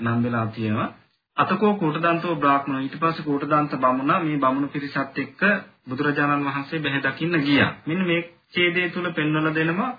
නම් 0.00 0.22
වෙලා 0.22 0.46
තියෙනවා. 0.48 0.88
අතකෝ 1.36 1.72
කෝටදන්තෝ 1.76 2.36
බ්‍රාහ්මණ 2.36 2.80
ඊට 2.80 2.96
පස්සේ 2.98 3.24
කෝටදන්ත 3.24 3.76
බමුණා 3.78 4.20
මේ 4.20 4.38
බමුණු 4.38 4.68
පිරිසත් 4.68 5.18
එක්ක 5.18 5.44
බුදුරජාණන් 5.86 6.46
වහන්සේ 6.46 6.80
බැහැ 6.80 7.04
දකින්න 7.04 7.40
ගියා. 7.42 7.70
මෙන්න 7.86 8.06
මේ 8.06 8.22
ඡේදයේ 8.48 8.88
තුල 8.90 9.12
පෙන්වලා 9.12 9.54
දෙනවා 9.54 9.90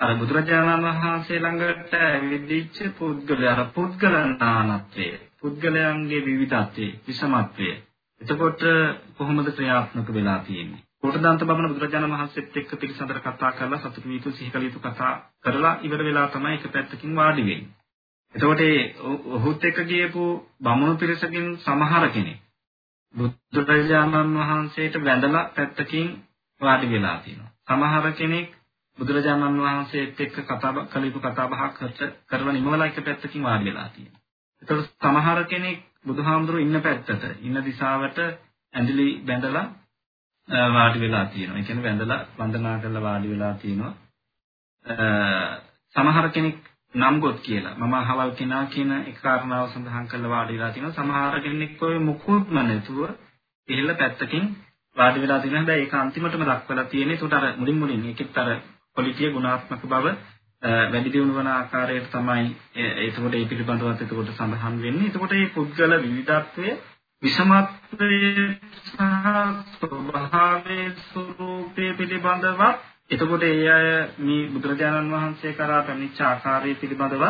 අර 0.00 0.14
බුදුරජාණන් 0.16 0.86
වහන්සේ 0.86 1.38
ළඟට 1.38 1.94
ඇවිදිච්ච 2.00 2.76
පුද්ගලයා 2.94 3.54
අර 3.54 3.62
පුද්ගලනානත්වය 3.74 5.06
පුද්ගලයන්ගේ 5.38 6.24
විවිධත්වය 6.24 6.88
විසමත්වය 7.04 7.70
එතකොට 8.20 8.66
කොහොමද 9.16 9.48
ක්‍රියාත්මක 9.52 10.08
වෙලා 10.12 10.38
තියෙන්නේ 10.40 10.85
කොටදාන්ත 11.02 11.42
බබන 11.42 11.68
බුදුරජාණන් 11.68 12.12
වහන්සේත් 12.12 12.56
එක්ක 12.56 12.70
පිළිසඳර 12.76 13.20
කතා 13.20 13.52
කරලා 13.52 13.80
සතුටු 13.80 14.06
වීතු 14.06 14.32
සිහිකල 14.32 14.62
යුතු 14.62 14.80
කතා 14.80 15.12
කරලා 15.42 15.74
ඉවර 15.82 16.00
වෙලා 16.02 16.26
තමයි 16.28 16.54
එක 16.54 16.66
පැත්තකින් 16.68 17.12
වාඩි 17.14 17.42
වෙන්නේ 17.42 17.74
එතකොට 18.34 18.62
ඒ 18.62 18.80
ඔහුත් 19.32 19.64
එක්ක 19.64 19.78
ගියපු 19.86 20.24
බමුණු 20.60 20.94
පිරිසකින් 20.96 21.48
සමහර 21.58 22.08
කෙනෙක් 22.10 22.38
බුදුරජාණන් 23.14 24.38
වහන්සේට 24.38 25.02
වැඳලා 25.02 25.44
පැත්තකින් 25.52 26.08
වාඩි 26.60 26.86
වෙලා 26.88 27.16
තියෙනවා 27.20 27.52
සමහර 27.68 28.12
කෙනෙක් 28.14 28.56
බුදුරජාණන් 28.98 29.60
වහන්සේත් 29.60 30.20
එක්ක 30.20 30.36
කතා 30.42 30.72
කළ 30.86 31.04
යුතු 31.04 31.20
කතා 31.20 31.46
බහක් 31.48 31.78
කරලා 32.28 32.52
නිමවලා 32.52 32.86
එක 32.86 32.98
පැත්තකින් 33.00 33.42
වාඩි 33.42 33.66
වෙලා 33.66 33.88
තියෙනවා. 33.88 34.22
ඒතකොට 34.62 34.88
සමහර 35.02 35.40
කෙනෙක් 35.46 35.78
බුදුහාමුදුරුවෝ 36.04 36.62
ඉන්න 36.62 36.82
පැත්තට 36.82 37.24
ඉන්න 37.40 37.58
දිශාවට 37.64 38.18
ඇඳිලි 38.74 39.08
බැඳලා 39.22 39.66
වාඩි 40.48 41.00
වෙලා 41.00 41.24
තියෙනවා. 41.26 41.58
ඒ 41.58 41.62
කියන්නේ 41.62 41.84
වැඳලා 41.84 42.20
වන්දනා 42.38 42.78
කරලා 42.78 43.02
වාඩි 43.02 43.30
වෙලා 43.30 43.54
තියෙනවා. 43.54 43.94
සමහර 45.94 46.28
කෙනෙක් 46.30 46.58
නම් 46.94 47.16
ගොත් 47.20 47.40
කියලා 47.40 47.74
මම 47.76 47.94
අහවල් 47.94 48.30
කෙනා 48.32 48.64
කියන 48.66 48.92
එක 49.00 49.18
කාරණාව 49.20 49.66
සඳහන් 49.68 50.06
කරලා 50.06 50.30
වාඩි 50.30 50.54
වෙලා 50.54 50.70
තියෙනවා. 50.70 50.94
සමහර 50.94 51.40
කෙනෙක් 51.40 51.82
ඔය 51.82 51.98
මුකුත්ම 52.00 52.56
නැතුව 52.60 53.00
ඉහළ 53.68 53.94
පැත්තකින් 53.94 54.44
වාඩි 54.96 55.20
වෙලා 55.20 55.40
තියෙනවා. 55.40 55.60
හැබැයි 55.60 55.82
ඒක 55.82 55.94
අන්තිමටම 55.96 56.44
දක්වලා 56.44 56.86
තියෙන්නේ. 56.86 57.16
ඒකට 57.16 57.34
අර 57.34 57.44
මුලින් 57.56 57.78
මුලින් 57.78 58.04
ඒකෙත් 58.04 58.38
අර 58.38 58.48
පොලිටිය 58.96 59.32
ගුණාත්මක 59.32 59.82
බව 59.86 60.06
වැඩි 60.62 61.12
දියුණු 61.12 61.34
වන 61.34 61.48
ආකාරයට 61.48 62.06
තමයි 62.10 62.44
එතකොට 63.00 63.34
ඒ 63.34 63.46
පිළිබඳවත් 63.46 64.02
එතකොට 64.02 64.30
සඳහන් 64.32 64.76
වෙන්නේ. 64.82 65.08
එතකොට 65.08 65.32
මේ 65.32 65.50
පුද්ගල 65.50 65.92
විවිධත්වය 66.00 66.76
විෂමත්වයේ 67.22 68.44
සහ 68.80 68.96
ස්වභාවයේ 69.72 70.86
ස්වરૂපයේ 71.02 71.92
පිළිබඳව 71.94 72.62
එතකොට 73.10 73.44
ඒ 73.44 73.68
අය 73.68 73.86
මේ 74.20 74.48
බුදුරජාණන් 74.48 75.12
වහන්සේ 75.12 75.52
කරා 75.54 75.82
පැමිණිච්ච 75.82 76.20
ආකාරය 76.22 76.74
පිළිබඳව 76.76 77.24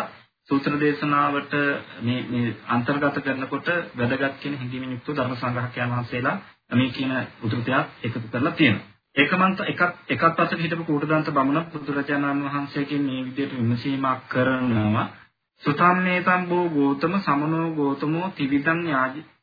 සූත්‍ර 0.49 0.75
දේශනාවට 0.77 1.55
මේ 2.03 2.21
මේ 2.25 2.57
අන්තර්ගත 2.69 3.17
කරනකොට 3.21 3.69
වැදගත් 3.95 4.35
කියන 4.41 4.55
හිඳීමෙන් 4.57 4.93
යුක්ත 4.93 5.09
ධර්ම 5.11 5.35
සංග්‍රහකයන් 5.35 5.91
වහන්සේලා 5.91 6.37
මේ 6.73 6.91
කියන 6.91 7.13
උතුරුතයක් 7.41 7.87
එකතු 8.03 8.27
කරලා 8.27 8.53
තියෙනවා. 8.53 8.87
ඒකමන්ත 9.17 9.61
එකක් 9.65 9.83
එකක් 10.09 10.25
පස්සට 10.33 10.61
හිටපු 10.61 10.85
කූටදන්ත 10.85 11.31
බමුණ 11.31 11.69
බුදුරජාණන් 11.69 12.45
වහන්සේගෙන් 12.47 13.03
මේ 13.05 13.25
විදිහට 13.27 13.55
විමසීමක් 13.55 14.27
කරනවා 14.29 15.07
සුතම්මේතම් 15.63 16.43
බෝ 16.49 16.67
ගෝතම 16.71 17.15
සමනෝ 17.21 17.67
ගෝතමෝ 17.73 18.27
තිවිදං 18.33 18.87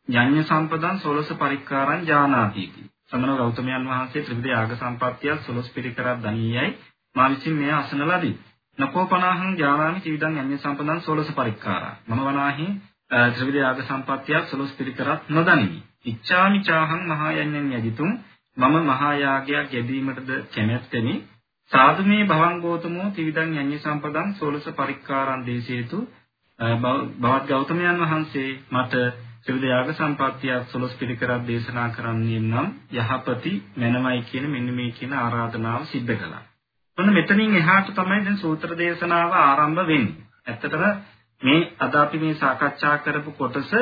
යඤ්ඤ 0.07 0.43
සම්පදං 0.43 0.97
සෝලස 0.99 1.29
පරික්කාරං 1.35 2.01
ජානාති 2.05 2.63
සමන 3.05 3.37
ගෞතමයන් 3.37 3.85
වහන්සේ 3.85 4.23
ත්‍රිවිධ 4.23 4.49
යාග 4.49 4.71
සම්පත්තිය 4.73 5.35
සෝලස් 5.39 5.69
පිරිකරක් 5.69 6.17
දනියයි. 6.19 6.77
මා 7.15 7.29
විසින් 7.29 7.55
මෙය 7.55 7.71
අසන 7.71 8.01
ලදී. 8.01 8.35
නකෝපනාහං 8.77 9.57
ජානාමි 9.57 10.01
තිවිදං 10.01 10.37
යඤ්ඤ 10.37 10.57
සම්පදං 10.57 11.01
සෝලස 11.01 11.31
පරික්කාරා. 11.31 11.95
මම 12.07 12.21
වනාහි 12.21 12.67
ත්‍රිවිධ 13.31 13.57
යාග 13.57 13.79
සම්පත්තිය 13.81 14.41
සෝලස් 14.45 14.71
පිරිකරක් 14.73 15.29
නොදනිමි. 15.29 15.83
ඉච්ඡාමි 16.05 16.59
චාහං 16.61 17.03
මහා 17.07 17.31
යඤ්ඤං 17.33 17.73
යදිතුම්. 17.73 18.11
මම 18.57 18.75
මහා 18.85 19.13
යාගයක් 19.15 19.73
යෙදීමටද 19.73 20.29
කැමැත්තෙමි. 20.53 21.13
සාදු 21.71 22.01
මේ 22.03 22.23
භවං 22.25 22.57
ගෝතමෝ 22.61 23.11
ත්‍රිවිධං 23.11 23.53
යඤ්ඤ 23.57 23.77
සම්පදං 23.79 24.33
සෝලස 24.35 24.65
පරික්කාරං 24.75 25.45
දේශේතු 25.45 26.07
බවත් 27.21 27.45
ගෞතමයන් 27.47 28.01
වහන්සේ 28.01 28.49
මට 28.71 28.93
ත්‍රිවිධ 29.45 29.67
යාග 29.67 29.89
සම්පත්තිය 29.91 30.53
සොලස් 30.67 30.93
පිළිකරක් 30.93 31.41
දේශනා 31.47 31.87
කරන්නේ 31.89 32.41
නම් 32.41 32.67
යහපති 32.93 33.53
මනමයි 33.77 34.21
කියන 34.29 34.45
මෙන්න 34.49 34.69
මේ 34.73 34.91
කියන 34.91 35.13
ආරාධනාව 35.15 35.81
සිද්ධ 35.87 36.13
කළා. 36.15 36.43
මොන 36.97 37.13
මෙතනින් 37.13 37.55
එහාට 37.55 37.89
තමයි 37.91 38.19
දැන් 38.21 38.37
සූත්‍ර 38.37 38.71
දේශනාව 38.77 39.35
ආරම්භ 39.37 39.83
වෙන්නේ. 39.85 40.15
ඇත්තටම 40.47 40.83
මේ 41.41 41.59
අද 41.79 41.93
අපි 41.95 42.17
මේ 42.19 42.33
සාකච්ඡා 42.35 42.95
කරපු 42.99 43.31
කොටස 43.33 43.73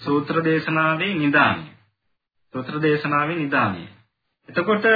සූත්‍ර 0.00 0.36
දේශනාවේ 0.44 1.12
නිදානය. 1.16 1.64
සූත්‍ර 2.54 2.74
දේශනාවේ 2.80 3.36
නිදානය. 3.36 3.82
එතකොට 4.48 4.86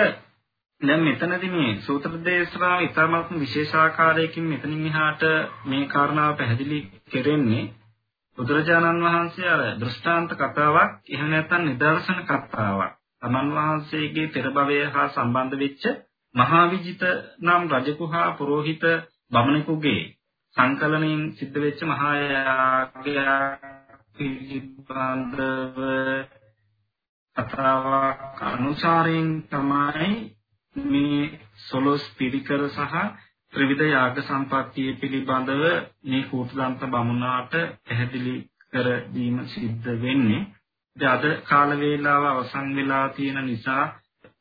දැන් 0.80 1.02
මෙතනදී 1.02 1.50
මේ 1.50 1.72
සූත්‍ර 1.80 2.12
දේශනාව 2.24 2.80
ඉතාමත් 2.82 3.28
විශේෂාකාරයකින් 3.36 4.46
මෙතනින් 4.46 4.86
එහාට 4.86 5.22
මේ 5.66 5.84
කාරණාව 5.88 6.36
පැහැදිලි 6.36 6.80
කෙරෙන්නේ 7.10 7.64
බුදුරජාණන් 8.38 9.04
වහන්සේ 9.04 9.48
අර 9.48 9.62
දෘෂ්ටාන්ත 9.76 10.30
කතාවක් 10.34 10.90
එහෙම 11.06 11.28
නැත්නම් 11.30 11.62
නිදර්ශන 11.64 12.20
කතාවක්. 12.22 12.92
තමන් 13.22 13.48
වහන්සේගේ 13.56 14.28
පෙර 14.28 14.46
භවයේ 14.50 14.86
හා 14.88 15.08
සම්බන්ධ 15.08 15.56
වෙච්ච 15.58 15.82
මහා 16.34 16.64
විජිත 16.66 17.02
නම් 17.40 17.62
රජකු 17.72 18.04
හා 18.06 18.28
පුරোহিত 18.32 18.84
බමුණෙකුගේ 19.32 20.02
සංකලනයෙන් 20.56 21.22
සිද්ධ 21.32 21.58
වෙච්ච 21.58 21.80
මහා 21.84 22.14
යාගයක් 22.24 23.62
පිළිබඳව 24.14 25.78
කතාවක් 27.36 28.40
අනුසාරයෙන් 28.46 29.30
තමයි 29.44 30.10
මේ 30.76 31.22
සොලොස් 31.60 32.04
පිරිකර 32.12 32.62
සහ 32.68 32.94
ත්‍රිවිධ 33.52 33.84
යාග 33.86 34.16
සම්පත්තිය 34.20 34.90
පිළිබඳව 34.96 35.62
මේ 36.04 36.22
කූටදන්ත 36.24 36.82
බමුණාට 36.88 37.52
පැහැදිලි 37.84 38.36
කර 38.70 38.88
දීම 39.10 39.36
සිද්ධ 39.46 39.88
වෙන්නේ. 40.00 40.42
අද 40.96 41.24
කාල 41.44 41.70
වේලාව 41.76 42.24
අවසන් 42.26 42.68
වෙලා 42.76 43.06
තියෙන 43.10 43.40
නිසා 43.44 43.84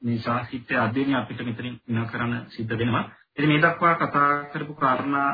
මේ 0.02 0.18
සාහිත්‍ය 0.20 0.78
අධ්‍යයනය 0.78 1.14
අපිට 1.16 1.42
මෙතනින් 1.42 1.76
ඉන 1.88 2.06
කරන්න 2.06 2.36
සිද්ධ 2.50 2.76
වෙනවා. 2.76 3.04
ඉතින් 3.32 3.50
මේ 3.50 3.62
දක්වා 3.62 3.96
කතා 3.98 4.32
කරපු 4.46 4.74
කාරණා 4.76 5.30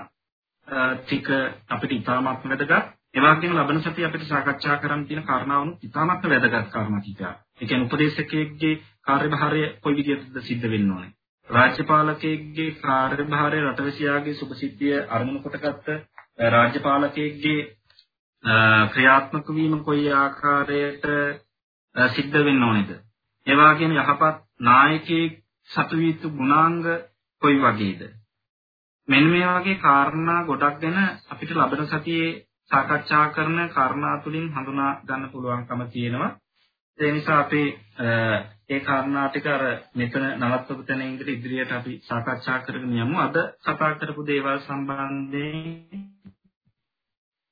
ටික 0.98 1.28
අපිට 1.70 1.92
ඉතාමත් 1.94 2.28
වැදගත්. 2.46 2.74
ඒ 3.10 3.22
වගේම 3.24 3.54
ලබන 3.54 3.82
සතිය 3.82 4.06
අපිට 4.06 4.26
සාකච්ඡා 4.26 4.78
කරන්න 4.78 5.06
තියෙන 5.06 5.24
කාරණාවනුත් 5.24 5.84
ඉතාමත් 5.84 6.26
වැදගත් 6.26 6.72
කාරණා 6.72 7.02
ටිකක්. 7.02 7.22
ඒ 7.56 7.66
කියන්නේ 7.66 7.86
උපදේශකයෙක්ගේ 7.86 8.74
කාර්යභාරය 9.04 9.62
කොයි 9.82 9.98
විදිහටද 9.98 10.42
සිද්ධ 10.42 10.68
වෙන්න 10.68 10.92
ඕනේ. 10.92 11.17
රාජ්‍යපාලකයෙක්ගේ 11.50 12.70
කාර්යභාරය 12.78 13.60
රටවැසියාගේ 13.62 14.34
සුභසිද්ධිය 14.34 14.96
අරමුණු 15.10 15.40
කොටගත්ත 15.42 15.88
රාජ්‍යපාලකයෙක්ගේ 16.50 17.60
ක්‍රියාත්මක 18.90 19.48
වීම 19.52 19.84
කොයි 19.84 20.08
ආකාරයට 20.14 21.06
සිද්ධ 21.96 22.38
වෙන්න 22.42 22.64
ඕනේද? 22.64 22.92
ඒ 23.48 23.56
වගේම 23.56 23.94
යහපත් 23.94 24.36
නායකයෙක් 24.62 25.40
සතු 25.70 25.98
වීතු 25.98 26.30
ගුණාංග 26.32 26.84
කොයි 27.42 27.60
වගේද? 27.60 28.02
මෙන්න 29.08 29.28
මේ 29.28 29.48
වගේ 29.50 29.78
කාරණා 29.78 30.44
ගොඩක් 30.44 30.82
ගැන 30.82 31.00
අපිට 31.30 31.52
ලබන 31.52 31.88
සතියේ 31.88 32.36
සාකච්ඡා 32.72 33.26
කරන 33.30 33.70
කාරණා 33.70 34.16
තුලින් 34.20 34.52
හඳුනා 34.52 34.92
ගන්න 35.04 35.30
පුළුවන්කම 35.30 35.82
තියෙනවා. 35.88 36.32
ඒ 37.00 37.12
නිසා 37.12 37.40
අපි 37.40 37.64
ඒ 38.70 38.80
කාරණා 38.82 39.28
ටික 39.28 39.46
අර 39.48 39.64
මෙතන 39.96 40.24
නවත්වපු 40.40 40.84
තැන 40.84 41.02
ඉඳලා 41.04 41.34
ඉදිරියට 41.34 41.72
අපි 41.72 41.94
සාකච්ඡා 42.02 42.60
කරගෙන 42.60 42.98
යමු. 42.98 43.18
අද 43.18 43.36
කතා 43.62 43.92
කරපු 43.96 44.22
දේවල් 44.24 44.60
සම්බන්ධයෙන් 44.60 46.02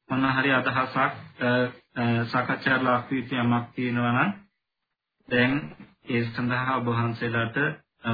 මොන 0.09 0.25
හරි 0.29 0.51
අදහසක් 0.51 1.13
සාකච්ඡා 2.25 2.77
ලක් 2.79 3.05
වී 3.09 3.39
යමක් 3.39 3.65
තියෙනවා 3.73 4.13
නම් 4.15 4.31
දැන් 5.29 5.53
ඒ 6.07 6.21
සඳහා 6.25 6.77
ඔබ 6.77 6.87
වහන්සේලාට 6.89 7.57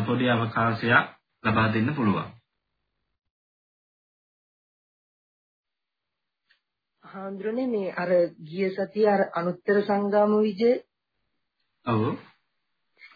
පොඩි 0.05 0.29
අවකාශයක් 0.29 1.05
ලබා 1.43 1.67
දෙන්න 1.69 1.89
පුළුවන්. 1.95 2.29
හාමුදුරනේ 7.03 7.67
මේ 7.67 7.95
අර 7.95 8.11
ගිය 8.45 8.67
සතිය 8.71 9.07
අර 9.09 9.21
අනුත්තර 9.35 9.77
සංගාම 9.81 10.31
විජය 10.39 10.73
ඔව් 11.85 12.01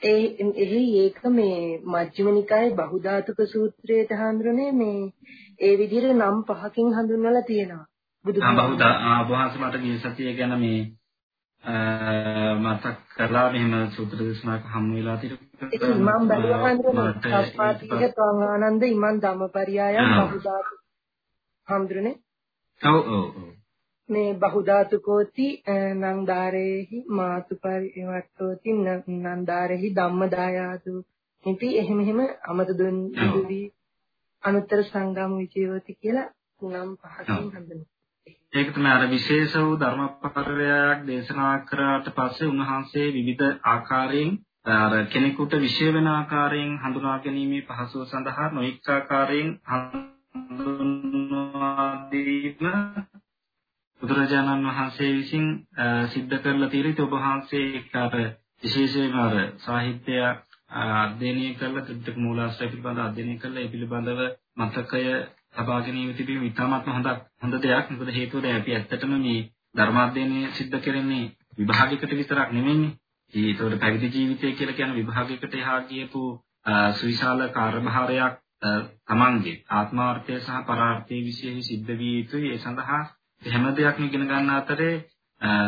ඒ 0.02 0.24
එහි 0.58 0.82
ඒක 0.98 1.20
මේ 1.30 1.60
මජ්ක්‍ධිම 1.86 2.30
නිකායේ 2.32 2.76
බහුධාතුක 2.76 3.40
සූත්‍රයට 3.48 4.12
හඳුනන්නේ 4.14 4.72
මේ 4.74 5.00
ඒ 5.60 5.74
විදිහට 5.78 6.14
නම් 6.14 6.38
පහකින් 6.44 6.94
හඳුන්වලා 6.94 7.44
තියෙනවා. 7.44 7.86
බුදුහාමුදුරුවෝ 8.26 9.26
වහන්සේ 9.32 9.62
මට 9.62 9.82
ගිය 9.82 9.98
සතිය 10.00 10.34
ගැන 10.34 10.56
මේ 10.60 10.80
මතක් 12.58 12.96
කරලා 13.12 13.48
මෙහෙම 13.52 13.74
සූත්‍ර 13.92 14.20
දේශනාවක් 14.20 14.66
හමු 14.68 14.96
වෙලා 14.96 15.18
තිබුණා. 15.18 16.18
මම 16.18 16.28
බැලුවා 16.28 16.70
හඳුනන්නේ 16.70 17.44
සස්පාතික 17.44 17.92
තවංගානන්ද 18.14 18.84
ඉමන් 18.86 19.22
ධම්මපරියායන් 19.22 20.12
බහුධාතුක 20.14 20.80
හඳුනන්නේ. 21.68 22.16
ඔව් 22.82 22.96
ඔව් 22.96 23.24
ඔව්. 23.38 23.55
මේ 24.10 24.30
බහුධාතුකෝති 24.36 25.48
නන්දාරේහි 25.96 26.98
මාතුපරිවට්ටෝති 27.12 28.78
නන්දාරේහි 28.78 29.90
ධම්මදායාතු 29.96 30.94
ඉති 31.44 31.68
එහෙම 31.78 32.00
එහෙම 32.00 32.20
අමතදුන් 32.46 32.98
දුවි 33.26 33.62
අනුත්තර 34.44 34.80
සංගම 34.84 35.32
විචේවති 35.38 35.94
කියලා 35.96 36.30
නම් 36.62 36.90
පහකින් 36.98 37.36
හඳුන්වනවා. 37.36 37.90
ඒක 38.54 38.70
තමයි 38.72 38.90
අර 38.90 39.04
විශේෂ 39.08 39.54
වූ 39.58 39.76
ධර්මපරයයක් 39.78 41.00
දේශනා 41.06 41.56
කරාට 41.66 42.08
පස්සේ 42.14 42.48
උන්වහන්සේ 42.48 43.08
විවිධ 43.10 43.52
ආකාරයෙන් 43.66 44.32
අර 44.76 44.94
කෙනෙකුට 45.08 45.54
විශේෂ 45.60 45.96
වෙන 45.96 46.08
ආකාරයෙන් 46.10 46.72
හඳුනා 46.80 47.18
ගැනීමේ 47.20 47.64
පහසුව 47.64 48.04
සඳහා 48.06 48.48
නොඑක 48.52 48.78
ආකාරයෙන් 48.90 49.50
හඳුන්වා 50.48 51.86
දීම 52.10 52.60
බුදුරජාණන් 54.06 54.68
වහන්සේ 54.70 55.12
විසින් 55.14 55.46
සිද්ධ 56.10 56.36
කරලා 56.40 56.70
තියෙන්නේ 56.70 57.04
ඔබ 57.04 57.16
වහන්සේ 57.16 57.64
එක්කාර 57.76 58.18
විශේෂයෙන්ම 58.62 59.16
අර 59.20 59.36
සාහිත්‍ය 59.60 60.20
අධ්‍යයනය 60.72 61.48
කරලා 61.56 61.84
ත්‍රිපිටක 61.84 62.18
මූලාශ්‍රය 62.18 62.68
පිළිබඳව 62.68 63.02
අධ්‍යයනය 63.02 63.36
කරලා 63.38 63.62
ඒ 63.62 63.70
පිළිබඳව 63.70 64.22
මතකය 64.58 65.04
ලබා 65.56 65.80
ගැනීම 65.80 66.14
තිබීම 66.14 66.44
ඉතාමත් 66.44 66.88
හොඳ 66.88 67.08
හොඳ 67.42 67.56
දෙයක්. 67.62 67.86
මොකද 67.92 68.12
හේතුව 68.12 68.42
දැන් 68.42 68.58
අපි 68.58 68.72
ඇත්තටම 68.74 69.14
මේ 69.18 69.42
ධර්මාධ්‍යයනය 69.76 70.40
සිද්ධ 70.52 70.80
කරන්නේ 70.80 71.32
විභාගයකට 71.58 72.12
විතරක් 72.14 72.50
නෙමෙයිනේ. 72.52 72.96
ඒතකොට 73.34 73.80
පැවිදි 73.80 74.08
ජීවිතය 74.10 74.54
කියලා 74.54 74.76
කියන 74.76 74.96
විභාගයකට 74.96 75.54
එහා 75.56 75.80
ගියපු 75.84 76.24
සුවිශාල 76.94 77.48
කාර්යභාරයක් 77.50 78.34
තමන්ගේ 79.08 79.58
ආත්මාර්ථය 79.72 80.40
සහ 80.40 80.66
පරාර්ථය 80.66 81.22
විශේෂ 81.24 81.68
සිද්ධ 81.68 81.92
විය 81.94 82.14
යුතුයි. 82.16 82.50
ඒ 82.50 82.60
සඳහා 82.60 83.04
හැම 83.46 83.66
දෙයක්ම 83.74 84.04
ඉගෙන 84.04 84.26
ගන්න 84.26 84.50
අතරේ 84.52 84.96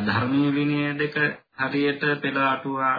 ධර්මීය 0.04 0.52
විනය 0.52 0.80
දෙක 0.96 1.16
හරියට 1.58 2.04
පෙළ 2.22 2.38
අටුවා 2.46 2.96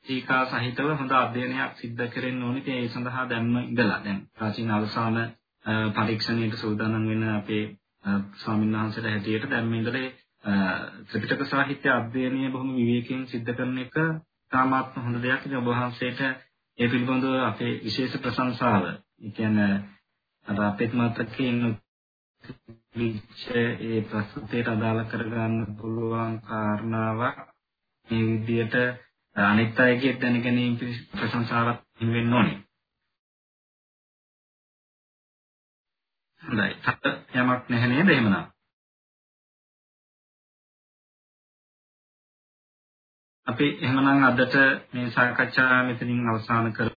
ටීකා 0.00 0.42
සහිතව 0.46 0.88
හොඳ 0.94 1.12
අධ්‍යයනයක් 1.14 1.72
සිද්ධ 1.76 2.06
කරන්න 2.08 2.42
ඕනේ. 2.42 2.74
ඒ 2.74 2.88
සඳහා 2.88 3.24
දැන්ම 3.26 3.54
ඉඳලා 3.62 4.00
දැන් 4.04 4.18
ප්‍රාචීන 4.32 4.70
අවසාන 4.70 5.18
පරීක්ෂණයට 5.94 6.56
සූදානම් 6.56 7.06
වෙන 7.06 7.24
අපේ 7.30 7.64
ස්වාමීන් 8.34 8.74
වහන්සේලා 8.74 9.12
හැටියට 9.12 9.50
දැන් 9.50 9.66
මේ 9.66 9.80
ඉඳලා 9.80 10.08
ත්‍රිපිටක 11.06 11.42
සාහිත්‍ය 11.46 11.88
අධ්‍යයනය 11.90 12.50
බොහොම 12.50 12.70
විවේකයෙන් 12.74 13.26
සිද්ධ 13.26 13.52
කරන 13.52 13.78
එක 13.78 13.96
තාමත් 14.52 14.96
හොඳ 14.96 15.16
දෙයක්. 15.18 15.40
ඉතින් 15.40 15.58
ඔබ 15.58 15.68
වහන්සේට 15.68 16.20
ඒ 16.78 16.88
පිළිබඳව 16.88 17.34
අපේ 17.42 17.72
විශේෂ 17.80 18.14
ප්‍රශංසාව. 18.18 18.84
ඒ 19.20 19.30
කියන්නේ 19.32 19.72
අර 20.46 20.60
අපේත් 20.62 20.92
මතකයෙන් 22.50 23.76
ඒ 23.82 24.00
ප්‍රස්තුතයට 24.02 24.68
අදාළ 24.68 25.00
කරගන්න 25.04 25.56
පුළුවන් 25.76 26.34
කාරණාවක් 26.42 27.38
මේ 28.08 28.24
විදිහට 28.28 28.74
අනිත් 29.36 29.80
අයගේ 29.80 30.14
දැන 30.16 30.42
ගැනීම 30.42 30.74
ප්‍රශංසාවක් 31.12 31.78
වෙන්න 32.08 32.34
ඕනේ. 32.34 32.58
හොඳයි. 36.42 36.72
තත් 36.76 37.04
යමක් 37.34 37.68
නැහැ 37.68 37.88
නේද 37.88 38.08
එහෙමනම්? 38.08 38.50
අපි 43.46 43.66
එහෙමනම් 43.78 44.24
අදට 44.24 44.54
මේ 44.90 45.10
සාකච්ඡාව 45.10 45.86
මෙතනින් 45.86 46.28
අවසන් 46.28 46.72
කරමු. 46.72 46.88